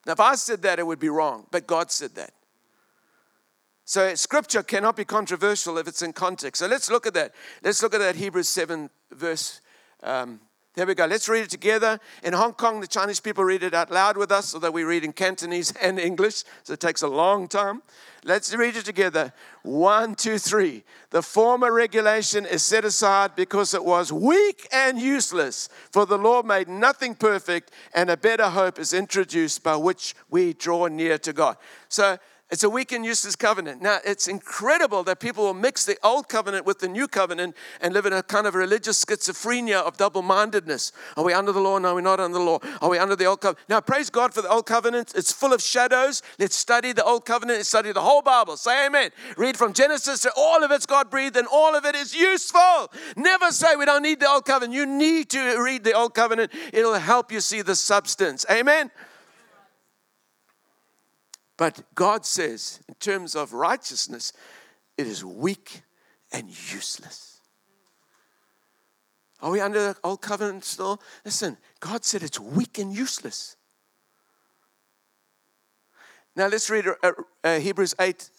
Now, 0.06 0.14
if 0.14 0.20
I 0.20 0.36
said 0.36 0.62
that, 0.64 0.80
it 0.80 0.88
would 0.88 1.00
be 1.00 1.10
wrong, 1.10 1.48
but 1.52 1.68
God 1.68 1.92
said 1.92 2.16
that. 2.16 2.34
So, 3.86 4.16
scripture 4.16 4.64
cannot 4.64 4.96
be 4.96 5.06
controversial 5.06 5.78
if 5.78 5.88
it's 5.88 6.02
in 6.02 6.14
context. 6.14 6.60
So, 6.60 6.68
let's 6.68 6.90
look 6.90 7.06
at 7.06 7.14
that. 7.14 7.34
Let's 7.64 7.82
look 7.82 7.94
at 7.94 8.00
that 8.00 8.16
Hebrews 8.16 8.50
7, 8.50 8.90
verse 9.12 9.62
um, 10.04 10.40
there 10.76 10.88
we 10.88 10.96
go. 10.96 11.06
Let's 11.06 11.30
read 11.30 11.44
it 11.44 11.50
together. 11.52 12.00
In 12.24 12.34
Hong 12.34 12.54
Kong, 12.54 12.82
the 12.82 12.88
Chinese 12.88 13.20
people 13.20 13.44
read 13.44 13.62
it 13.62 13.76
out 13.76 13.92
loud 13.92 14.18
with 14.18 14.32
us, 14.32 14.56
although 14.56 14.72
we 14.72 14.84
read 14.84 15.04
in 15.04 15.14
Cantonese 15.14 15.72
and 15.82 16.00
English, 16.00 16.44
so 16.64 16.74
it 16.74 16.80
takes 16.80 17.04
a 17.04 17.08
long 17.08 17.48
time. 17.48 17.84
Let's 18.24 18.56
read 18.56 18.76
it 18.76 18.86
together. 18.86 19.34
One, 19.62 20.16
two, 20.16 20.40
three. 20.40 20.84
The 21.12 21.22
former 21.22 21.72
regulation 21.72 22.46
is 22.46 22.64
set 22.64 22.86
aside 22.86 23.36
because 23.36 23.76
it 23.76 23.86
was 23.86 24.12
weak 24.12 24.68
and 24.72 25.00
useless, 25.00 25.70
for 25.92 26.08
the 26.08 26.18
law 26.18 26.42
made 26.42 26.68
nothing 26.68 27.14
perfect, 27.14 27.70
and 27.94 28.10
a 28.10 28.18
better 28.18 28.50
hope 28.50 28.80
is 28.80 28.94
introduced 28.94 29.62
by 29.62 29.76
which 29.76 30.16
we 30.32 30.54
draw 30.54 30.88
near 30.88 31.20
to 31.20 31.34
God. 31.34 31.58
So, 31.88 32.18
it's 32.54 32.64
a 32.64 32.70
weak 32.70 32.92
and 32.92 33.04
useless 33.04 33.36
covenant. 33.36 33.82
Now, 33.82 33.98
it's 34.06 34.28
incredible 34.28 35.04
that 35.06 35.20
people 35.20 35.46
will 35.46 35.56
mix 35.56 35.88
the 35.88 35.98
old 36.04 36.30
covenant 36.30 36.68
with 36.68 36.78
the 36.78 36.88
new 36.88 37.08
covenant 37.08 37.56
and 37.82 37.96
live 37.96 38.06
in 38.06 38.14
a 38.14 38.22
kind 38.22 38.46
of 38.46 38.54
religious 38.54 39.04
schizophrenia 39.04 39.82
of 39.82 39.98
double 39.98 40.22
mindedness. 40.22 40.92
Are 41.18 41.24
we 41.24 41.34
under 41.34 41.52
the 41.52 41.60
law? 41.60 41.80
No, 41.80 41.96
we're 41.96 42.02
not 42.02 42.20
under 42.20 42.38
the 42.38 42.44
law. 42.44 42.60
Are 42.80 42.92
we 42.92 43.00
under 43.00 43.16
the 43.16 43.26
old 43.26 43.42
covenant? 43.42 43.68
Now, 43.70 43.82
praise 43.82 44.12
God 44.12 44.36
for 44.36 44.44
the 44.44 44.50
old 44.50 44.68
covenant. 44.68 45.14
It's 45.16 45.32
full 45.32 45.52
of 45.52 45.64
shadows. 45.64 46.22
Let's 46.38 46.56
study 46.56 46.92
the 46.92 47.04
old 47.04 47.26
covenant 47.26 47.58
and 47.58 47.66
study 47.66 47.92
the 47.92 48.02
whole 48.02 48.22
Bible. 48.22 48.56
Say 48.56 48.86
amen. 48.86 49.10
Read 49.36 49.58
from 49.58 49.74
Genesis 49.74 50.20
to 50.20 50.32
all 50.38 50.64
of 50.64 50.70
it's 50.70 50.86
God 50.86 51.10
breathed 51.10 51.38
and 51.38 51.48
all 51.48 51.74
of 51.74 51.86
it 51.86 51.96
is 51.96 52.14
useful. 52.14 52.92
Never 53.18 53.50
say 53.52 53.76
we 53.76 53.86
don't 53.86 54.04
need 54.04 54.20
the 54.20 54.30
old 54.30 54.46
covenant. 54.46 54.74
You 54.74 54.86
need 54.86 55.32
to 55.32 55.60
read 55.60 55.84
the 55.84 55.94
old 55.94 56.14
covenant, 56.14 56.52
it'll 56.72 56.94
help 56.94 57.32
you 57.32 57.42
see 57.42 57.64
the 57.64 57.76
substance. 57.76 58.46
Amen. 58.52 58.92
But 61.58 61.84
God 61.94 62.26
says, 62.26 62.80
in 62.88 62.96
terms 62.96 63.36
of 63.36 63.54
righteousness, 63.54 64.34
it 64.98 65.08
is 65.08 65.24
weak 65.24 65.84
and 66.32 66.48
useless. 66.48 67.40
Are 69.42 69.52
we 69.52 69.60
under 69.60 69.80
the 69.80 69.96
old 70.04 70.22
covenant 70.22 70.64
still? 70.64 71.02
Listen, 71.26 71.58
God 71.80 72.06
said 72.06 72.24
it's 72.24 72.40
weak 72.40 72.80
and 72.80 72.96
useless. 72.96 73.58
Now 76.36 76.48
let's 76.48 76.70
read 76.70 76.88
uh, 76.88 77.12
uh, 77.44 77.60
Hebrews 77.60 77.94
8, 78.00 78.30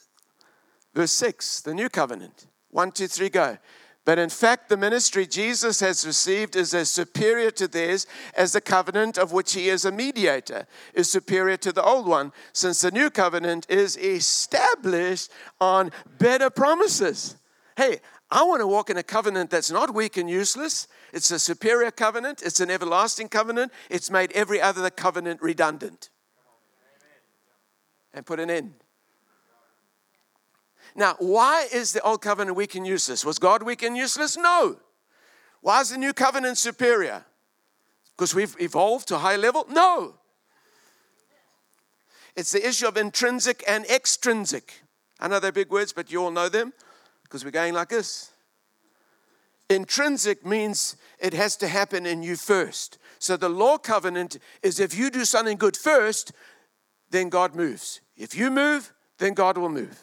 verse 0.95 1.13
6, 1.13 1.61
the 1.61 1.75
new 1.75 1.89
covenant. 1.89 2.47
One, 2.71 2.91
two, 2.91 3.07
three, 3.07 3.29
go. 3.29 3.59
But 4.05 4.19
in 4.19 4.29
fact, 4.29 4.69
the 4.69 4.77
ministry 4.77 5.27
Jesus 5.27 5.81
has 5.81 6.07
received 6.07 6.57
is 6.57 6.75
as 6.75 6.91
superior 6.91 7.51
to 7.53 7.67
theirs 7.67 8.07
as 8.37 8.53
the 8.53 8.61
covenant 8.61 9.17
of 9.17 9.33
which 9.33 9.55
he 9.55 9.71
is 9.71 9.87
a 9.87 9.93
mediator 9.93 10.67
is 10.93 11.11
superior 11.11 11.57
to 11.59 11.73
the 11.73 11.83
old 11.83 12.07
one, 12.07 12.33
since 12.53 12.83
the 12.83 12.91
new 12.91 13.09
covenant 13.09 13.67
is 13.71 13.97
established 13.97 15.31
on 15.59 15.91
better 16.19 16.51
promises. 16.51 17.37
Hey, 17.77 18.01
I 18.31 18.43
want 18.43 18.61
to 18.61 18.67
walk 18.67 18.91
in 18.91 18.99
a 18.99 19.03
covenant 19.03 19.51
that's 19.51 19.71
not 19.71 19.95
weak 19.95 20.19
and 20.19 20.29
useless. 20.29 20.87
It's 21.13 21.31
a 21.31 21.39
superior 21.39 21.91
covenant, 21.91 22.43
it's 22.43 22.61
an 22.61 22.71
everlasting 22.71 23.29
covenant. 23.29 23.73
It's 23.89 24.11
made 24.11 24.33
every 24.33 24.61
other 24.61 24.91
covenant 24.91 25.41
redundant 25.41 26.11
and 28.13 28.25
put 28.27 28.39
an 28.39 28.51
end. 28.51 28.84
Now, 30.95 31.17
why 31.19 31.67
is 31.73 31.93
the 31.93 32.01
old 32.03 32.23
covenant 32.23 32.57
weak 32.57 32.75
and 32.75 32.87
useless? 32.87 33.25
Was 33.25 33.39
God 33.39 33.63
weak 33.63 33.83
and 33.83 33.97
useless? 33.97 34.37
No. 34.37 34.77
Why 35.61 35.81
is 35.81 35.91
the 35.91 35.99
new 35.99 36.13
covenant 36.13 36.59
superior? 36.59 37.25
Because 38.17 38.35
we've 38.35 38.55
evolved 38.61 39.09
to 39.09 39.17
a 39.17 39.19
high 39.19 39.37
level? 39.37 39.67
No. 39.69 40.15
It's 42.37 42.53
the 42.53 42.67
issue 42.67 42.87
of 42.87 42.97
intrinsic 42.97 43.65
and 43.67 43.85
extrinsic. 43.87 44.83
I 45.21 45.29
know 45.29 45.41
they're 45.41 45.53
big 45.53 45.71
words, 45.71 45.93
but 45.93 46.13
you 46.13 46.23
all 46.23 46.31
know 46.31 46.49
them 46.49 46.73
because 47.23 47.45
we're 47.45 47.51
going 47.51 47.75
like 47.75 47.89
this. 47.89 48.31
Intrinsic 49.71 50.45
means 50.45 50.97
it 51.19 51.33
has 51.33 51.57
to 51.57 51.69
happen 51.69 52.07
in 52.07 52.23
you 52.23 52.37
first. 52.37 52.99
So 53.19 53.37
the 53.37 53.49
law 53.49 53.79
covenant 53.79 54.39
is 54.63 54.79
if 54.79 54.97
you 54.97 55.11
do 55.11 55.25
something 55.25 55.57
good 55.57 55.77
first, 55.77 56.33
then 57.11 57.31
God 57.31 57.55
moves. 57.55 58.01
If 58.17 58.37
you 58.37 58.51
move, 58.51 58.93
then 59.19 59.33
God 59.33 59.57
will 59.57 59.71
move. 59.71 59.99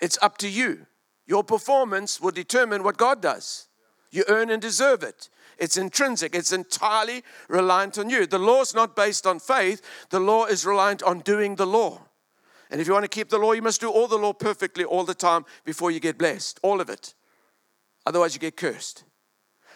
It's 0.00 0.18
up 0.22 0.38
to 0.38 0.48
you. 0.48 0.86
Your 1.26 1.42
performance 1.42 2.20
will 2.20 2.30
determine 2.30 2.82
what 2.82 2.96
God 2.96 3.20
does. 3.20 3.68
You 4.10 4.24
earn 4.28 4.50
and 4.50 4.62
deserve 4.62 5.02
it. 5.02 5.28
It's 5.58 5.76
intrinsic, 5.76 6.34
it's 6.34 6.52
entirely 6.52 7.24
reliant 7.48 7.98
on 7.98 8.10
you. 8.10 8.26
The 8.26 8.38
law 8.38 8.60
is 8.60 8.74
not 8.74 8.94
based 8.94 9.26
on 9.26 9.38
faith, 9.38 9.80
the 10.10 10.20
law 10.20 10.44
is 10.44 10.66
reliant 10.66 11.02
on 11.02 11.20
doing 11.20 11.56
the 11.56 11.66
law. 11.66 12.02
And 12.70 12.80
if 12.80 12.86
you 12.86 12.92
want 12.92 13.04
to 13.04 13.08
keep 13.08 13.30
the 13.30 13.38
law, 13.38 13.52
you 13.52 13.62
must 13.62 13.80
do 13.80 13.90
all 13.90 14.08
the 14.08 14.18
law 14.18 14.32
perfectly 14.32 14.84
all 14.84 15.04
the 15.04 15.14
time 15.14 15.44
before 15.64 15.90
you 15.90 16.00
get 16.00 16.18
blessed. 16.18 16.58
All 16.62 16.80
of 16.80 16.90
it. 16.90 17.14
Otherwise, 18.04 18.34
you 18.34 18.40
get 18.40 18.56
cursed. 18.56 19.04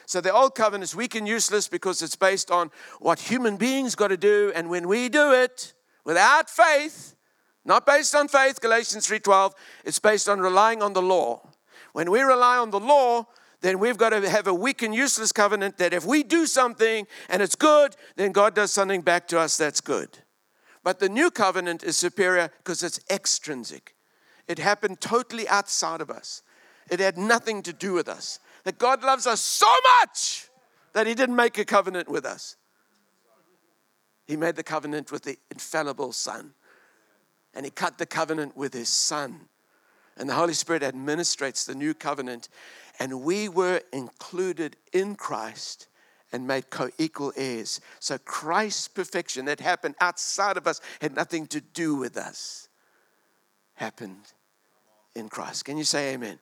So 0.06 0.20
the 0.20 0.32
old 0.32 0.56
covenant 0.56 0.84
is 0.84 0.96
weak 0.96 1.14
and 1.14 1.26
useless 1.26 1.68
because 1.68 2.02
it's 2.02 2.16
based 2.16 2.50
on 2.50 2.72
what 2.98 3.20
human 3.20 3.56
beings 3.56 3.94
got 3.94 4.08
to 4.08 4.16
do. 4.16 4.52
And 4.56 4.68
when 4.68 4.88
we 4.88 5.08
do 5.08 5.32
it 5.32 5.72
without 6.04 6.50
faith, 6.50 7.14
not 7.70 7.86
based 7.86 8.16
on 8.16 8.26
faith, 8.26 8.60
Galatians 8.60 9.06
3:12, 9.06 9.54
it's 9.84 10.00
based 10.00 10.28
on 10.28 10.40
relying 10.40 10.82
on 10.82 10.92
the 10.92 11.00
law. 11.00 11.48
When 11.92 12.10
we 12.10 12.20
rely 12.20 12.56
on 12.56 12.70
the 12.72 12.80
law, 12.80 13.28
then 13.60 13.78
we've 13.78 13.96
got 13.96 14.10
to 14.10 14.28
have 14.28 14.48
a 14.48 14.52
weak 14.52 14.82
and 14.82 14.92
useless 14.92 15.30
covenant 15.30 15.78
that 15.78 15.94
if 15.94 16.04
we 16.04 16.24
do 16.24 16.46
something 16.46 17.06
and 17.28 17.40
it's 17.40 17.54
good, 17.54 17.94
then 18.16 18.32
God 18.32 18.56
does 18.56 18.72
something 18.72 19.02
back 19.02 19.28
to 19.28 19.38
us 19.38 19.56
that's 19.56 19.80
good. 19.80 20.18
But 20.82 20.98
the 20.98 21.08
new 21.08 21.30
covenant 21.30 21.84
is 21.84 21.96
superior 21.96 22.50
because 22.58 22.82
it's 22.82 22.98
extrinsic. 23.08 23.94
It 24.48 24.58
happened 24.58 25.00
totally 25.00 25.46
outside 25.48 26.00
of 26.00 26.10
us. 26.10 26.42
It 26.90 26.98
had 26.98 27.16
nothing 27.16 27.62
to 27.62 27.72
do 27.72 27.92
with 27.92 28.08
us. 28.08 28.40
That 28.64 28.78
God 28.78 29.04
loves 29.04 29.28
us 29.28 29.40
so 29.40 29.72
much 30.00 30.48
that 30.92 31.06
He 31.06 31.14
didn't 31.14 31.36
make 31.36 31.56
a 31.56 31.64
covenant 31.64 32.08
with 32.08 32.24
us. 32.26 32.56
He 34.26 34.36
made 34.36 34.56
the 34.56 34.64
covenant 34.64 35.12
with 35.12 35.22
the 35.22 35.38
infallible 35.52 36.12
Son 36.12 36.54
and 37.54 37.64
he 37.64 37.70
cut 37.70 37.98
the 37.98 38.06
covenant 38.06 38.56
with 38.56 38.72
his 38.72 38.88
son. 38.88 39.48
And 40.16 40.28
the 40.28 40.34
Holy 40.34 40.54
Spirit 40.54 40.82
administrates 40.82 41.64
the 41.64 41.74
new 41.74 41.94
covenant. 41.94 42.48
And 42.98 43.22
we 43.22 43.48
were 43.48 43.80
included 43.92 44.76
in 44.92 45.14
Christ 45.14 45.88
and 46.32 46.46
made 46.46 46.70
co 46.70 46.90
equal 46.98 47.32
heirs. 47.36 47.80
So 47.98 48.18
Christ's 48.18 48.88
perfection 48.88 49.46
that 49.46 49.60
happened 49.60 49.94
outside 50.00 50.56
of 50.56 50.66
us 50.66 50.80
had 51.00 51.14
nothing 51.14 51.46
to 51.48 51.60
do 51.60 51.96
with 51.96 52.16
us, 52.16 52.68
happened 53.74 54.32
in 55.14 55.28
Christ. 55.28 55.64
Can 55.64 55.76
you 55.76 55.84
say 55.84 56.14
amen? 56.14 56.28
amen? 56.28 56.38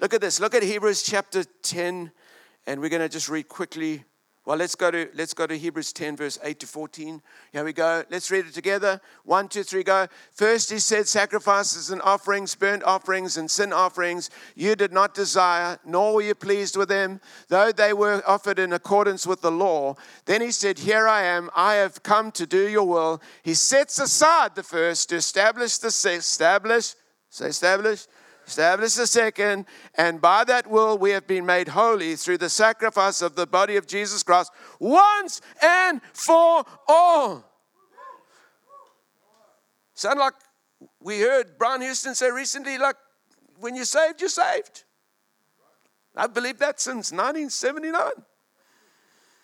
Look 0.00 0.14
at 0.14 0.20
this. 0.20 0.40
Look 0.40 0.54
at 0.54 0.62
Hebrews 0.62 1.02
chapter 1.02 1.44
10. 1.62 2.10
And 2.66 2.80
we're 2.80 2.90
going 2.90 3.02
to 3.02 3.08
just 3.08 3.28
read 3.28 3.48
quickly 3.48 4.04
well, 4.44 4.56
let's 4.56 4.74
go 4.74 4.90
to 4.90 5.08
let's 5.14 5.34
go 5.34 5.46
to 5.46 5.56
Hebrews 5.56 5.92
10, 5.92 6.16
verse 6.16 6.36
8 6.42 6.58
to 6.60 6.66
14. 6.66 7.22
Here 7.52 7.64
we 7.64 7.72
go. 7.72 8.02
Let's 8.10 8.28
read 8.28 8.46
it 8.46 8.54
together. 8.54 9.00
One, 9.24 9.46
two, 9.46 9.62
three, 9.62 9.84
go. 9.84 10.08
First 10.32 10.68
he 10.72 10.80
said, 10.80 11.06
Sacrifices 11.06 11.90
and 11.90 12.02
offerings, 12.02 12.56
burnt 12.56 12.82
offerings 12.82 13.36
and 13.36 13.48
sin 13.48 13.72
offerings, 13.72 14.30
you 14.56 14.74
did 14.74 14.92
not 14.92 15.14
desire, 15.14 15.78
nor 15.84 16.14
were 16.14 16.22
you 16.22 16.34
pleased 16.34 16.76
with 16.76 16.88
them, 16.88 17.20
though 17.48 17.70
they 17.70 17.92
were 17.92 18.20
offered 18.26 18.58
in 18.58 18.72
accordance 18.72 19.28
with 19.28 19.42
the 19.42 19.52
law. 19.52 19.94
Then 20.24 20.40
he 20.40 20.50
said, 20.50 20.80
Here 20.80 21.06
I 21.06 21.22
am, 21.22 21.48
I 21.54 21.74
have 21.74 22.02
come 22.02 22.32
to 22.32 22.44
do 22.44 22.68
your 22.68 22.88
will. 22.88 23.22
He 23.44 23.54
sets 23.54 24.00
aside 24.00 24.56
the 24.56 24.64
first 24.64 25.10
to 25.10 25.16
establish 25.16 25.78
the 25.78 25.88
establish, 25.88 26.94
say 27.30 27.46
establish 27.46 28.08
establish 28.46 28.94
the 28.94 29.06
second, 29.06 29.66
and 29.94 30.20
by 30.20 30.44
that 30.44 30.66
will 30.66 30.98
we 30.98 31.10
have 31.10 31.26
been 31.26 31.46
made 31.46 31.68
holy 31.68 32.16
through 32.16 32.38
the 32.38 32.48
sacrifice 32.48 33.22
of 33.22 33.34
the 33.34 33.46
body 33.46 33.76
of 33.76 33.86
Jesus 33.86 34.22
Christ 34.22 34.52
once 34.78 35.40
and 35.62 36.00
for 36.12 36.64
all. 36.88 37.44
Sound 39.94 40.18
like 40.18 40.34
we 41.00 41.20
heard 41.20 41.58
Brian 41.58 41.80
Houston 41.80 42.14
say 42.14 42.30
recently, 42.30 42.78
like, 42.78 42.96
when 43.58 43.76
you're 43.76 43.84
saved, 43.84 44.20
you're 44.20 44.30
saved. 44.30 44.84
I've 46.16 46.34
believed 46.34 46.58
that 46.58 46.80
since 46.80 47.12
1979. 47.12 48.10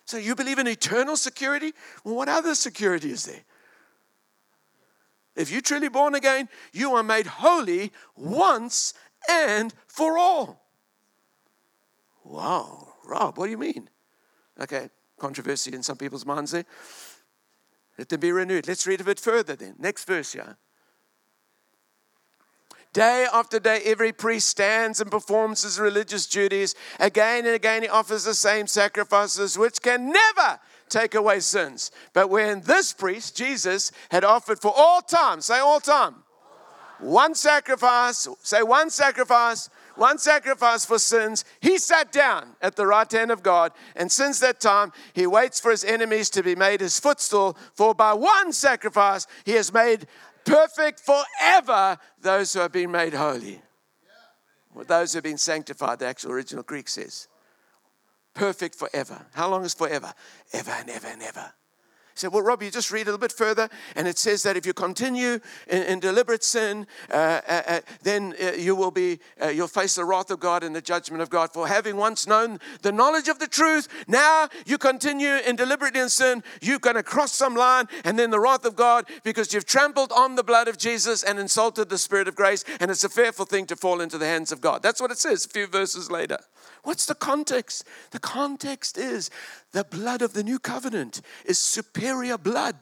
So 0.04 0.16
you 0.16 0.34
believe 0.34 0.58
in 0.58 0.66
eternal 0.66 1.16
security? 1.16 1.72
Well, 2.02 2.16
what 2.16 2.28
other 2.28 2.54
security 2.54 3.10
is 3.10 3.24
there? 3.24 3.44
If 5.38 5.52
you're 5.52 5.60
truly 5.60 5.88
born 5.88 6.16
again, 6.16 6.48
you 6.72 6.94
are 6.94 7.04
made 7.04 7.26
holy 7.26 7.92
once 8.16 8.92
and 9.30 9.72
for 9.86 10.18
all. 10.18 10.66
Wow, 12.24 12.94
Rob, 13.06 13.38
what 13.38 13.46
do 13.46 13.52
you 13.52 13.58
mean? 13.58 13.88
Okay, 14.60 14.90
controversy 15.16 15.72
in 15.72 15.84
some 15.84 15.96
people's 15.96 16.26
minds 16.26 16.50
there. 16.50 16.64
Let 17.96 18.08
them 18.08 18.18
be 18.18 18.32
renewed. 18.32 18.66
Let's 18.66 18.86
read 18.86 19.00
a 19.00 19.04
bit 19.04 19.20
further 19.20 19.54
then. 19.54 19.76
Next 19.78 20.04
verse, 20.06 20.34
yeah. 20.34 20.54
Day 22.92 23.26
after 23.32 23.60
day, 23.60 23.82
every 23.84 24.12
priest 24.12 24.48
stands 24.48 25.00
and 25.00 25.10
performs 25.10 25.62
his 25.62 25.78
religious 25.78 26.26
duties. 26.26 26.74
Again 26.98 27.44
and 27.44 27.54
again, 27.54 27.82
he 27.82 27.88
offers 27.88 28.24
the 28.24 28.34
same 28.34 28.66
sacrifices, 28.66 29.58
which 29.58 29.82
can 29.82 30.10
never 30.10 30.58
take 30.88 31.14
away 31.14 31.40
sins. 31.40 31.90
But 32.14 32.30
when 32.30 32.62
this 32.62 32.92
priest, 32.92 33.36
Jesus, 33.36 33.92
had 34.10 34.24
offered 34.24 34.60
for 34.60 34.72
all 34.74 35.02
time, 35.02 35.40
say 35.42 35.58
all 35.58 35.80
time, 35.80 36.16
one 36.98 37.34
sacrifice, 37.34 38.26
say 38.42 38.62
one 38.62 38.90
sacrifice, 38.90 39.68
one 39.94 40.18
sacrifice 40.18 40.84
for 40.84 40.98
sins, 40.98 41.44
he 41.60 41.76
sat 41.78 42.12
down 42.12 42.54
at 42.62 42.76
the 42.76 42.86
right 42.86 43.10
hand 43.10 43.30
of 43.30 43.42
God. 43.42 43.72
And 43.96 44.10
since 44.10 44.38
that 44.40 44.60
time, 44.60 44.92
he 45.12 45.26
waits 45.26 45.58
for 45.60 45.72
his 45.72 45.84
enemies 45.84 46.30
to 46.30 46.42
be 46.42 46.54
made 46.54 46.80
his 46.80 47.00
footstool. 47.00 47.56
For 47.74 47.94
by 47.94 48.12
one 48.12 48.52
sacrifice, 48.52 49.26
he 49.44 49.52
has 49.52 49.72
made 49.72 50.06
perfect 50.48 51.00
forever 51.00 51.98
those 52.20 52.52
who 52.52 52.60
have 52.60 52.72
been 52.72 52.90
made 52.90 53.14
holy. 53.14 53.60
Well, 54.74 54.84
those 54.84 55.12
who 55.12 55.18
have 55.18 55.24
been 55.24 55.38
sanctified, 55.38 55.98
the 55.98 56.06
actual 56.06 56.32
original 56.32 56.62
Greek 56.62 56.88
says 56.88 57.28
perfect 58.34 58.76
forever. 58.76 59.26
How 59.32 59.48
long 59.48 59.64
is 59.64 59.74
forever? 59.74 60.12
Ever 60.52 60.70
and 60.70 60.90
ever 60.90 61.08
and 61.08 61.22
ever. 61.22 61.52
Said, 62.18 62.32
Well, 62.32 62.42
Rob, 62.42 62.62
you 62.62 62.70
just 62.70 62.90
read 62.90 63.02
a 63.02 63.04
little 63.06 63.18
bit 63.18 63.32
further, 63.32 63.68
and 63.94 64.08
it 64.08 64.18
says 64.18 64.42
that 64.42 64.56
if 64.56 64.66
you 64.66 64.72
continue 64.72 65.40
in, 65.68 65.82
in 65.84 66.00
deliberate 66.00 66.42
sin, 66.42 66.86
uh, 67.10 67.40
uh, 67.48 67.62
uh, 67.66 67.80
then 68.02 68.34
uh, 68.42 68.52
you 68.52 68.74
will 68.74 68.90
be, 68.90 69.20
uh, 69.42 69.48
you'll 69.48 69.68
face 69.68 69.94
the 69.94 70.04
wrath 70.04 70.30
of 70.30 70.40
God 70.40 70.62
and 70.62 70.74
the 70.74 70.80
judgment 70.80 71.22
of 71.22 71.30
God. 71.30 71.52
For 71.52 71.68
having 71.68 71.96
once 71.96 72.26
known 72.26 72.58
the 72.82 72.92
knowledge 72.92 73.28
of 73.28 73.38
the 73.38 73.46
truth, 73.46 73.88
now 74.08 74.48
you 74.66 74.78
continue 74.78 75.36
in 75.46 75.56
deliberate 75.56 75.96
in 75.96 76.08
sin, 76.08 76.42
you're 76.60 76.78
going 76.78 76.96
to 76.96 77.02
cross 77.02 77.32
some 77.32 77.54
line, 77.54 77.86
and 78.04 78.18
then 78.18 78.30
the 78.30 78.40
wrath 78.40 78.64
of 78.64 78.76
God 78.76 79.06
because 79.22 79.52
you've 79.52 79.66
trampled 79.66 80.12
on 80.12 80.34
the 80.34 80.44
blood 80.44 80.68
of 80.68 80.78
Jesus 80.78 81.22
and 81.22 81.38
insulted 81.38 81.88
the 81.88 81.98
Spirit 81.98 82.28
of 82.28 82.34
grace, 82.34 82.64
and 82.80 82.90
it's 82.90 83.04
a 83.04 83.08
fearful 83.08 83.44
thing 83.44 83.66
to 83.66 83.76
fall 83.76 84.00
into 84.00 84.18
the 84.18 84.26
hands 84.26 84.52
of 84.52 84.60
God. 84.60 84.82
That's 84.82 85.00
what 85.00 85.10
it 85.10 85.18
says 85.18 85.44
a 85.44 85.48
few 85.48 85.66
verses 85.66 86.10
later. 86.10 86.38
What's 86.88 87.04
the 87.04 87.14
context? 87.14 87.84
The 88.12 88.18
context 88.18 88.96
is 88.96 89.30
the 89.72 89.84
blood 89.84 90.22
of 90.22 90.32
the 90.32 90.42
new 90.42 90.58
covenant 90.58 91.20
is 91.44 91.58
superior 91.58 92.38
blood. 92.38 92.78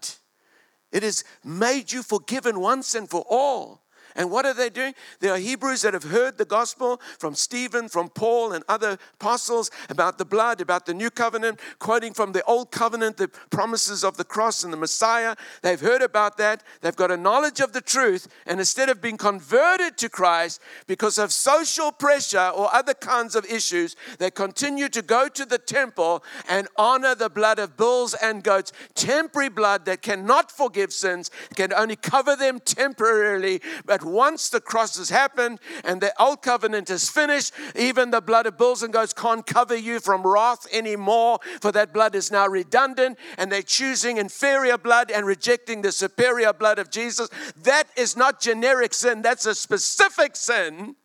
It 0.92 1.02
has 1.02 1.24
made 1.42 1.90
you 1.90 2.04
forgiven 2.04 2.60
once 2.60 2.94
and 2.94 3.10
for 3.10 3.24
all. 3.28 3.82
And 4.16 4.30
what 4.30 4.46
are 4.46 4.54
they 4.54 4.70
doing? 4.70 4.94
There 5.20 5.32
are 5.32 5.38
Hebrews 5.38 5.82
that 5.82 5.94
have 5.94 6.04
heard 6.04 6.38
the 6.38 6.44
gospel 6.44 7.00
from 7.18 7.34
Stephen, 7.34 7.88
from 7.88 8.08
Paul, 8.08 8.52
and 8.52 8.64
other 8.68 8.98
apostles 9.14 9.70
about 9.90 10.18
the 10.18 10.24
blood, 10.24 10.60
about 10.60 10.86
the 10.86 10.94
new 10.94 11.10
covenant, 11.10 11.60
quoting 11.78 12.14
from 12.14 12.32
the 12.32 12.42
old 12.44 12.70
covenant, 12.70 13.18
the 13.18 13.28
promises 13.50 14.02
of 14.02 14.16
the 14.16 14.24
cross 14.24 14.64
and 14.64 14.72
the 14.72 14.76
Messiah. 14.78 15.36
They've 15.62 15.80
heard 15.80 16.02
about 16.02 16.38
that. 16.38 16.62
They've 16.80 16.96
got 16.96 17.10
a 17.10 17.16
knowledge 17.16 17.60
of 17.60 17.72
the 17.72 17.80
truth. 17.80 18.26
And 18.46 18.58
instead 18.58 18.88
of 18.88 19.02
being 19.02 19.18
converted 19.18 19.98
to 19.98 20.08
Christ 20.08 20.60
because 20.86 21.18
of 21.18 21.32
social 21.32 21.92
pressure 21.92 22.50
or 22.54 22.74
other 22.74 22.94
kinds 22.94 23.36
of 23.36 23.44
issues, 23.44 23.96
they 24.18 24.30
continue 24.30 24.88
to 24.88 25.02
go 25.02 25.28
to 25.28 25.44
the 25.44 25.58
temple 25.58 26.24
and 26.48 26.68
honor 26.76 27.14
the 27.14 27.28
blood 27.28 27.58
of 27.58 27.76
bulls 27.76 28.14
and 28.14 28.42
goats, 28.42 28.72
temporary 28.94 29.50
blood 29.50 29.84
that 29.84 30.00
cannot 30.00 30.50
forgive 30.50 30.92
sins, 30.92 31.30
can 31.54 31.72
only 31.74 31.96
cover 31.96 32.34
them 32.34 32.60
temporarily. 32.60 33.60
But 33.84 34.05
once 34.06 34.48
the 34.48 34.60
cross 34.60 34.96
has 34.96 35.10
happened 35.10 35.58
and 35.84 36.00
the 36.00 36.12
old 36.22 36.42
covenant 36.42 36.88
is 36.90 37.08
finished, 37.08 37.52
even 37.74 38.10
the 38.10 38.20
blood 38.20 38.46
of 38.46 38.56
bulls 38.56 38.82
and 38.82 38.92
goats 38.92 39.12
can't 39.12 39.46
cover 39.46 39.76
you 39.76 40.00
from 40.00 40.26
wrath 40.26 40.66
anymore, 40.72 41.38
for 41.60 41.72
that 41.72 41.92
blood 41.92 42.14
is 42.14 42.30
now 42.30 42.46
redundant, 42.46 43.18
and 43.36 43.50
they're 43.50 43.62
choosing 43.62 44.16
inferior 44.16 44.78
blood 44.78 45.10
and 45.10 45.26
rejecting 45.26 45.82
the 45.82 45.92
superior 45.92 46.52
blood 46.52 46.78
of 46.78 46.90
Jesus. 46.90 47.28
That 47.62 47.84
is 47.96 48.16
not 48.16 48.40
generic 48.40 48.94
sin, 48.94 49.22
that's 49.22 49.46
a 49.46 49.54
specific 49.54 50.36
sin 50.36 50.96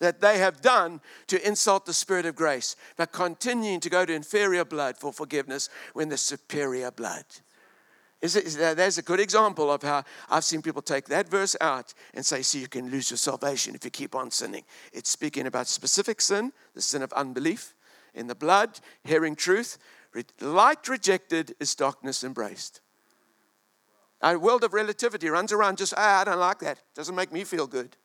that 0.00 0.20
they 0.20 0.38
have 0.38 0.60
done 0.60 1.00
to 1.28 1.46
insult 1.46 1.86
the 1.86 1.92
Spirit 1.92 2.26
of 2.26 2.34
grace, 2.34 2.74
but 2.96 3.12
continuing 3.12 3.78
to 3.78 3.88
go 3.88 4.04
to 4.04 4.12
inferior 4.12 4.64
blood 4.64 4.96
for 4.98 5.12
forgiveness 5.12 5.68
when 5.92 6.08
the 6.08 6.16
superior 6.18 6.90
blood 6.90 7.24
is 8.22 8.36
it, 8.36 8.46
is 8.46 8.56
there's 8.56 8.98
a 8.98 9.02
good 9.02 9.20
example 9.20 9.70
of 9.70 9.82
how 9.82 10.04
I've 10.30 10.44
seen 10.44 10.62
people 10.62 10.80
take 10.80 11.06
that 11.06 11.28
verse 11.28 11.56
out 11.60 11.92
and 12.14 12.24
say, 12.24 12.42
see, 12.42 12.60
you 12.60 12.68
can 12.68 12.88
lose 12.88 13.10
your 13.10 13.18
salvation 13.18 13.74
if 13.74 13.84
you 13.84 13.90
keep 13.90 14.14
on 14.14 14.30
sinning. 14.30 14.62
It's 14.92 15.10
speaking 15.10 15.46
about 15.46 15.66
specific 15.66 16.20
sin, 16.20 16.52
the 16.74 16.80
sin 16.80 17.02
of 17.02 17.12
unbelief 17.12 17.74
in 18.14 18.28
the 18.28 18.34
blood, 18.34 18.78
hearing 19.04 19.34
truth. 19.34 19.76
Light 20.40 20.88
rejected 20.88 21.56
is 21.58 21.74
darkness 21.74 22.22
embraced. 22.22 22.80
Our 24.20 24.38
world 24.38 24.62
of 24.62 24.72
relativity 24.72 25.28
runs 25.28 25.52
around 25.52 25.78
just, 25.78 25.94
ah, 25.96 26.20
I 26.20 26.24
don't 26.24 26.38
like 26.38 26.60
that. 26.60 26.78
Doesn't 26.94 27.16
make 27.16 27.32
me 27.32 27.42
feel 27.42 27.66
good. 27.66 27.96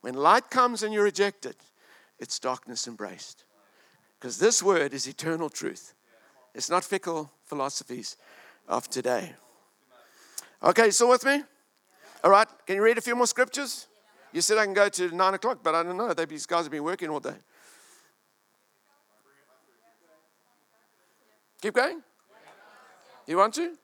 When 0.00 0.14
light 0.14 0.48
comes 0.48 0.82
and 0.82 0.94
you 0.94 1.02
reject 1.02 1.44
it, 1.44 1.56
it's 2.18 2.38
darkness 2.38 2.86
embraced. 2.86 3.44
Because 4.18 4.38
this 4.38 4.62
word 4.62 4.94
is 4.94 5.06
eternal 5.06 5.50
truth. 5.50 5.94
It's 6.54 6.70
not 6.70 6.84
fickle 6.84 7.30
philosophies 7.44 8.16
of 8.66 8.88
today. 8.88 9.34
Okay, 10.62 10.86
you 10.86 10.90
still 10.90 11.08
with 11.08 11.24
me? 11.24 11.42
All 12.24 12.30
right, 12.30 12.48
can 12.66 12.76
you 12.76 12.82
read 12.82 12.98
a 12.98 13.00
few 13.00 13.14
more 13.14 13.26
scriptures? 13.26 13.86
You 14.32 14.40
said 14.40 14.58
I 14.58 14.64
can 14.64 14.74
go 14.74 14.88
to 14.88 15.14
nine 15.14 15.34
o'clock, 15.34 15.60
but 15.62 15.74
I 15.74 15.82
don't 15.82 15.96
know. 15.96 16.12
These 16.12 16.46
guys 16.46 16.64
have 16.64 16.72
been 16.72 16.82
working 16.82 17.08
all 17.08 17.20
day. 17.20 17.36
Keep 21.62 21.74
going? 21.74 22.02
You 23.26 23.36
want 23.36 23.54
to? 23.54 23.76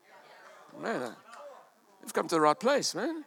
Man, 0.80 1.12
you've 2.02 2.12
come 2.12 2.26
to 2.28 2.34
the 2.34 2.40
right 2.40 2.58
place, 2.58 2.94
man. 2.94 3.24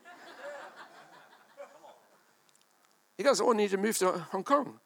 You 3.17 3.25
guys 3.25 3.39
all 3.39 3.53
need 3.53 3.71
to 3.71 3.77
move 3.77 3.97
to 3.99 4.11
Hong 4.11 4.43
Kong. 4.43 4.79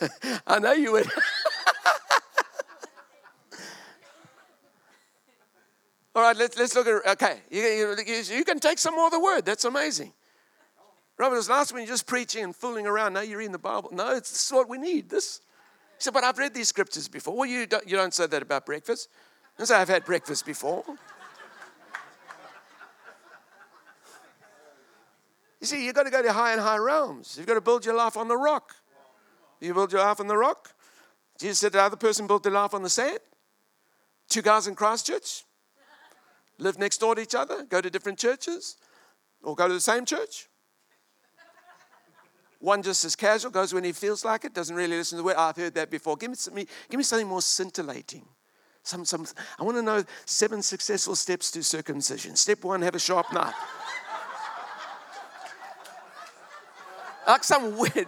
I 0.46 0.58
know 0.58 0.72
you 0.72 0.92
would. 0.92 1.10
All 6.16 6.22
right, 6.22 6.34
let's, 6.34 6.56
let's 6.58 6.74
look 6.74 6.86
at 6.86 7.06
Okay, 7.06 7.40
you, 7.50 7.60
you, 7.60 8.36
you 8.38 8.42
can 8.42 8.58
take 8.58 8.78
some 8.78 8.94
more 8.94 9.04
of 9.04 9.12
the 9.12 9.20
word. 9.20 9.44
That's 9.44 9.66
amazing. 9.66 10.14
Robert, 11.18 11.34
it 11.34 11.36
was 11.36 11.50
last 11.50 11.74
when 11.74 11.82
you're 11.82 11.92
just 11.92 12.06
preaching 12.06 12.42
and 12.42 12.56
fooling 12.56 12.86
around. 12.86 13.12
Now 13.12 13.20
you're 13.20 13.36
reading 13.36 13.52
the 13.52 13.58
Bible. 13.58 13.90
No, 13.92 14.16
it's, 14.16 14.30
this 14.30 14.46
is 14.46 14.52
what 14.52 14.66
we 14.66 14.78
need. 14.78 15.10
This. 15.10 15.42
He 15.98 16.04
said, 16.04 16.14
but 16.14 16.24
I've 16.24 16.38
read 16.38 16.54
these 16.54 16.68
scriptures 16.68 17.06
before. 17.06 17.36
Well, 17.36 17.44
you 17.44 17.66
don't, 17.66 17.86
you 17.86 17.98
don't 17.98 18.14
say 18.14 18.26
that 18.26 18.40
about 18.40 18.64
breakfast. 18.64 19.10
I 19.58 19.64
say, 19.64 19.74
I've 19.76 19.90
had 19.90 20.06
breakfast 20.06 20.46
before. 20.46 20.84
You 25.58 25.66
see, 25.66 25.86
you've 25.86 25.94
got 25.94 26.04
to 26.04 26.10
go 26.10 26.22
to 26.22 26.32
high 26.32 26.52
and 26.52 26.60
high 26.60 26.76
realms. 26.76 27.34
You've 27.36 27.46
got 27.46 27.54
to 27.54 27.62
build 27.62 27.84
your 27.84 27.96
life 27.96 28.16
on 28.16 28.28
the 28.28 28.36
rock. 28.36 28.76
You 29.58 29.72
build 29.72 29.90
your 29.90 30.02
life 30.02 30.20
on 30.20 30.28
the 30.28 30.36
rock. 30.36 30.72
Jesus 31.40 31.58
said 31.58 31.72
the 31.72 31.80
other 31.80 31.96
person 31.96 32.26
built 32.26 32.42
their 32.42 32.52
life 32.52 32.74
on 32.74 32.82
the 32.82 32.90
sand. 32.90 33.18
Two 34.28 34.42
guys 34.42 34.68
in 34.68 34.74
Christchurch 34.74 35.45
live 36.58 36.78
next 36.78 36.98
door 36.98 37.14
to 37.14 37.20
each 37.20 37.34
other, 37.34 37.64
go 37.64 37.80
to 37.80 37.90
different 37.90 38.18
churches, 38.18 38.76
or 39.42 39.54
go 39.54 39.68
to 39.68 39.74
the 39.74 39.80
same 39.80 40.04
church. 40.04 40.48
One 42.58 42.82
just 42.82 43.04
as 43.04 43.14
casual, 43.14 43.50
goes 43.50 43.74
when 43.74 43.84
he 43.84 43.92
feels 43.92 44.24
like 44.24 44.44
it, 44.44 44.54
doesn't 44.54 44.74
really 44.74 44.96
listen 44.96 45.18
to 45.18 45.22
the 45.22 45.26
word. 45.26 45.34
Oh, 45.36 45.42
I've 45.42 45.56
heard 45.56 45.74
that 45.74 45.90
before. 45.90 46.16
Give 46.16 46.30
me, 46.52 46.66
give 46.88 46.98
me 46.98 47.04
something 47.04 47.28
more 47.28 47.42
scintillating. 47.42 48.26
Some, 48.82 49.04
some, 49.04 49.26
I 49.58 49.64
want 49.64 49.76
to 49.76 49.82
know 49.82 50.04
seven 50.24 50.62
successful 50.62 51.16
steps 51.16 51.50
to 51.50 51.62
circumcision. 51.62 52.36
Step 52.36 52.64
one, 52.64 52.82
have 52.82 52.94
a 52.94 52.98
sharp 52.98 53.32
knife. 53.32 53.54
like 57.26 57.44
some 57.44 57.76
weird. 57.76 58.06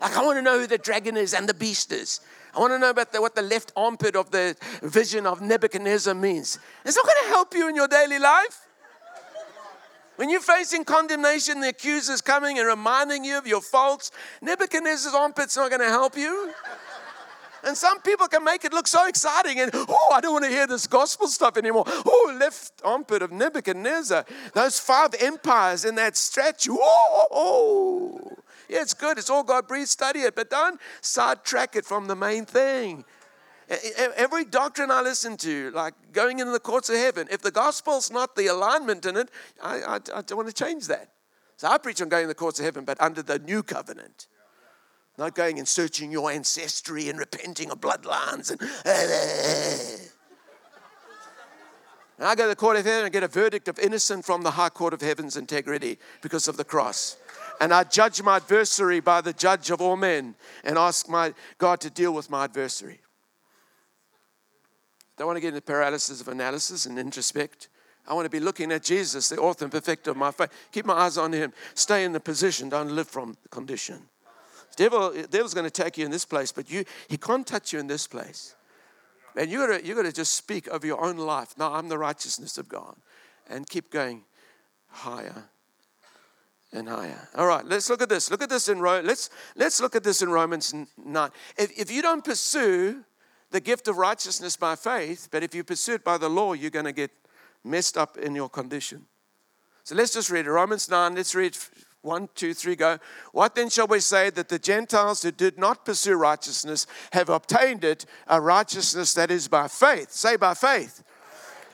Like, 0.00 0.16
I 0.16 0.24
want 0.24 0.38
to 0.38 0.42
know 0.42 0.58
who 0.58 0.66
the 0.66 0.78
dragon 0.78 1.16
is 1.16 1.34
and 1.34 1.48
the 1.48 1.54
beast 1.54 1.92
is. 1.92 2.20
I 2.54 2.58
want 2.60 2.72
to 2.72 2.78
know 2.78 2.90
about 2.90 3.12
the, 3.12 3.20
what 3.20 3.34
the 3.34 3.42
left 3.42 3.72
armpit 3.76 4.16
of 4.16 4.30
the 4.30 4.56
vision 4.82 5.26
of 5.26 5.40
Nebuchadnezzar 5.40 6.14
means. 6.14 6.58
It's 6.84 6.96
not 6.96 7.04
going 7.04 7.24
to 7.24 7.28
help 7.28 7.54
you 7.54 7.68
in 7.68 7.76
your 7.76 7.88
daily 7.88 8.18
life. 8.18 8.66
When 10.16 10.28
you're 10.28 10.40
facing 10.40 10.84
condemnation, 10.84 11.60
the 11.60 11.68
accuser's 11.68 12.20
coming 12.20 12.58
and 12.58 12.68
reminding 12.68 13.24
you 13.24 13.38
of 13.38 13.46
your 13.46 13.62
faults, 13.62 14.10
Nebuchadnezzar's 14.42 15.14
armpit's 15.14 15.56
not 15.56 15.70
going 15.70 15.80
to 15.80 15.88
help 15.88 16.16
you. 16.16 16.52
And 17.62 17.76
some 17.76 18.00
people 18.00 18.26
can 18.26 18.44
make 18.44 18.64
it 18.64 18.72
look 18.72 18.86
so 18.86 19.06
exciting 19.06 19.60
and, 19.60 19.70
oh, 19.74 20.12
I 20.12 20.20
don't 20.20 20.32
want 20.32 20.44
to 20.44 20.50
hear 20.50 20.66
this 20.66 20.86
gospel 20.86 21.28
stuff 21.28 21.56
anymore. 21.56 21.84
Oh, 21.86 22.36
left 22.38 22.72
armpit 22.84 23.22
of 23.22 23.32
Nebuchadnezzar. 23.32 24.24
Those 24.54 24.78
five 24.78 25.14
empires 25.20 25.84
in 25.84 25.94
that 25.96 26.16
statue. 26.16 26.76
Oh, 26.78 27.26
oh. 27.30 28.36
Yeah, 28.70 28.82
it's 28.82 28.94
good. 28.94 29.18
It's 29.18 29.28
all 29.28 29.42
God 29.42 29.66
breathed. 29.66 29.88
Study 29.88 30.20
it, 30.20 30.36
but 30.36 30.48
don't 30.48 30.80
sidetrack 31.00 31.74
it 31.74 31.84
from 31.84 32.06
the 32.06 32.14
main 32.14 32.44
thing. 32.46 33.04
Every 34.16 34.44
doctrine 34.44 34.92
I 34.92 35.00
listen 35.02 35.36
to, 35.38 35.72
like 35.72 35.94
going 36.12 36.38
into 36.38 36.52
the 36.52 36.60
courts 36.60 36.88
of 36.88 36.94
heaven, 36.96 37.26
if 37.30 37.42
the 37.42 37.50
gospel's 37.50 38.12
not 38.12 38.36
the 38.36 38.46
alignment 38.46 39.06
in 39.06 39.16
it, 39.16 39.30
I, 39.62 39.80
I, 39.80 39.94
I 39.96 40.22
don't 40.22 40.36
want 40.36 40.48
to 40.48 40.54
change 40.54 40.86
that. 40.86 41.10
So 41.56 41.66
I 41.68 41.78
preach 41.78 42.00
on 42.00 42.08
going 42.08 42.22
in 42.22 42.28
the 42.28 42.34
courts 42.34 42.60
of 42.60 42.64
heaven, 42.64 42.84
but 42.84 43.00
under 43.00 43.22
the 43.22 43.40
new 43.40 43.64
covenant. 43.64 44.28
Not 45.18 45.34
going 45.34 45.58
and 45.58 45.66
searching 45.66 46.12
your 46.12 46.30
ancestry 46.30 47.08
and 47.08 47.18
repenting 47.18 47.70
of 47.70 47.80
bloodlines. 47.80 48.50
And, 48.52 48.60
and 52.18 52.26
I 52.28 52.34
go 52.36 52.44
to 52.44 52.48
the 52.48 52.56
court 52.56 52.76
of 52.76 52.84
heaven 52.84 53.04
and 53.04 53.12
get 53.12 53.24
a 53.24 53.28
verdict 53.28 53.66
of 53.66 53.78
innocent 53.80 54.24
from 54.24 54.42
the 54.42 54.52
high 54.52 54.68
court 54.68 54.94
of 54.94 55.00
heaven's 55.00 55.36
integrity 55.36 55.98
because 56.22 56.46
of 56.48 56.56
the 56.56 56.64
cross 56.64 57.16
and 57.60 57.74
I 57.74 57.84
judge 57.84 58.22
my 58.22 58.36
adversary 58.36 59.00
by 59.00 59.20
the 59.20 59.34
judge 59.34 59.70
of 59.70 59.82
all 59.82 59.96
men 59.96 60.34
and 60.64 60.78
ask 60.78 61.08
my 61.08 61.34
God 61.58 61.80
to 61.82 61.90
deal 61.90 62.12
with 62.12 62.30
my 62.30 62.44
adversary. 62.44 63.00
Don't 65.18 65.26
want 65.26 65.36
to 65.36 65.42
get 65.42 65.48
into 65.48 65.60
paralysis 65.60 66.22
of 66.22 66.28
analysis 66.28 66.86
and 66.86 66.98
introspect. 66.98 67.68
I 68.08 68.14
want 68.14 68.24
to 68.24 68.30
be 68.30 68.40
looking 68.40 68.72
at 68.72 68.82
Jesus, 68.82 69.28
the 69.28 69.36
author 69.36 69.66
and 69.66 69.72
perfecter 69.72 70.10
of 70.10 70.16
my 70.16 70.30
faith. 70.30 70.50
Keep 70.72 70.86
my 70.86 70.94
eyes 70.94 71.18
on 71.18 71.34
him. 71.34 71.52
Stay 71.74 72.04
in 72.04 72.12
the 72.12 72.20
position. 72.20 72.70
Don't 72.70 72.90
live 72.90 73.08
from 73.08 73.36
the 73.42 73.48
condition. 73.50 73.98
The 74.70 74.84
devil, 74.84 75.10
the 75.12 75.26
devil's 75.26 75.52
going 75.52 75.70
to 75.70 75.70
take 75.70 75.98
you 75.98 76.06
in 76.06 76.10
this 76.10 76.24
place, 76.24 76.52
but 76.52 76.70
you, 76.70 76.84
he 77.08 77.18
can't 77.18 77.46
touch 77.46 77.74
you 77.74 77.78
in 77.78 77.86
this 77.86 78.06
place. 78.06 78.54
And 79.36 79.50
you 79.50 79.66
got 79.66 79.84
you 79.84 80.02
to 80.02 80.12
just 80.12 80.34
speak 80.34 80.66
of 80.68 80.84
your 80.84 81.04
own 81.04 81.18
life. 81.18 81.54
Now 81.58 81.74
I'm 81.74 81.88
the 81.88 81.98
righteousness 81.98 82.56
of 82.56 82.68
God, 82.68 82.96
and 83.48 83.68
keep 83.68 83.90
going 83.90 84.24
higher 84.88 85.50
and 86.72 86.88
higher. 86.88 87.28
All 87.36 87.46
right, 87.46 87.64
let's 87.64 87.90
look 87.90 88.02
at 88.02 88.08
this. 88.08 88.30
Look 88.30 88.42
at 88.42 88.48
this 88.48 88.68
in 88.68 88.80
Ro- 88.80 89.00
let's 89.00 89.30
let's 89.56 89.80
look 89.80 89.96
at 89.96 90.04
this 90.04 90.22
in 90.22 90.30
Romans 90.30 90.74
9. 90.96 91.30
If, 91.58 91.78
if 91.78 91.90
you 91.90 92.02
don't 92.02 92.24
pursue 92.24 93.04
the 93.50 93.60
gift 93.60 93.88
of 93.88 93.96
righteousness 93.96 94.56
by 94.56 94.76
faith, 94.76 95.28
but 95.30 95.42
if 95.42 95.54
you 95.54 95.64
pursue 95.64 95.94
it 95.94 96.04
by 96.04 96.18
the 96.18 96.28
law, 96.28 96.52
you're 96.52 96.70
going 96.70 96.84
to 96.84 96.92
get 96.92 97.10
messed 97.64 97.98
up 97.98 98.16
in 98.16 98.34
your 98.34 98.48
condition. 98.48 99.06
So 99.84 99.94
let's 99.94 100.12
just 100.12 100.30
read 100.30 100.46
it. 100.46 100.50
Romans 100.50 100.88
9, 100.88 101.14
let's 101.16 101.34
read 101.34 101.56
1, 102.02 102.28
2, 102.34 102.54
3, 102.54 102.76
go. 102.76 102.98
What 103.32 103.54
then 103.54 103.68
shall 103.68 103.86
we 103.86 104.00
say 104.00 104.30
that 104.30 104.48
the 104.48 104.58
Gentiles 104.58 105.22
who 105.22 105.32
did 105.32 105.58
not 105.58 105.84
pursue 105.84 106.14
righteousness 106.14 106.86
have 107.12 107.28
obtained 107.28 107.84
it, 107.84 108.06
a 108.28 108.40
righteousness 108.40 109.14
that 109.14 109.30
is 109.30 109.48
by 109.48 109.68
faith? 109.68 110.12
Say 110.12 110.36
by 110.36 110.54
faith. 110.54 111.02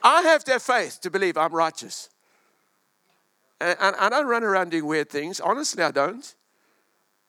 I 0.03 0.23
have 0.23 0.43
to 0.45 0.53
have 0.53 0.63
faith 0.63 0.99
to 1.01 1.11
believe 1.11 1.37
I'm 1.37 1.53
righteous. 1.53 2.09
And 3.59 3.95
I 3.95 4.09
don't 4.09 4.27
run 4.27 4.43
around 4.43 4.71
doing 4.71 4.85
weird 4.85 5.09
things. 5.09 5.39
Honestly, 5.39 5.83
I 5.83 5.91
don't. 5.91 6.35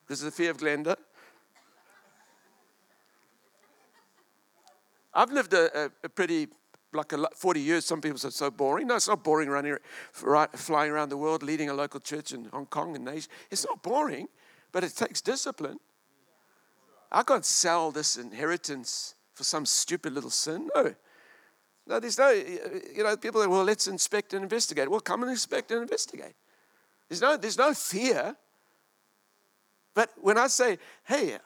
Because 0.07 0.23
of 0.23 0.27
the 0.27 0.31
fear 0.31 0.51
of 0.51 0.59
Glenda. 0.59 0.97
I've 5.15 5.33
lived 5.33 5.55
a, 5.55 5.87
a, 5.87 5.91
a 6.05 6.09
pretty 6.09 6.49
like 6.93 7.13
a, 7.13 7.29
40 7.35 7.61
years. 7.61 7.85
Some 7.85 8.01
people 8.01 8.19
say 8.19 8.31
so 8.31 8.51
boring. 8.51 8.87
No, 8.87 8.97
it's 8.97 9.09
not 9.09 9.25
boring 9.25 9.49
running, 9.49 9.77
right, 10.23 10.51
flying 10.53 10.91
around 10.91 11.09
the 11.09 11.17
world, 11.17 11.43
leading 11.43 11.71
a 11.71 11.75
local 11.75 12.01
church 12.01 12.33
in 12.33 12.47
Hong 12.47 12.67
Kong 12.67 12.95
and 12.97 13.09
Asia. 13.09 13.29
It's 13.51 13.67
not 13.67 13.83
boring, 13.83 14.29
but 14.73 14.85
it 14.85 14.95
takes 14.95 15.21
discipline. 15.21 15.79
I 17.11 17.23
can't 17.23 17.45
sell 17.45 17.91
this 17.91 18.17
inheritance 18.17 19.15
for 19.35 19.45
some 19.45 19.65
stupid 19.65 20.13
little 20.13 20.31
sin. 20.31 20.69
No. 20.75 20.95
No, 21.89 21.99
there's 21.99 22.19
no, 22.19 22.29
you 22.29 23.03
know, 23.03 23.17
people 23.17 23.41
say, 23.41 23.47
well, 23.47 23.65
let's 23.65 23.87
inspect 23.87 24.35
and 24.35 24.43
investigate. 24.43 24.91
Well, 24.91 25.01
come 25.01 25.23
and 25.23 25.31
inspect 25.31 25.71
and 25.71 25.81
investigate. 25.81 26.35
There's 27.09 27.23
no, 27.23 27.39
there's 27.39 27.57
no 27.57 27.73
fear. 27.73 28.37
But 29.95 30.11
when 30.21 30.37
I 30.37 30.49
say, 30.49 30.79
hey, 31.05 31.39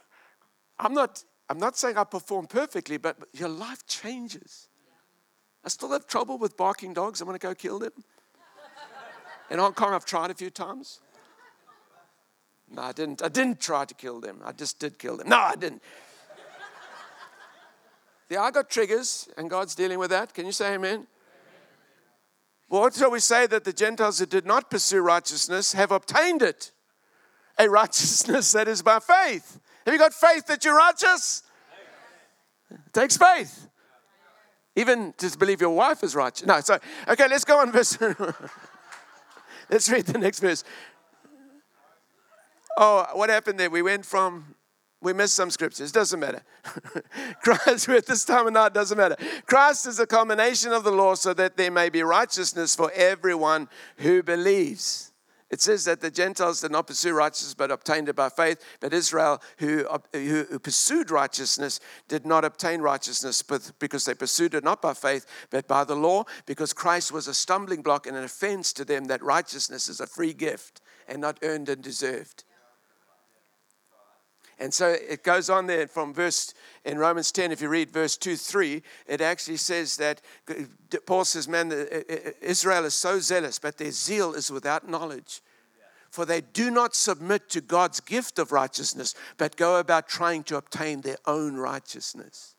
I'm 0.81 0.95
not, 0.95 1.23
I'm 1.49 1.59
not 1.59 1.79
saying 1.79 1.97
I 1.97 2.03
perform 2.03 2.49
perfectly, 2.49 2.97
but 2.97 3.17
your 3.33 3.49
life 3.49 3.87
changes. 3.87 4.69
I 5.65 5.69
still 5.69 5.93
have 5.93 6.09
trouble 6.09 6.39
with 6.39 6.57
barking 6.57 6.93
dogs. 6.93 7.21
I'm 7.21 7.29
going 7.29 7.39
to 7.39 7.47
go 7.47 7.55
kill 7.55 7.79
them. 7.79 7.93
In 9.49 9.61
Hong 9.61 9.75
Kong, 9.75 9.95
I've 9.95 10.05
tried 10.05 10.33
a 10.33 10.35
few 10.35 10.51
times. 10.51 10.99
No, 12.69 12.83
I 12.83 12.93
didn't. 12.93 13.23
I 13.23 13.29
didn't 13.29 13.61
try 13.61 13.85
to 13.85 13.95
kill 13.95 14.19
them. 14.19 14.41
I 14.45 14.51
just 14.53 14.81
did 14.81 14.99
kill 14.99 15.19
them. 15.19 15.29
No, 15.29 15.39
I 15.39 15.55
didn't. 15.55 15.83
Yeah, 18.33 18.45
I 18.45 18.51
got 18.51 18.71
triggers, 18.71 19.29
and 19.37 19.51
God's 19.51 19.75
dealing 19.75 19.99
with 19.99 20.09
that. 20.09 20.33
Can 20.33 20.47
you 20.47 20.53
say 20.53 20.73
amen? 20.73 20.91
amen. 20.91 21.07
What 22.69 22.95
shall 22.95 23.11
we 23.11 23.21
say 23.21 23.47
that 23.47 23.65
the 23.65 23.75
Gentiles 23.75 24.21
who 24.21 24.25
did 24.25 24.47
not 24.47 24.71
pursue 24.71 25.03
righteousness 25.03 25.75
have 25.75 25.93
obtained 25.93 26.41
it? 26.41 26.73
A 27.59 27.69
righteousness 27.69 28.51
that 28.53 28.69
is 28.69 28.81
by 28.81 29.01
faith. 29.01 29.61
Have 29.85 29.93
you 29.93 29.99
got 29.99 30.15
faith 30.15 30.47
that 30.47 30.65
you're 30.65 30.75
righteous? 30.75 31.43
It 32.71 32.95
takes 32.95 33.19
faith. 33.19 33.69
Even 34.77 35.13
to 35.19 35.37
believe 35.37 35.61
your 35.61 35.77
wife 35.77 36.03
is 36.03 36.15
righteous. 36.15 36.47
No, 36.47 36.59
so, 36.61 36.79
okay, 37.09 37.29
let's 37.29 37.45
go 37.45 37.61
on 37.61 37.71
verse. 37.71 37.99
let's 39.71 39.91
read 39.91 40.07
the 40.07 40.19
next 40.19 40.41
verse. 40.41 40.65
Oh, 42.79 43.07
what 43.13 43.29
happened 43.29 43.61
there? 43.61 43.69
We 43.69 43.83
went 43.83 44.07
from, 44.07 44.55
we 45.03 45.13
miss 45.13 45.33
some 45.33 45.51
scriptures. 45.51 45.93
Doesn't 45.93 46.21
matter. 46.21 46.43
Christ, 47.43 47.89
with 47.89 48.07
this 48.07 48.25
time 48.25 48.47
or 48.47 48.51
not, 48.51 48.73
doesn't 48.73 48.97
matter. 48.97 49.17
Christ 49.47 49.87
is 49.87 49.97
the 49.97 50.07
culmination 50.07 50.73
of 50.73 50.85
the 50.85 50.93
law 50.93 51.15
so 51.15 51.35
that 51.35 51.57
there 51.57 51.71
may 51.71 51.89
be 51.89 52.03
righteousness 52.03 52.75
for 52.75 52.91
everyone 52.93 53.69
who 53.99 54.23
believes. 54.23 55.13
It 55.51 55.61
says 55.61 55.85
that 55.85 56.01
the 56.01 56.11
Gentiles 56.11 56.63
did 56.63 56.71
not 56.71 56.87
pursue 56.87 57.13
righteousness 57.13 57.53
but 57.53 57.71
obtained 57.71 58.09
it 58.09 58.17
by 58.17 58.31
faith, 58.31 58.65
but 58.81 58.95
Israel, 58.95 59.43
who, 59.59 59.87
who, 60.15 60.45
who 60.45 60.59
pursued 60.59 61.11
righteousness, 61.11 61.79
did 62.09 62.25
not 62.25 62.43
obtain 62.43 62.81
righteousness 62.81 63.43
because 63.79 64.07
they 64.07 64.15
pursued 64.15 64.55
it 64.55 64.65
not 64.65 64.81
by 64.81 64.95
faith 64.95 65.27
but 65.51 65.69
by 65.69 65.85
the 65.85 65.95
law, 65.95 66.25
because 66.47 66.73
Christ 66.73 67.13
was 67.13 67.29
a 67.29 67.35
stumbling 67.35 67.83
block 67.83 68.07
and 68.07 68.17
an 68.17 68.25
offense 68.25 68.73
to 68.73 68.85
them 68.85 69.05
that 69.07 69.23
righteousness 69.23 69.89
is 69.89 70.01
a 70.01 70.07
free 70.07 70.33
gift 70.33 70.81
and 71.07 71.21
not 71.21 71.39
earned 71.43 71.69
and 71.69 71.83
deserved. 71.83 72.45
And 74.63 74.73
so 74.73 74.91
it 74.91 75.25
goes 75.25 75.51
on 75.51 75.67
there 75.67 75.89
from 75.89 76.15
verse 76.15 76.55
in 76.85 76.97
Romans 76.97 77.33
10, 77.33 77.51
if 77.51 77.61
you 77.61 77.69
read 77.69 77.91
verse 77.91 78.17
2 78.17 78.37
3, 78.37 78.81
it 79.09 79.21
actually 79.21 79.57
says 79.57 79.97
that 79.97 80.21
uh, 80.49 80.55
Paul 81.05 81.25
says, 81.25 81.49
Man, 81.49 81.73
uh, 81.73 81.85
uh, 82.09 82.31
Israel 82.41 82.85
is 82.85 82.95
so 82.95 83.19
zealous, 83.19 83.59
but 83.59 83.77
their 83.77 83.91
zeal 83.91 84.35
is 84.35 84.53
without 84.53 84.89
knowledge. 84.89 85.43
For 86.13 86.25
they 86.25 86.43
do 86.43 86.71
not 86.71 86.95
submit 86.95 87.49
to 87.51 87.61
God's 87.61 87.99
gift 87.99 88.39
of 88.39 88.53
righteousness, 88.53 89.17
but 89.37 89.57
go 89.57 89.81
about 89.81 90.09
trying 90.09 90.45
to 90.45 90.59
obtain 90.59 91.01
their 91.01 91.19
own 91.27 91.57
righteousness. 91.57 92.55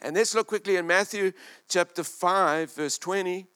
And 0.00 0.14
let's 0.14 0.36
look 0.36 0.46
quickly 0.46 0.76
in 0.76 0.86
Matthew 0.86 1.32
chapter 1.68 2.04
5, 2.04 2.72
verse 2.72 2.98
20. 2.98 3.48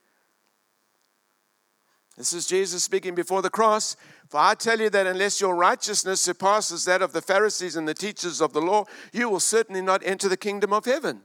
This 2.21 2.35
is 2.35 2.47
Jesus 2.47 2.85
speaking 2.85 3.15
before 3.15 3.41
the 3.41 3.49
cross. 3.49 3.97
For 4.29 4.39
I 4.39 4.55
tell 4.55 4.79
you 4.79 4.91
that 4.91 5.07
unless 5.07 5.41
your 5.41 5.57
righteousness 5.57 6.21
surpasses 6.21 6.85
that 6.85 7.01
of 7.01 7.15
the 7.15 7.23
Pharisees 7.23 7.77
and 7.77 7.89
the 7.89 7.95
teachers 7.95 8.43
of 8.43 8.53
the 8.53 8.61
law, 8.61 8.85
you 9.11 9.31
will 9.31 9.41
certainly 9.41 9.81
not 9.81 10.03
enter 10.05 10.29
the 10.29 10.37
kingdom 10.37 10.71
of 10.71 10.85
heaven. 10.85 11.23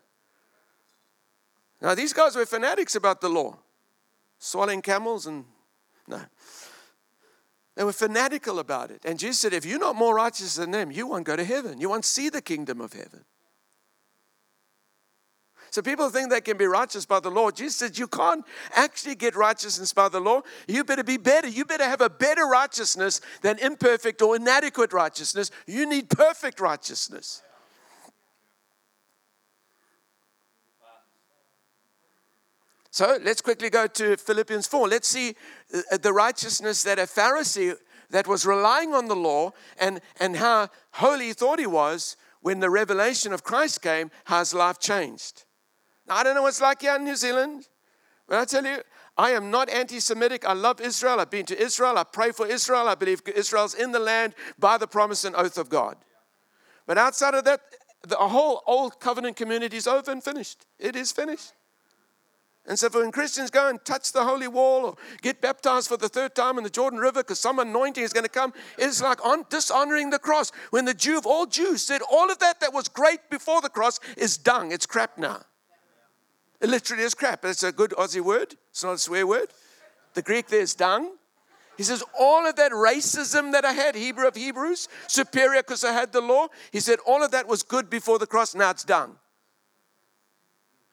Now, 1.82 1.96
these 1.96 2.14
guys 2.14 2.38
were 2.38 2.46
fanatics 2.46 2.96
about 2.96 3.20
the 3.20 3.28
law, 3.28 3.58
swallowing 4.40 4.82
camels 4.82 5.28
and 5.28 5.44
no. 6.08 6.22
They 7.76 7.84
were 7.84 7.92
fanatical 7.92 8.60
about 8.60 8.90
it. 8.90 9.02
And 9.04 9.20
Jesus 9.20 9.40
said, 9.40 9.52
if 9.52 9.66
you're 9.66 9.78
not 9.78 9.98
more 9.98 10.16
righteous 10.16 10.56
than 10.56 10.72
them, 10.72 10.92
you 10.92 11.08
won't 11.08 11.26
go 11.26 11.36
to 11.36 11.44
heaven. 11.44 11.82
You 11.82 11.90
won't 11.90 12.06
see 12.06 12.30
the 12.30 12.42
kingdom 12.42 12.80
of 12.80 12.94
heaven. 12.94 13.26
So 15.76 15.82
people 15.82 16.10
think 16.10 16.30
they 16.30 16.40
can 16.40 16.56
be 16.56 16.68
righteous 16.68 17.06
by 17.06 17.20
the 17.20 17.30
law. 17.30 17.52
Jesus 17.52 17.76
said, 17.76 17.98
You 17.98 18.08
can't 18.08 18.46
actually 18.78 19.16
get 19.16 19.36
righteousness 19.36 19.92
by 19.92 20.08
the 20.08 20.22
law. 20.22 20.42
You 20.70 20.86
better 20.86 21.04
be 21.04 21.18
better. 21.18 21.50
You 21.50 21.66
better 21.66 21.84
have 21.84 22.00
a 22.00 22.10
better 22.10 22.46
righteousness 22.46 23.20
than 23.42 23.60
imperfect 23.60 24.22
or 24.22 24.38
inadequate 24.38 24.94
righteousness. 24.94 25.52
You 25.68 25.86
need 25.86 26.10
perfect 26.10 26.62
righteousness. 26.62 27.42
So 32.90 33.20
let's 33.22 33.42
quickly 33.42 33.70
go 33.70 33.86
to 33.86 34.16
Philippians 34.16 34.68
4. 34.68 34.88
Let's 34.88 35.10
see 35.10 35.36
uh, 35.92 35.98
the 35.98 36.14
righteousness 36.14 36.84
that 36.84 37.00
a 37.00 37.02
Pharisee 37.02 37.76
that 38.12 38.28
was 38.28 38.46
relying 38.46 38.94
on 38.94 39.10
the 39.10 39.16
law 39.18 39.52
and, 39.78 40.00
and 40.22 40.38
how 40.38 40.70
holy 40.92 41.26
he 41.26 41.34
thought 41.34 41.60
he 41.60 41.68
was 41.68 42.16
when 42.40 42.62
the 42.62 42.70
revelation 42.70 43.34
of 43.34 43.44
Christ 43.44 43.82
came, 43.82 44.10
how 44.24 44.40
his 44.40 44.54
life 44.54 44.80
changed. 44.80 45.44
I 46.08 46.24
don't 46.24 46.36
know 46.36 46.44
what 46.44 46.50
it's 46.50 46.62
like 46.62 46.82
here 46.82 46.96
in 46.96 47.04
New 47.04 47.16
Zealand, 47.16 47.68
but 48.28 48.40
I 48.40 48.46
tell 48.46 48.66
you, 48.66 48.78
I 49.18 49.32
am 49.32 49.50
not 49.50 49.70
anti 49.70 50.00
Semitic. 50.00 50.46
I 50.46 50.54
love 50.54 50.82
Israel. 50.82 51.20
I've 51.20 51.30
been 51.30 51.46
to 51.46 51.60
Israel. 51.60 51.98
I 51.98 52.04
pray 52.04 52.32
for 52.32 52.46
Israel. 52.46 52.88
I 52.88 52.96
believe 52.96 53.22
Israel's 53.34 53.74
in 53.74 53.92
the 53.92 54.00
land 54.00 54.36
by 54.60 54.78
the 54.78 54.88
promise 54.88 55.24
and 55.24 55.36
oath 55.36 55.58
of 55.58 55.70
God. 55.70 55.96
But 56.86 56.98
outside 56.98 57.34
of 57.34 57.46
that, 57.46 57.62
the 58.08 58.18
whole 58.18 58.62
old 58.68 59.00
covenant 59.00 59.38
community 59.38 59.78
is 59.78 59.88
over 59.88 60.12
and 60.12 60.24
finished. 60.24 60.66
It 60.80 60.96
is 60.96 61.12
finished. 61.12 61.54
And 62.68 62.80
so, 62.80 62.90
when 62.90 63.12
Christians 63.12 63.52
go 63.52 63.70
and 63.70 63.84
touch 63.86 64.12
the 64.12 64.24
holy 64.24 64.48
wall 64.48 64.86
or 64.86 64.96
get 65.22 65.40
baptized 65.40 65.88
for 65.88 65.98
the 65.98 66.10
third 66.10 66.34
time 66.34 66.58
in 66.58 66.64
the 66.64 66.70
Jordan 66.70 67.00
River 67.00 67.22
because 67.22 67.40
some 67.40 67.60
anointing 67.60 68.04
is 68.04 68.12
going 68.12 68.24
to 68.24 68.30
come, 68.30 68.54
it's 68.78 69.02
like 69.02 69.24
on, 69.24 69.46
dishonoring 69.50 70.10
the 70.10 70.18
cross. 70.18 70.52
When 70.72 70.86
the 70.86 70.94
Jew 70.94 71.18
of 71.18 71.28
all 71.28 71.46
Jews 71.46 71.84
said, 71.84 72.02
All 72.12 72.32
of 72.32 72.40
that 72.40 72.60
that 72.62 72.74
was 72.74 72.88
great 72.88 73.20
before 73.30 73.62
the 73.62 73.70
cross 73.70 74.00
is 74.18 74.38
dung, 74.38 74.72
it's 74.72 74.88
crap 74.88 75.18
now. 75.18 75.42
It 76.62 76.70
literally 76.70 77.04
is 77.04 77.14
crap. 77.14 77.44
It's 77.46 77.64
a 77.64 77.72
good 77.72 77.92
Aussie 77.92 78.22
word, 78.22 78.56
it's 78.70 78.84
not 78.84 78.94
a 78.94 78.98
swear 78.98 79.28
word. 79.28 79.50
The 80.14 80.22
Greek 80.22 80.48
there 80.48 80.62
is 80.62 80.74
dung. 80.74 81.16
He 81.78 81.84
says, 81.84 82.04
All 82.18 82.48
of 82.48 82.56
that 82.56 82.72
racism 82.72 83.52
that 83.52 83.66
I 83.66 83.74
had, 83.74 83.96
Hebrew 83.96 84.28
of 84.28 84.36
Hebrews, 84.36 84.88
superior 85.08 85.62
because 85.62 85.84
I 85.84 85.92
had 85.92 86.14
the 86.14 86.22
law, 86.22 86.48
he 86.72 86.80
said, 86.80 87.00
All 87.06 87.24
of 87.24 87.32
that 87.32 87.48
was 87.48 87.64
good 87.64 87.90
before 87.90 88.18
the 88.18 88.28
cross, 88.28 88.56
now 88.56 88.72
it's 88.72 88.84
dung. 88.84 89.18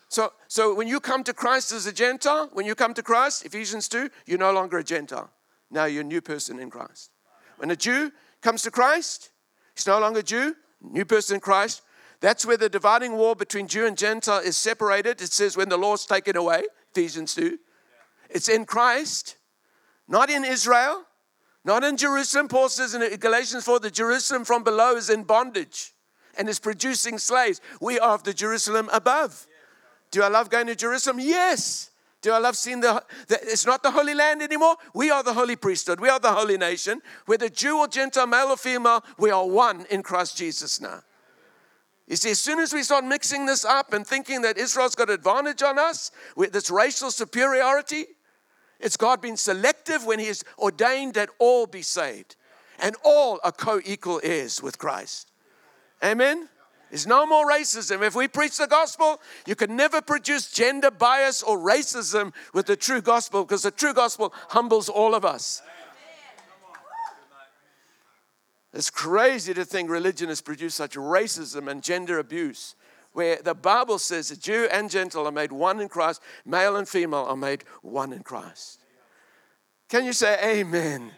So, 0.09 0.33
so 0.47 0.75
when 0.75 0.89
you 0.89 1.01
come 1.01 1.25
to 1.25 1.33
Christ 1.33 1.73
as 1.73 1.87
a 1.87 1.93
Gentile, 1.93 2.51
when 2.53 2.67
you 2.67 2.75
come 2.75 2.93
to 2.95 3.03
Christ, 3.03 3.47
Ephesians 3.47 3.89
2, 3.89 4.11
you're 4.27 4.39
no 4.39 4.53
longer 4.53 4.79
a 4.79 4.85
Gentile. 4.85 5.31
Now 5.71 5.87
you're 5.87 6.03
a 6.03 6.05
new 6.05 6.21
person 6.21 6.59
in 6.59 6.69
Christ. 6.69 7.11
When 7.57 7.71
a 7.71 7.77
Jew 7.77 8.13
comes 8.43 8.61
to 8.63 8.71
Christ, 8.71 9.31
he's 9.75 9.87
no 9.87 9.99
longer 9.99 10.19
a 10.19 10.23
Jew, 10.23 10.55
new 10.83 11.07
person 11.07 11.37
in 11.37 11.41
Christ. 11.41 11.81
That's 12.23 12.47
where 12.47 12.57
the 12.57 12.69
dividing 12.69 13.15
wall 13.15 13.35
between 13.35 13.67
Jew 13.67 13.85
and 13.85 13.99
Gentile 13.99 14.39
is 14.39 14.57
separated. 14.57 15.21
It 15.21 15.33
says 15.33 15.57
when 15.57 15.69
the 15.69 15.77
law's 15.77 16.07
taken 16.07 16.37
away, 16.37 16.63
Ephesians 16.93 17.35
2. 17.35 17.59
It's 18.31 18.49
in 18.49 18.65
Christ, 18.65 19.37
not 20.07 20.31
in 20.31 20.45
Israel, 20.45 21.03
not 21.65 21.83
in 21.83 21.97
Jerusalem. 21.97 22.47
Paul 22.47 22.69
says 22.69 22.95
in 22.95 23.17
Galatians 23.17 23.65
4 23.65 23.81
the 23.81 23.91
Jerusalem 23.91 24.45
from 24.45 24.63
below 24.63 24.95
is 24.95 25.11
in 25.11 25.25
bondage 25.25 25.95
and 26.39 26.49
is 26.49 26.61
producing 26.61 27.19
slaves. 27.19 27.61
We 27.81 27.99
are 27.99 28.15
of 28.15 28.23
the 28.23 28.33
Jerusalem 28.33 28.89
above. 28.93 29.49
Do 30.13 30.23
I 30.23 30.29
love 30.29 30.49
going 30.49 30.69
to 30.69 30.77
Jerusalem? 30.77 31.19
Yes. 31.19 31.91
Do 32.21 32.31
I 32.31 32.39
love 32.39 32.57
seeing 32.57 32.81
the, 32.81 33.03
the, 33.27 33.41
it's 33.43 33.67
not 33.67 33.83
the 33.83 33.91
Holy 33.91 34.15
Land 34.15 34.43
anymore? 34.43 34.77
We 34.95 35.11
are 35.11 35.25
the 35.25 35.35
holy 35.35 35.57
priesthood. 35.57 35.99
We 35.99 36.09
are 36.09 36.21
the 36.21 36.33
holy 36.33 36.57
nation. 36.57 37.03
Whether 37.27 37.49
Jew 37.49 37.79
or 37.79 37.89
Gentile, 37.89 38.29
male 38.29 38.51
or 38.51 38.57
female, 38.57 39.05
we 39.19 39.33
are 39.33 39.45
one 39.45 39.87
in 39.91 40.05
Christ 40.05 40.37
Jesus 40.37 40.81
now. 40.81 41.03
You 42.09 42.17
see, 42.17 42.31
as 42.31 42.41
soon 42.41 42.59
as 42.59 42.73
we 42.73 42.83
start 42.83 43.05
mixing 43.05 43.47
this 43.47 43.65
up 43.65 43.93
and 43.93 44.07
thinking 44.07 44.43
that 44.43 44.59
Israel's 44.59 44.95
got 44.95 45.09
advantage 45.09 45.63
on 45.63 45.79
us 45.79 46.11
with 46.37 46.53
this 46.53 46.71
racial 46.71 47.11
superiority, 47.11 48.07
it's 48.81 48.97
God 48.97 49.21
being 49.21 49.37
selective 49.37 50.05
when 50.05 50.19
He 50.19 50.27
has 50.27 50.43
ordained 50.59 51.15
that 51.15 51.31
all 51.39 51.67
be 51.67 51.83
saved 51.83 52.37
and 52.81 52.97
all 53.05 53.39
are 53.45 53.53
co 53.53 53.81
equal 53.85 54.21
heirs 54.23 54.63
with 54.63 54.79
Christ. 54.79 55.31
Amen? 56.03 56.49
There's 56.91 57.07
no 57.07 57.25
more 57.25 57.49
racism. 57.49 58.03
If 58.03 58.15
we 58.15 58.29
preach 58.29 58.59
the 58.59 58.67
gospel, 58.67 59.19
you 59.47 59.55
can 59.55 59.77
never 59.77 60.03
produce 60.03 60.51
gender 60.51 60.91
bias 60.91 61.43
or 61.43 61.57
racism 61.57 62.35
with 62.53 62.67
the 62.67 62.77
true 62.77 63.01
gospel 63.01 63.45
because 63.45 63.63
the 63.63 63.71
true 63.71 63.95
gospel 63.95 64.35
humbles 64.49 64.91
all 64.91 65.15
of 65.15 65.25
us. 65.25 65.63
It's 68.73 68.91
crazy 68.91 69.53
to 69.55 69.65
think 69.65 69.91
religion 69.91 70.29
has 70.29 70.41
produced 70.41 70.77
such 70.77 70.95
racism 70.95 71.71
and 71.71 71.83
gender 71.83 72.19
abuse 72.19 72.75
where 73.13 73.37
the 73.43 73.55
Bible 73.55 73.99
says 73.99 74.31
that 74.31 74.41
Jew 74.41 74.69
and 74.73 74.91
Gentile 74.91 75.27
are 75.27 75.33
made 75.33 75.53
one 75.53 75.81
in 75.81 75.89
Christ, 75.89 76.23
male 76.47 76.77
and 76.77 76.89
female 76.89 77.27
are 77.29 77.37
made 77.37 77.65
one 77.83 78.13
in 78.13 78.23
Christ. 78.23 78.81
Can 79.89 80.05
you 80.05 80.15
say 80.15 80.39
amen? 80.43 81.11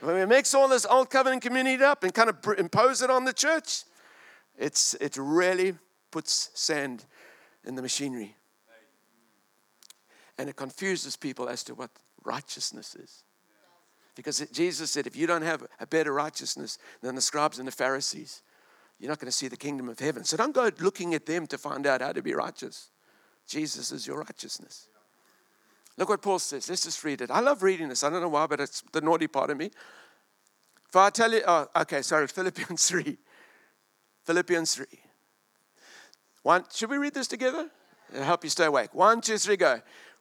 When 0.00 0.14
we 0.14 0.26
mix 0.26 0.54
all 0.54 0.68
this 0.68 0.86
old 0.86 1.10
covenant 1.10 1.42
community 1.42 1.82
up 1.82 2.04
and 2.04 2.12
kind 2.12 2.30
of 2.30 2.36
impose 2.58 3.02
it 3.02 3.10
on 3.10 3.24
the 3.24 3.32
church, 3.32 3.84
it's, 4.58 4.94
it 4.94 5.16
really 5.18 5.74
puts 6.10 6.50
sand 6.54 7.04
in 7.64 7.74
the 7.74 7.82
machinery. 7.82 8.36
And 10.36 10.48
it 10.48 10.56
confuses 10.56 11.16
people 11.16 11.48
as 11.48 11.62
to 11.64 11.74
what 11.74 11.90
righteousness 12.24 12.94
is. 12.94 13.24
Because 14.14 14.40
Jesus 14.52 14.90
said, 14.90 15.06
if 15.06 15.16
you 15.16 15.26
don't 15.26 15.42
have 15.42 15.66
a 15.78 15.86
better 15.86 16.12
righteousness 16.12 16.78
than 17.00 17.14
the 17.14 17.20
scribes 17.20 17.58
and 17.58 17.66
the 17.66 17.72
Pharisees, 17.72 18.42
you're 18.98 19.08
not 19.08 19.18
going 19.18 19.30
to 19.30 19.36
see 19.36 19.48
the 19.48 19.56
kingdom 19.56 19.88
of 19.88 19.98
heaven. 19.98 20.24
So 20.24 20.36
don't 20.36 20.54
go 20.54 20.70
looking 20.78 21.14
at 21.14 21.26
them 21.26 21.46
to 21.48 21.58
find 21.58 21.86
out 21.86 22.02
how 22.02 22.12
to 22.12 22.22
be 22.22 22.34
righteous. 22.34 22.90
Jesus 23.46 23.92
is 23.92 24.06
your 24.06 24.18
righteousness. 24.18 24.88
Look 25.96 26.08
what 26.08 26.22
Paul 26.22 26.38
says. 26.38 26.68
Let's 26.68 26.84
just 26.84 27.02
read 27.02 27.20
it. 27.20 27.30
I 27.30 27.40
love 27.40 27.62
reading 27.62 27.88
this. 27.88 28.04
I 28.04 28.10
don't 28.10 28.20
know 28.20 28.28
why, 28.28 28.46
but 28.46 28.60
it's 28.60 28.82
the 28.92 29.00
naughty 29.00 29.26
part 29.26 29.50
of 29.50 29.56
me. 29.56 29.70
For 30.90 31.00
I 31.00 31.10
tell 31.10 31.32
you, 31.32 31.42
oh, 31.46 31.68
okay, 31.76 32.02
sorry, 32.02 32.26
Philippians 32.28 32.88
3. 32.88 33.16
Philippians 34.24 34.74
3. 34.74 34.86
One, 36.42 36.64
should 36.72 36.90
we 36.90 36.96
read 36.96 37.14
this 37.14 37.28
together? 37.28 37.70
It'll 38.12 38.24
help 38.24 38.44
you 38.44 38.50
stay 38.50 38.64
awake. 38.64 38.94
One, 38.94 39.20
two, 39.20 39.38
three, 39.38 39.56
go. 39.56 39.80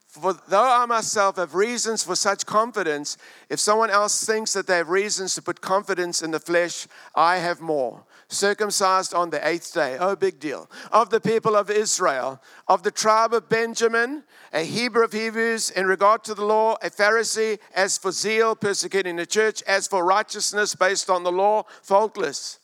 For 0.10 0.34
though 0.48 0.68
I 0.68 0.88
myself 0.88 1.36
have 1.36 1.54
reasons 1.54 2.02
for 2.02 2.16
such 2.16 2.48
confidence, 2.48 3.16
if 3.48 3.60
someone 3.60 3.92
else 3.92 4.26
thinks 4.26 4.54
that 4.54 4.66
they 4.66 4.78
have 4.78 4.90
reasons 4.90 5.36
to 5.36 5.42
put 5.44 5.62
confidence 5.62 6.24
in 6.24 6.32
the 6.32 6.40
flesh, 6.40 6.88
I 7.14 7.38
have 7.38 7.62
more. 7.62 8.04
Circumcised 8.28 9.14
on 9.14 9.30
the 9.30 9.48
eighth 9.48 9.72
day, 9.72 9.98
oh, 10.00 10.16
big 10.16 10.40
deal. 10.40 10.70
Of 10.92 11.12
the 11.12 11.22
people 11.22 11.56
of 11.56 11.70
Israel, 11.70 12.42
of 12.68 12.82
the 12.82 12.90
tribe 12.90 13.36
of 13.36 13.50
Benjamin, 13.50 14.24
a 14.52 14.64
Hebrew 14.64 15.04
of 15.04 15.14
Hebrews, 15.14 15.70
in 15.72 15.86
regard 15.86 16.24
to 16.24 16.34
the 16.34 16.46
law, 16.46 16.78
a 16.82 16.90
Pharisee, 16.90 17.60
as 17.76 18.00
for 18.00 18.12
zeal, 18.12 18.56
persecuting 18.56 19.16
the 19.16 19.28
church, 19.28 19.62
as 19.64 19.88
for 19.88 20.04
righteousness 20.04 20.74
based 20.74 21.12
on 21.12 21.24
the 21.24 21.32
law, 21.32 21.66
faultless. 21.84 22.59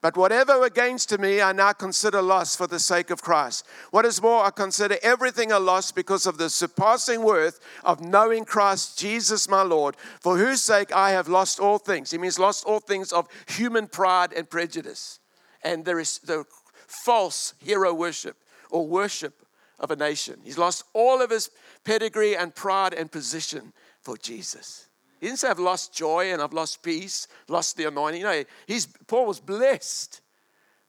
But 0.00 0.16
whatever 0.16 0.60
were 0.60 0.70
gains 0.70 1.04
to 1.06 1.18
me, 1.18 1.40
I 1.42 1.52
now 1.52 1.72
consider 1.72 2.22
loss 2.22 2.54
for 2.54 2.68
the 2.68 2.78
sake 2.78 3.10
of 3.10 3.20
Christ. 3.20 3.66
What 3.90 4.04
is 4.04 4.22
more, 4.22 4.44
I 4.44 4.50
consider 4.50 4.96
everything 5.02 5.50
a 5.50 5.58
loss 5.58 5.90
because 5.90 6.24
of 6.24 6.38
the 6.38 6.48
surpassing 6.48 7.22
worth 7.22 7.58
of 7.82 8.00
knowing 8.00 8.44
Christ 8.44 8.96
Jesus 8.96 9.48
my 9.48 9.62
Lord, 9.62 9.96
for 10.20 10.38
whose 10.38 10.62
sake 10.62 10.94
I 10.94 11.10
have 11.10 11.26
lost 11.26 11.58
all 11.58 11.78
things. 11.78 12.12
He 12.12 12.18
means 12.18 12.38
lost 12.38 12.64
all 12.64 12.78
things 12.78 13.12
of 13.12 13.26
human 13.48 13.88
pride 13.88 14.32
and 14.32 14.48
prejudice. 14.48 15.18
And 15.64 15.84
there 15.84 15.98
is 15.98 16.20
the 16.20 16.44
false 16.86 17.54
hero 17.58 17.92
worship 17.92 18.36
or 18.70 18.86
worship 18.86 19.44
of 19.80 19.90
a 19.90 19.96
nation. 19.96 20.38
He's 20.44 20.58
lost 20.58 20.84
all 20.92 21.20
of 21.20 21.30
his 21.30 21.50
pedigree 21.84 22.36
and 22.36 22.54
pride 22.54 22.94
and 22.94 23.10
position 23.10 23.72
for 24.00 24.16
Jesus. 24.16 24.87
He 25.20 25.26
didn't 25.26 25.40
say 25.40 25.48
I've 25.48 25.58
lost 25.58 25.94
joy 25.94 26.32
and 26.32 26.40
I've 26.40 26.52
lost 26.52 26.82
peace, 26.82 27.28
lost 27.48 27.76
the 27.76 27.86
anointing. 27.86 28.22
No, 28.22 28.44
he's, 28.66 28.86
Paul 29.06 29.26
was 29.26 29.40
blessed. 29.40 30.20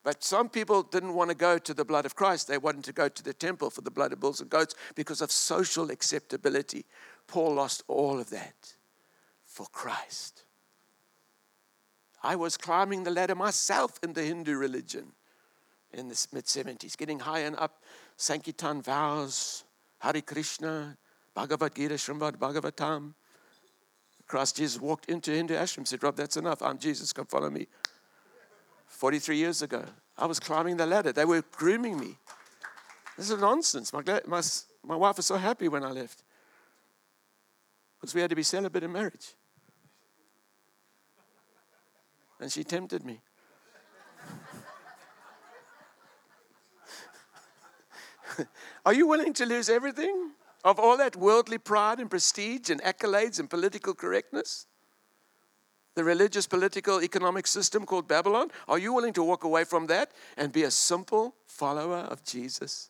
But 0.03 0.23
some 0.23 0.49
people 0.49 0.83
didn't 0.83 1.13
want 1.13 1.29
to 1.29 1.35
go 1.35 1.57
to 1.57 1.73
the 1.73 1.83
blood 1.83 2.05
of 2.05 2.15
Christ. 2.15 2.47
They 2.47 2.57
wanted 2.57 2.85
to 2.85 2.93
go 2.93 3.09
to 3.09 3.23
the 3.23 3.33
temple 3.33 3.69
for 3.69 3.81
the 3.81 3.91
blood 3.91 4.13
of 4.13 4.19
bulls 4.19 4.39
and 4.39 4.49
goats 4.49 4.75
because 4.95 5.21
of 5.21 5.31
social 5.31 5.91
acceptability. 5.91 6.85
Paul 7.27 7.55
lost 7.55 7.83
all 7.87 8.19
of 8.19 8.29
that 8.29 8.75
for 9.45 9.65
Christ. 9.67 10.43
I 12.23 12.35
was 12.35 12.57
climbing 12.57 13.03
the 13.03 13.11
ladder 13.11 13.35
myself 13.35 13.99
in 14.03 14.13
the 14.13 14.23
Hindu 14.23 14.55
religion 14.55 15.13
in 15.93 16.07
the 16.07 16.27
mid 16.33 16.45
70s, 16.45 16.95
getting 16.97 17.19
high 17.19 17.39
and 17.39 17.55
up, 17.57 17.83
Sankirtan 18.17 18.81
vows, 18.81 19.63
Hare 19.99 20.21
Krishna, 20.21 20.97
Bhagavad 21.33 21.75
Gita, 21.75 21.95
Srimad 21.95 22.37
Bhagavatam. 22.37 23.13
Christ 24.29 24.55
Jesus 24.57 24.79
walked 24.79 25.09
into 25.09 25.31
Hindu 25.31 25.55
ashram 25.55 25.85
said, 25.87 26.03
Rob, 26.03 26.15
that's 26.15 26.37
enough. 26.37 26.61
I'm 26.61 26.77
Jesus. 26.77 27.11
Come 27.11 27.25
follow 27.25 27.49
me. 27.49 27.65
43 28.85 29.35
years 29.35 29.63
ago, 29.63 29.83
I 30.17 30.27
was 30.27 30.39
climbing 30.39 30.77
the 30.77 30.85
ladder. 30.85 31.11
They 31.11 31.25
were 31.25 31.43
grooming 31.51 31.99
me. 31.99 32.15
This 33.17 33.31
is 33.31 33.41
nonsense. 33.41 33.91
My, 33.91 34.03
my, 34.27 34.41
my 34.85 34.95
wife 34.95 35.17
was 35.17 35.25
so 35.25 35.35
happy 35.35 35.67
when 35.67 35.83
I 35.83 35.89
left 35.89 36.21
because 37.99 38.13
we 38.13 38.21
had 38.21 38.29
to 38.29 38.35
be 38.35 38.43
celibate 38.43 38.83
in 38.83 38.91
marriage. 38.91 39.33
And 42.39 42.51
she 42.51 42.63
tempted 42.63 43.03
me. 43.03 43.21
Are 48.85 48.93
you 48.93 49.07
willing 49.07 49.33
to 49.33 49.45
lose 49.47 49.69
everything? 49.69 50.33
Of 50.63 50.79
all 50.79 50.97
that 50.97 51.15
worldly 51.15 51.57
pride 51.57 51.99
and 51.99 52.09
prestige 52.09 52.69
and 52.69 52.81
accolades 52.81 53.39
and 53.39 53.49
political 53.49 53.93
correctness? 53.93 54.65
The 55.95 56.03
religious, 56.03 56.47
political, 56.47 57.01
economic 57.01 57.47
system 57.47 57.85
called 57.85 58.07
Babylon? 58.07 58.51
Are 58.67 58.77
you 58.77 58.93
willing 58.93 59.13
to 59.13 59.23
walk 59.23 59.43
away 59.43 59.63
from 59.63 59.87
that 59.87 60.11
and 60.37 60.51
be 60.51 60.63
a 60.63 60.71
simple 60.71 61.35
follower 61.45 61.97
of 61.97 62.23
Jesus? 62.23 62.89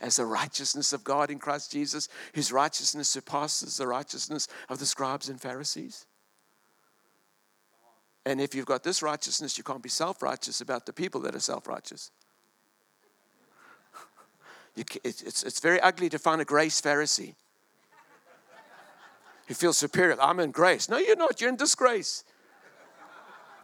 As 0.00 0.16
the 0.16 0.26
righteousness 0.26 0.92
of 0.92 1.04
God 1.04 1.30
in 1.30 1.38
Christ 1.38 1.72
Jesus, 1.72 2.08
whose 2.34 2.50
righteousness 2.50 3.08
surpasses 3.08 3.76
the 3.76 3.86
righteousness 3.86 4.48
of 4.68 4.78
the 4.78 4.86
scribes 4.86 5.28
and 5.28 5.40
Pharisees? 5.40 6.06
And 8.24 8.40
if 8.40 8.54
you've 8.54 8.66
got 8.66 8.84
this 8.84 9.02
righteousness, 9.02 9.58
you 9.58 9.64
can't 9.64 9.82
be 9.82 9.88
self 9.88 10.22
righteous 10.22 10.60
about 10.60 10.86
the 10.86 10.92
people 10.92 11.20
that 11.22 11.34
are 11.34 11.40
self 11.40 11.66
righteous. 11.66 12.10
You, 14.74 14.84
it's, 15.04 15.42
it's 15.42 15.60
very 15.60 15.80
ugly 15.80 16.08
to 16.08 16.18
find 16.18 16.40
a 16.40 16.44
grace 16.44 16.80
Pharisee 16.80 17.34
who 19.46 19.54
feels 19.54 19.76
superior. 19.76 20.16
I'm 20.20 20.40
in 20.40 20.50
grace. 20.50 20.88
No, 20.88 20.98
you're 20.98 21.16
not. 21.16 21.40
You're 21.40 21.50
in 21.50 21.56
disgrace. 21.56 22.24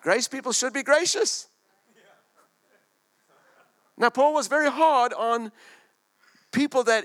Grace 0.02 0.28
people 0.28 0.52
should 0.52 0.72
be 0.72 0.82
gracious. 0.82 1.48
Now, 3.96 4.11
Paul 4.11 4.32
was 4.32 4.46
very 4.46 4.70
hard 4.70 5.12
on 5.12 5.50
people 6.52 6.84
that 6.84 7.04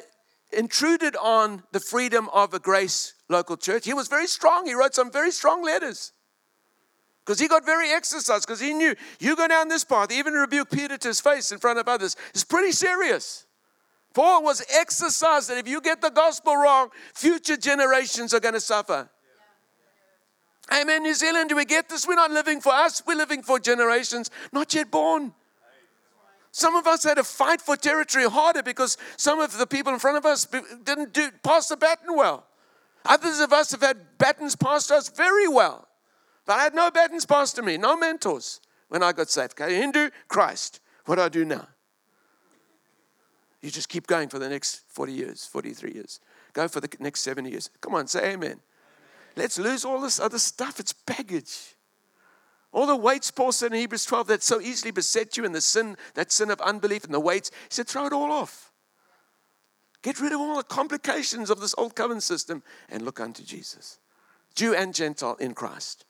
intruded 0.51 1.15
on 1.15 1.63
the 1.71 1.79
freedom 1.79 2.29
of 2.31 2.53
a 2.53 2.59
grace 2.59 3.15
local 3.29 3.57
church. 3.57 3.85
He 3.85 3.93
was 3.93 4.07
very 4.07 4.27
strong. 4.27 4.67
He 4.67 4.75
wrote 4.75 4.93
some 4.93 5.11
very 5.11 5.31
strong 5.31 5.63
letters 5.63 6.11
because 7.25 7.39
he 7.39 7.47
got 7.47 7.65
very 7.65 7.89
exercised 7.89 8.45
because 8.45 8.59
he 8.59 8.73
knew 8.73 8.95
you 9.19 9.35
go 9.35 9.47
down 9.47 9.69
this 9.69 9.83
path, 9.83 10.11
even 10.11 10.33
rebuke 10.33 10.69
Peter 10.69 10.97
to 10.97 11.07
his 11.07 11.19
face 11.19 11.51
in 11.51 11.57
front 11.57 11.79
of 11.79 11.87
others. 11.87 12.15
It's 12.29 12.43
pretty 12.43 12.71
serious. 12.71 13.45
Paul 14.13 14.43
was 14.43 14.63
exercised 14.71 15.49
that 15.49 15.57
if 15.57 15.67
you 15.67 15.81
get 15.81 16.01
the 16.01 16.11
gospel 16.11 16.55
wrong, 16.55 16.89
future 17.13 17.57
generations 17.57 18.33
are 18.33 18.39
going 18.39 18.53
to 18.53 18.61
suffer. 18.61 19.09
Amen. 20.71 21.03
New 21.03 21.13
Zealand, 21.13 21.49
do 21.49 21.55
we 21.55 21.65
get 21.65 21.89
this? 21.89 22.07
We're 22.07 22.15
not 22.15 22.31
living 22.31 22.61
for 22.61 22.71
us, 22.71 23.03
we're 23.05 23.17
living 23.17 23.43
for 23.43 23.59
generations 23.59 24.31
not 24.51 24.73
yet 24.73 24.89
born. 24.89 25.33
Some 26.51 26.75
of 26.75 26.85
us 26.85 27.03
had 27.03 27.15
to 27.15 27.23
fight 27.23 27.61
for 27.61 27.75
territory 27.75 28.29
harder 28.29 28.61
because 28.61 28.97
some 29.17 29.39
of 29.39 29.57
the 29.57 29.65
people 29.65 29.91
in 29.91 29.97
front 29.97 30.17
of 30.17 30.25
us 30.25 30.45
didn't 30.83 31.11
do, 31.11 31.31
pass 31.43 31.67
the 31.67 31.75
baton 31.75 32.15
well. 32.15 32.45
Others 33.05 33.39
of 33.39 33.51
us 33.51 33.71
have 33.71 33.81
had 33.81 34.17
batons 34.19 34.55
passed 34.55 34.91
us 34.91 35.09
very 35.09 35.47
well. 35.47 35.87
But 36.45 36.59
I 36.59 36.63
had 36.63 36.75
no 36.75 36.91
batons 36.91 37.25
passed 37.25 37.55
to 37.55 37.63
me, 37.63 37.77
no 37.77 37.97
mentors 37.97 38.61
when 38.89 39.01
I 39.01 39.13
got 39.13 39.31
saved. 39.31 39.59
Okay, 39.59 39.75
Hindu, 39.75 40.11
Christ. 40.27 40.79
What 41.05 41.15
do 41.15 41.23
I 41.23 41.29
do 41.29 41.43
now? 41.43 41.67
You 43.63 43.71
just 43.71 43.87
keep 43.87 44.07
going 44.07 44.27
for 44.27 44.39
the 44.39 44.49
next 44.49 44.81
40 44.89 45.13
years, 45.13 45.45
43 45.45 45.93
years. 45.93 46.19
Go 46.51 46.67
for 46.67 46.81
the 46.81 46.89
next 46.99 47.21
70 47.21 47.49
years. 47.49 47.69
Come 47.79 47.95
on, 47.95 48.07
say 48.07 48.19
amen. 48.19 48.33
amen. 48.33 48.59
Let's 49.37 49.57
lose 49.57 49.85
all 49.85 50.01
this 50.01 50.19
other 50.19 50.37
stuff. 50.37 50.81
It's 50.81 50.91
baggage. 50.91 51.75
All 52.73 52.85
the 52.85 52.95
weights, 52.95 53.31
Paul 53.31 53.53
said 53.53 53.71
in 53.71 53.79
Hebrews 53.79 54.03
12, 54.05 54.27
that 54.27 54.43
so 54.43 54.59
easily 54.59 54.91
beset 54.91 55.37
you 55.37 55.45
in 55.45 55.53
the 55.53 55.61
sin, 55.61 55.95
that 56.15 56.31
sin 56.31 56.51
of 56.51 56.59
unbelief 56.59 57.05
and 57.05 57.13
the 57.13 57.21
weights. 57.21 57.51
He 57.69 57.69
said, 57.69 57.87
throw 57.87 58.05
it 58.05 58.13
all 58.13 58.31
off. 58.31 58.71
Get 60.01 60.19
rid 60.19 60.33
of 60.33 60.41
all 60.41 60.57
the 60.57 60.63
complications 60.63 61.49
of 61.49 61.61
this 61.61 61.73
old 61.77 61.95
covenant 61.95 62.23
system 62.23 62.63
and 62.89 63.03
look 63.03 63.21
unto 63.21 63.43
Jesus. 63.43 63.97
Jew 64.55 64.75
and 64.75 64.93
Gentile 64.93 65.37
in 65.39 65.53
Christ. 65.53 66.03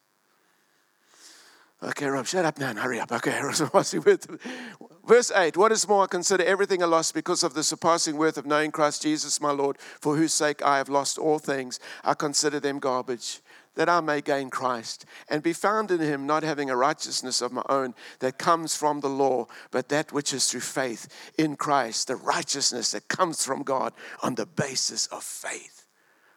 Okay, 1.83 2.05
Rob, 2.05 2.25
shut 2.25 2.45
up 2.45 2.57
now 2.57 2.69
and 2.69 2.79
hurry 2.79 2.97
up. 2.97 3.11
Okay, 3.11 3.41
verse 5.05 5.31
8 5.31 5.57
What 5.57 5.71
is 5.73 5.85
more, 5.85 6.03
I 6.03 6.07
consider 6.07 6.43
everything 6.45 6.81
a 6.81 6.87
loss 6.87 7.11
because 7.11 7.43
of 7.43 7.55
the 7.55 7.63
surpassing 7.63 8.15
worth 8.15 8.37
of 8.37 8.45
knowing 8.45 8.71
Christ 8.71 9.01
Jesus, 9.01 9.41
my 9.41 9.51
Lord, 9.51 9.77
for 9.99 10.15
whose 10.15 10.33
sake 10.33 10.61
I 10.63 10.77
have 10.77 10.87
lost 10.87 11.17
all 11.17 11.39
things. 11.39 11.81
I 12.05 12.13
consider 12.13 12.61
them 12.61 12.79
garbage, 12.79 13.41
that 13.75 13.89
I 13.89 13.99
may 13.99 14.21
gain 14.21 14.49
Christ 14.49 15.05
and 15.29 15.43
be 15.43 15.51
found 15.51 15.91
in 15.91 15.99
him, 15.99 16.25
not 16.25 16.43
having 16.43 16.69
a 16.69 16.77
righteousness 16.77 17.41
of 17.41 17.51
my 17.51 17.63
own 17.67 17.95
that 18.19 18.37
comes 18.37 18.77
from 18.77 19.01
the 19.01 19.09
law, 19.09 19.47
but 19.69 19.89
that 19.89 20.13
which 20.13 20.33
is 20.33 20.49
through 20.49 20.61
faith 20.61 21.09
in 21.37 21.57
Christ, 21.57 22.07
the 22.07 22.15
righteousness 22.15 22.91
that 22.91 23.09
comes 23.09 23.43
from 23.43 23.61
God 23.61 23.91
on 24.21 24.35
the 24.35 24.45
basis 24.45 25.07
of 25.07 25.21
faith. 25.21 25.82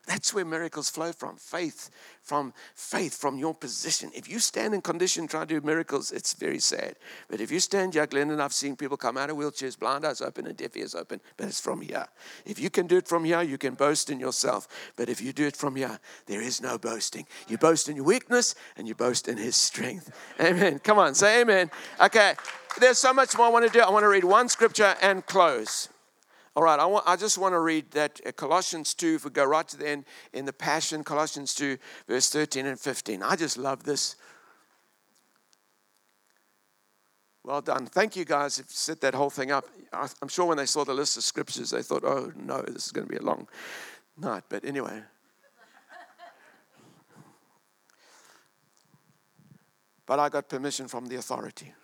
That's 0.07 0.33
where 0.33 0.45
miracles 0.45 0.89
flow 0.89 1.11
from. 1.11 1.37
Faith, 1.37 1.91
from 2.23 2.55
faith, 2.77 3.17
from 3.17 3.39
your 3.39 3.55
position. 3.55 4.13
If 4.15 4.29
you 4.29 4.39
stand 4.39 4.73
in 4.73 4.81
condition 4.81 5.27
trying 5.27 5.49
to 5.49 5.61
do 5.61 5.67
miracles, 5.67 6.13
it's 6.13 6.33
very 6.33 6.61
sad. 6.61 6.95
But 7.29 7.41
if 7.41 7.51
you 7.51 7.59
stand 7.59 7.93
Glenn, 7.93 8.31
and 8.31 8.41
I've 8.41 8.53
seen 8.53 8.77
people 8.77 8.97
come 8.97 9.17
out 9.17 9.31
of 9.31 9.37
wheelchairs, 9.37 9.77
blind 9.77 10.05
eyes 10.05 10.21
open 10.21 10.47
and 10.47 10.57
deaf 10.57 10.77
ears 10.77 10.95
open, 10.95 11.21
but 11.37 11.49
it's 11.49 11.59
from 11.61 11.81
here. 11.81 12.07
If 12.45 12.61
you 12.61 12.71
can 12.71 12.87
do 12.87 12.97
it 12.99 13.09
from 13.09 13.25
here, 13.25 13.43
you 13.43 13.59
can 13.59 13.75
boast 13.75 14.09
in 14.09 14.21
yourself. 14.21 14.69
But 14.95 15.09
if 15.09 15.21
you 15.21 15.33
do 15.33 15.47
it 15.47 15.57
from 15.57 15.75
here, 15.75 15.99
there 16.27 16.41
is 16.41 16.63
no 16.63 16.79
boasting. 16.79 17.27
You 17.49 17.59
boast 17.59 17.89
in 17.89 17.97
your 17.97 18.05
weakness 18.05 18.55
and 18.77 18.87
you 18.87 18.95
boast 18.95 19.27
in 19.27 19.37
his 19.37 19.57
strength. 19.57 20.13
Amen. 20.41 20.79
Come 20.79 21.01
on, 21.01 21.17
say 21.17 21.41
amen. 21.41 21.71
Okay, 22.01 22.35
there's 22.79 22.99
so 22.99 23.13
much 23.13 23.37
more 23.37 23.47
I 23.47 23.51
want 23.51 23.67
to 23.67 23.73
do. 23.73 23.81
I 23.81 23.91
want 23.91 24.05
to 24.05 24.09
read 24.09 24.25
one 24.25 24.49
scripture 24.49 24.95
and 25.03 25.27
close. 25.27 25.89
All 26.57 26.63
right, 26.63 26.81
I, 26.81 26.87
want, 26.87 27.05
I 27.07 27.17
just 27.17 27.37
want 27.37 27.53
to 27.53 27.61
read 27.61 27.91
that 27.91 28.19
uh, 28.25 28.33
Colossians 28.33 28.95
2, 28.95 29.17
if 29.17 29.25
we 29.27 29.31
go 29.31 29.45
right 29.45 29.69
to 29.69 29.77
the 29.77 29.87
end 29.87 30.07
in 30.33 30.47
the 30.47 30.55
Passion, 30.55 31.05
Colossians 31.05 31.55
2, 31.55 31.77
verse 32.09 32.31
13 32.31 32.65
and 32.65 32.81
15. 32.81 33.23
I 33.23 33.37
just 33.37 33.59
love 33.59 33.85
this. 33.85 34.17
Well 37.45 37.61
done. 37.61 37.85
Thank 37.85 38.17
you 38.17 38.25
guys 38.25 38.57
who 38.57 38.65
set 38.69 39.03
that 39.03 39.15
whole 39.15 39.29
thing 39.29 39.53
up. 39.53 39.67
I'm 39.93 40.29
sure 40.29 40.47
when 40.47 40.57
they 40.57 40.65
saw 40.65 40.83
the 40.83 40.95
list 40.95 41.19
of 41.19 41.25
scriptures, 41.25 41.71
they 41.71 41.83
thought, 41.83 42.05
oh 42.05 42.33
no, 42.35 42.63
this 42.63 42.87
is 42.87 42.93
going 42.93 43.07
to 43.07 43.13
be 43.13 43.19
a 43.19 43.23
long 43.23 43.47
night. 44.17 44.45
But 44.49 44.65
anyway. 44.65 45.03
but 50.07 50.19
I 50.19 50.31
got 50.31 50.49
permission 50.49 50.89
from 50.89 51.07
the 51.07 51.17
authority. 51.17 51.75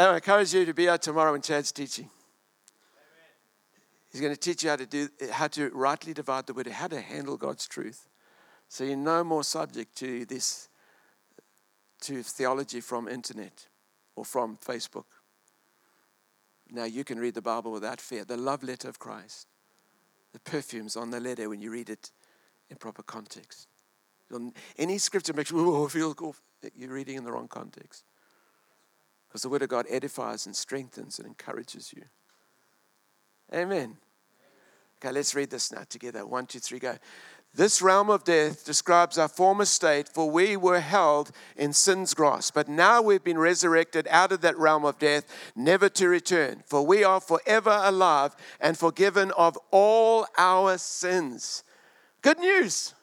I 0.00 0.14
encourage 0.14 0.54
you 0.54 0.64
to 0.64 0.72
be 0.72 0.88
out 0.88 1.02
tomorrow 1.02 1.32
when 1.32 1.42
Chad's 1.42 1.72
teaching. 1.72 2.08
He's 4.10 4.20
going 4.22 4.32
to 4.32 4.40
teach 4.40 4.62
you 4.64 4.70
how 4.70 4.76
to 4.76 4.86
do 4.86 5.08
how 5.30 5.46
to 5.48 5.68
rightly 5.70 6.14
divide 6.14 6.46
the 6.46 6.54
word, 6.54 6.66
how 6.68 6.88
to 6.88 7.00
handle 7.00 7.36
God's 7.36 7.68
truth. 7.68 8.08
So 8.68 8.82
you're 8.82 8.96
no 8.96 9.22
more 9.22 9.44
subject 9.44 9.94
to 9.98 10.24
this 10.24 10.68
to 12.00 12.22
theology 12.22 12.80
from 12.80 13.08
internet 13.08 13.66
or 14.16 14.24
from 14.24 14.56
Facebook. 14.56 15.04
Now 16.70 16.84
you 16.84 17.04
can 17.04 17.18
read 17.18 17.34
the 17.34 17.42
Bible 17.42 17.70
without 17.70 18.00
fear. 18.00 18.24
The 18.24 18.38
love 18.38 18.62
letter 18.62 18.88
of 18.88 18.98
Christ. 18.98 19.48
The 20.32 20.40
perfumes 20.40 20.96
on 20.96 21.10
the 21.10 21.20
letter 21.20 21.48
when 21.50 21.60
you 21.60 21.70
read 21.70 21.90
it 21.90 22.10
in 22.70 22.76
proper 22.78 23.02
context. 23.02 23.68
Any 24.78 24.96
scripture 24.96 25.34
makes 25.34 25.50
you 25.50 25.88
feel. 25.88 26.34
You're 26.74 26.92
reading 26.92 27.16
in 27.16 27.24
the 27.24 27.32
wrong 27.32 27.48
context. 27.48 28.04
Because 29.30 29.42
the 29.42 29.48
Word 29.48 29.62
of 29.62 29.68
God 29.68 29.86
edifies 29.88 30.44
and 30.44 30.56
strengthens 30.56 31.20
and 31.20 31.28
encourages 31.28 31.94
you. 31.96 32.02
Amen. 33.54 33.96
Okay, 34.98 35.12
let's 35.12 35.36
read 35.36 35.50
this 35.50 35.72
now 35.72 35.84
together. 35.88 36.26
One, 36.26 36.46
two, 36.46 36.58
three, 36.58 36.80
go. 36.80 36.96
This 37.54 37.80
realm 37.80 38.10
of 38.10 38.24
death 38.24 38.64
describes 38.64 39.18
our 39.18 39.28
former 39.28 39.64
state, 39.64 40.08
for 40.08 40.30
we 40.30 40.56
were 40.56 40.80
held 40.80 41.30
in 41.56 41.72
sin's 41.72 42.12
grasp. 42.12 42.54
But 42.54 42.68
now 42.68 43.02
we've 43.02 43.24
been 43.24 43.38
resurrected 43.38 44.06
out 44.10 44.30
of 44.30 44.40
that 44.42 44.58
realm 44.58 44.84
of 44.84 44.98
death, 44.98 45.24
never 45.56 45.88
to 45.90 46.08
return. 46.08 46.62
For 46.66 46.84
we 46.84 47.02
are 47.02 47.20
forever 47.20 47.80
alive 47.82 48.36
and 48.60 48.76
forgiven 48.76 49.30
of 49.36 49.56
all 49.70 50.26
our 50.38 50.76
sins. 50.78 51.64
Good 52.22 52.38
news. 52.38 52.94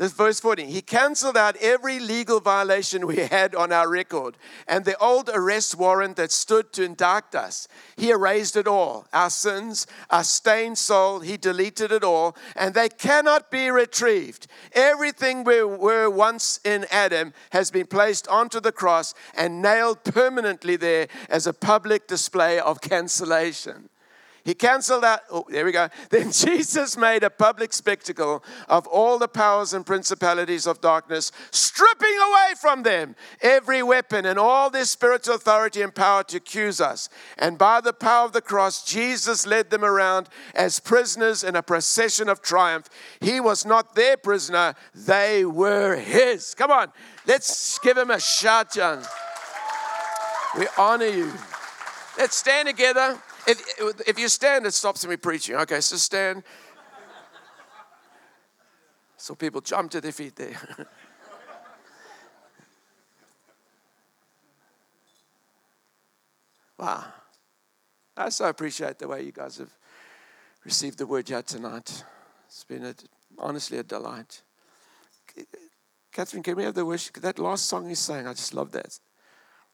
This 0.00 0.12
verse 0.12 0.40
14. 0.40 0.68
He 0.68 0.80
canceled 0.80 1.36
out 1.36 1.56
every 1.56 2.00
legal 2.00 2.40
violation 2.40 3.06
we 3.06 3.16
had 3.16 3.54
on 3.54 3.70
our 3.70 3.86
record 3.86 4.38
and 4.66 4.82
the 4.82 4.96
old 4.96 5.28
arrest 5.28 5.76
warrant 5.76 6.16
that 6.16 6.32
stood 6.32 6.72
to 6.72 6.84
indict 6.84 7.34
us. 7.34 7.68
He 7.96 8.08
erased 8.08 8.56
it 8.56 8.66
all. 8.66 9.06
Our 9.12 9.28
sins, 9.28 9.86
our 10.08 10.24
stained 10.24 10.78
soul, 10.78 11.20
He 11.20 11.36
deleted 11.36 11.92
it 11.92 12.02
all, 12.02 12.34
and 12.56 12.72
they 12.72 12.88
cannot 12.88 13.50
be 13.50 13.70
retrieved. 13.70 14.46
Everything 14.72 15.44
we 15.44 15.62
were 15.62 16.08
once 16.08 16.60
in 16.64 16.86
Adam 16.90 17.34
has 17.52 17.70
been 17.70 17.86
placed 17.86 18.26
onto 18.28 18.58
the 18.58 18.72
cross 18.72 19.12
and 19.36 19.60
nailed 19.60 20.02
permanently 20.02 20.76
there 20.76 21.08
as 21.28 21.46
a 21.46 21.52
public 21.52 22.06
display 22.08 22.58
of 22.58 22.80
cancellation. 22.80 23.90
He 24.44 24.54
canceled 24.54 25.04
out, 25.04 25.20
oh, 25.30 25.44
there 25.48 25.64
we 25.64 25.72
go. 25.72 25.88
Then 26.10 26.32
Jesus 26.32 26.96
made 26.96 27.22
a 27.22 27.30
public 27.30 27.72
spectacle 27.72 28.42
of 28.68 28.86
all 28.86 29.18
the 29.18 29.28
powers 29.28 29.72
and 29.72 29.84
principalities 29.84 30.66
of 30.66 30.80
darkness, 30.80 31.30
stripping 31.50 32.16
away 32.28 32.54
from 32.60 32.82
them 32.82 33.16
every 33.40 33.82
weapon 33.82 34.26
and 34.26 34.38
all 34.38 34.70
their 34.70 34.84
spiritual 34.84 35.34
authority 35.34 35.82
and 35.82 35.94
power 35.94 36.22
to 36.24 36.38
accuse 36.38 36.80
us. 36.80 37.08
And 37.38 37.58
by 37.58 37.80
the 37.80 37.92
power 37.92 38.24
of 38.24 38.32
the 38.32 38.40
cross, 38.40 38.84
Jesus 38.84 39.46
led 39.46 39.70
them 39.70 39.84
around 39.84 40.28
as 40.54 40.80
prisoners 40.80 41.44
in 41.44 41.56
a 41.56 41.62
procession 41.62 42.28
of 42.28 42.42
triumph. 42.42 42.88
He 43.20 43.40
was 43.40 43.64
not 43.64 43.94
their 43.94 44.16
prisoner, 44.16 44.74
they 44.94 45.44
were 45.44 45.96
his. 45.96 46.54
Come 46.54 46.70
on, 46.70 46.92
let's 47.26 47.78
give 47.78 47.96
him 47.96 48.10
a 48.10 48.20
shout, 48.20 48.72
John. 48.72 49.02
We 50.58 50.66
honor 50.76 51.06
you. 51.06 51.32
Let's 52.18 52.36
stand 52.36 52.68
together. 52.68 53.18
If, 53.46 54.00
if 54.06 54.18
you 54.18 54.28
stand, 54.28 54.66
it 54.66 54.74
stops 54.74 55.06
me 55.06 55.16
preaching. 55.16 55.56
Okay, 55.56 55.80
so 55.80 55.96
stand. 55.96 56.42
So 59.16 59.34
people 59.34 59.60
jump 59.60 59.90
to 59.92 60.00
their 60.00 60.12
feet 60.12 60.36
there. 60.36 60.56
wow. 66.78 67.04
I 68.16 68.30
so 68.30 68.48
appreciate 68.48 68.98
the 68.98 69.08
way 69.08 69.22
you 69.22 69.32
guys 69.32 69.58
have 69.58 69.74
received 70.64 70.98
the 70.98 71.06
word 71.06 71.28
here 71.28 71.42
tonight. 71.42 72.04
It's 72.46 72.64
been 72.64 72.84
a, 72.84 72.94
honestly 73.38 73.78
a 73.78 73.82
delight. 73.82 74.42
Catherine, 76.12 76.42
can 76.42 76.56
we 76.56 76.64
have 76.64 76.74
the 76.74 76.84
worship? 76.84 77.16
That 77.16 77.38
last 77.38 77.66
song 77.66 77.88
you 77.88 77.94
sang, 77.94 78.26
I 78.26 78.32
just 78.32 78.54
love 78.54 78.72
that. 78.72 78.98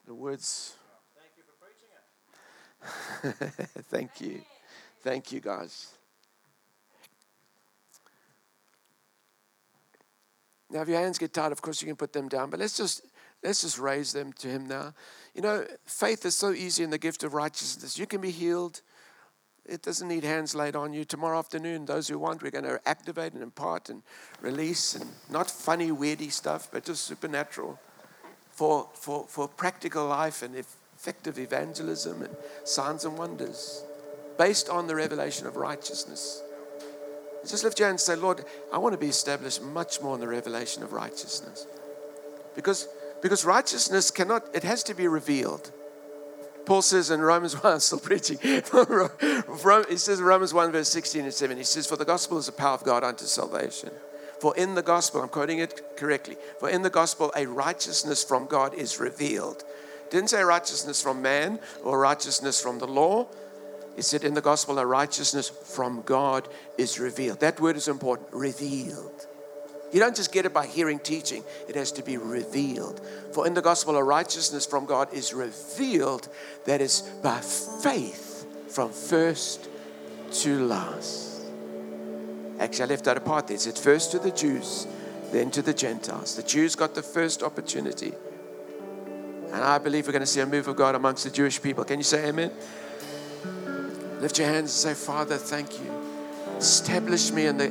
The 0.07 0.15
words 0.15 0.75
Thank 3.91 4.21
you. 4.21 4.43
Thank 5.03 5.33
you, 5.33 5.41
guys. 5.41 5.93
Now, 10.71 10.83
if 10.83 10.89
your 10.89 11.01
hands 11.01 11.19
get 11.19 11.33
tired, 11.33 11.53
of 11.53 11.63
course 11.63 11.81
you 11.81 11.87
can 11.87 11.97
put 11.97 12.13
them 12.13 12.29
down, 12.29 12.51
but 12.51 12.59
let's 12.59 12.77
just 12.77 13.03
let's 13.43 13.63
just 13.63 13.79
raise 13.79 14.13
them 14.13 14.33
to 14.35 14.49
Him 14.49 14.67
now. 14.67 14.95
You 15.35 15.43
know, 15.43 15.65
faith 15.85 16.25
is 16.27 16.37
so 16.37 16.51
easy 16.53 16.83
in 16.83 16.91
the 16.91 16.99
gift 16.99 17.23
of 17.23 17.35
righteousness. 17.35 17.99
You 17.99 18.07
can 18.07 18.21
be 18.21 18.31
healed. 18.31 18.83
It 19.65 19.83
doesn't 19.83 20.09
need 20.09 20.25
hands 20.25 20.55
laid 20.55 20.77
on 20.77 20.93
you. 20.93 21.05
Tomorrow 21.05 21.39
afternoon, 21.39 21.87
those 21.87 22.09
who 22.09 22.19
want, 22.19 22.43
we're 22.43 22.53
going 22.53 22.65
to 22.65 22.81
activate 22.87 23.33
and 23.33 23.43
impart 23.43 23.89
and 23.91 24.03
release, 24.41 24.95
and 24.95 25.11
not 25.31 25.51
funny, 25.51 25.91
weirdy 25.91 26.31
stuff, 26.31 26.69
but 26.73 26.85
just 26.85 27.05
supernatural 27.05 27.79
for 28.51 28.89
for 28.95 29.27
for 29.29 29.49
practical 29.49 30.07
life. 30.07 30.43
And 30.43 30.55
if 30.57 30.75
effective 30.97 31.39
evangelism 31.39 32.23
and 32.23 32.35
signs 32.65 33.05
and 33.05 33.19
wonders 33.19 33.85
based 34.39 34.69
on 34.71 34.87
the 34.87 34.95
revelation 34.95 35.47
of 35.47 35.57
righteousness. 35.57 36.43
Just 37.47 37.65
lift 37.65 37.79
your 37.79 37.87
hand 37.87 37.95
and 37.95 38.01
say, 38.01 38.17
Lord, 38.17 38.45
I 38.73 38.79
want 38.79 38.95
to 38.95 38.99
be 38.99 39.07
established 39.07 39.63
much 39.63 40.01
more 40.01 40.15
in 40.15 40.21
the 40.21 40.27
revelation 40.27 40.83
of 40.83 40.93
righteousness. 40.93 41.67
Because, 42.55 42.89
because 43.23 43.45
righteousness 43.45 44.11
cannot, 44.11 44.45
it 44.55 44.65
has 44.65 44.83
to 44.85 44.95
be 44.95 45.07
revealed. 45.07 45.71
Paul 46.65 46.83
says 46.83 47.11
in 47.11 47.21
Romans 47.21 47.55
1, 47.63 47.75
I'm 47.75 47.79
still 47.79 48.01
preaching. 48.01 48.39
he 48.43 49.97
says 49.97 50.19
in 50.19 50.25
Romans 50.25 50.53
1, 50.53 50.73
verse 50.73 50.89
16 50.89 51.25
and 51.25 51.33
17, 51.33 51.59
he 51.59 51.65
says, 51.65 51.87
For 51.87 51.97
the 51.97 52.05
gospel 52.05 52.39
is 52.39 52.47
the 52.47 52.53
power 52.53 52.75
of 52.75 52.85
God 52.85 53.05
unto 53.05 53.27
salvation. 53.27 53.91
For 54.41 54.57
in 54.57 54.75
the 54.75 54.83
gospel, 54.83 55.23
I'm 55.23 55.29
quoting 55.29 55.61
it 55.61 55.97
correctly, 55.97 56.37
for 56.59 56.69
in 56.69 56.83
the 56.83 56.91
gospel, 56.91 57.33
a 57.37 57.47
righteousness 57.47 58.25
from 58.25 58.47
God 58.47 58.75
is 58.75 58.99
revealed 58.99 59.65
didn't 60.11 60.31
say 60.31 60.43
righteousness 60.43 61.03
from 61.03 61.23
man 61.23 61.59
or 61.83 61.99
righteousness 61.99 62.61
from 62.61 62.79
the 62.79 62.87
law. 62.87 63.27
He 63.97 64.03
said 64.03 64.25
in 64.25 64.35
the 64.35 64.43
gospel, 64.43 64.79
a 64.79 64.87
righteousness 64.87 65.49
from 65.49 66.03
God 66.03 66.49
is 66.77 67.01
revealed. 67.01 67.41
That 67.41 67.61
word 67.61 67.77
is 67.77 67.89
important 67.89 68.29
revealed. 68.33 69.27
You 69.93 70.01
don't 70.01 70.17
just 70.17 70.33
get 70.33 70.45
it 70.45 70.53
by 70.53 70.67
hearing 70.67 70.99
teaching, 70.99 71.45
it 71.69 71.77
has 71.77 71.93
to 71.93 72.03
be 72.03 72.19
revealed. 72.19 73.01
For 73.33 73.47
in 73.47 73.55
the 73.55 73.63
gospel, 73.63 73.97
a 73.97 74.03
righteousness 74.03 74.67
from 74.67 74.85
God 74.85 75.13
is 75.15 75.33
revealed 75.33 76.29
that 76.65 76.81
is 76.81 77.03
by 77.23 77.41
faith 77.41 78.47
from 78.69 78.93
first 78.93 79.69
to 80.33 80.67
last. 80.67 81.43
Actually, 82.59 82.85
I 82.85 82.89
left 82.89 83.05
that 83.05 83.17
apart 83.17 83.47
there. 83.47 83.57
It 83.57 83.61
said 83.61 83.79
first 83.79 84.11
to 84.13 84.19
the 84.19 84.31
Jews, 84.31 84.87
then 85.31 85.51
to 85.53 85.63
the 85.63 85.75
Gentiles. 85.75 86.37
The 86.37 86.43
Jews 86.43 86.75
got 86.75 86.95
the 86.95 87.03
first 87.03 87.43
opportunity. 87.43 88.13
And 89.53 89.65
I 89.65 89.79
believe 89.79 90.07
we're 90.07 90.13
going 90.13 90.21
to 90.21 90.27
see 90.27 90.41
a 90.41 90.47
move 90.47 90.69
of 90.69 90.77
God 90.77 90.95
amongst 90.95 91.25
the 91.25 91.31
Jewish 91.31 91.61
people. 91.63 91.85
Can 91.85 91.99
you 91.99 92.05
say 92.05 92.29
amen? 92.29 92.53
Lift 94.21 94.39
your 94.39 94.49
hands 94.49 94.61
and 94.61 94.71
say, 94.71 94.95
Father, 94.95 95.37
thank 95.37 95.81
you. 95.81 95.93
Establish 96.59 97.31
me 97.31 97.47
in 97.47 97.59
the 97.59 97.69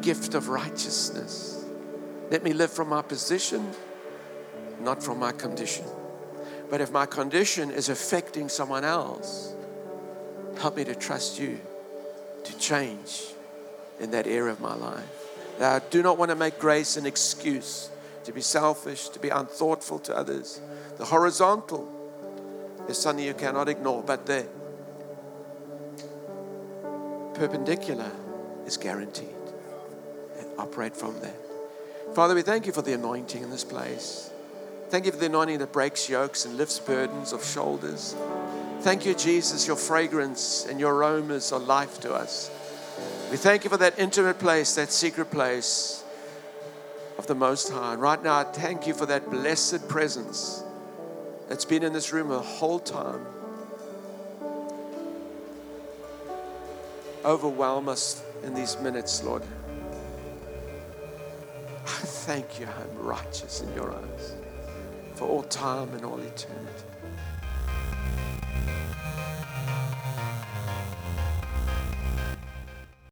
gift 0.00 0.34
of 0.34 0.48
righteousness. 0.48 1.64
Let 2.30 2.42
me 2.44 2.52
live 2.52 2.70
from 2.72 2.88
my 2.88 3.02
position, 3.02 3.72
not 4.80 5.02
from 5.02 5.18
my 5.18 5.32
condition. 5.32 5.84
But 6.70 6.80
if 6.80 6.92
my 6.92 7.06
condition 7.06 7.70
is 7.70 7.88
affecting 7.88 8.48
someone 8.48 8.84
else, 8.84 9.54
help 10.58 10.76
me 10.76 10.84
to 10.84 10.94
trust 10.94 11.38
you 11.38 11.58
to 12.44 12.58
change 12.58 13.32
in 14.00 14.10
that 14.12 14.26
area 14.26 14.52
of 14.52 14.60
my 14.60 14.74
life. 14.74 15.04
That 15.58 15.82
I 15.82 15.86
do 15.88 16.02
not 16.02 16.18
want 16.18 16.30
to 16.30 16.36
make 16.36 16.58
grace 16.58 16.96
an 16.96 17.06
excuse 17.06 17.90
to 18.24 18.32
be 18.32 18.40
selfish, 18.40 19.08
to 19.10 19.18
be 19.18 19.30
unthoughtful 19.30 19.98
to 20.00 20.16
others. 20.16 20.60
The 20.98 21.04
horizontal 21.04 21.88
is 22.88 22.98
something 22.98 23.24
you 23.24 23.34
cannot 23.34 23.68
ignore, 23.68 24.02
but 24.02 24.26
the 24.26 24.46
perpendicular 27.34 28.10
is 28.66 28.76
guaranteed. 28.76 29.28
And 30.38 30.46
operate 30.58 30.96
from 30.96 31.18
there. 31.20 31.34
Father, 32.14 32.34
we 32.34 32.42
thank 32.42 32.66
you 32.66 32.72
for 32.72 32.82
the 32.82 32.94
anointing 32.94 33.42
in 33.42 33.50
this 33.50 33.64
place. 33.64 34.30
Thank 34.88 35.06
you 35.06 35.12
for 35.12 35.18
the 35.18 35.26
anointing 35.26 35.58
that 35.58 35.72
breaks 35.72 36.08
yokes 36.08 36.44
and 36.44 36.56
lifts 36.56 36.80
burdens 36.80 37.32
of 37.32 37.44
shoulders. 37.44 38.16
Thank 38.80 39.06
you, 39.06 39.14
Jesus, 39.14 39.66
your 39.66 39.76
fragrance 39.76 40.66
and 40.68 40.80
your 40.80 40.94
aromas 40.94 41.52
are 41.52 41.60
life 41.60 42.00
to 42.00 42.14
us. 42.14 42.50
We 43.30 43.36
thank 43.36 43.62
you 43.64 43.70
for 43.70 43.76
that 43.76 43.98
intimate 43.98 44.38
place, 44.38 44.74
that 44.76 44.90
secret 44.90 45.30
place 45.30 46.02
of 47.18 47.26
the 47.26 47.34
Most 47.34 47.70
High. 47.70 47.94
Right 47.94 48.22
now, 48.22 48.38
I 48.38 48.44
thank 48.44 48.86
you 48.86 48.94
for 48.94 49.06
that 49.06 49.30
blessed 49.30 49.86
presence 49.88 50.64
that's 51.48 51.64
been 51.64 51.82
in 51.82 51.92
this 51.92 52.12
room 52.12 52.28
the 52.28 52.38
whole 52.38 52.78
time. 52.78 53.24
Overwhelm 57.24 57.88
us 57.88 58.22
in 58.42 58.54
these 58.54 58.78
minutes, 58.80 59.22
Lord. 59.24 59.42
I 61.84 62.00
thank 62.00 62.60
you, 62.60 62.66
I'm 62.66 62.98
righteous 62.98 63.62
in 63.62 63.72
your 63.74 63.92
eyes 63.92 64.34
for 65.14 65.26
all 65.26 65.42
time 65.42 65.92
and 65.94 66.04
all 66.04 66.20
eternity. 66.20 66.87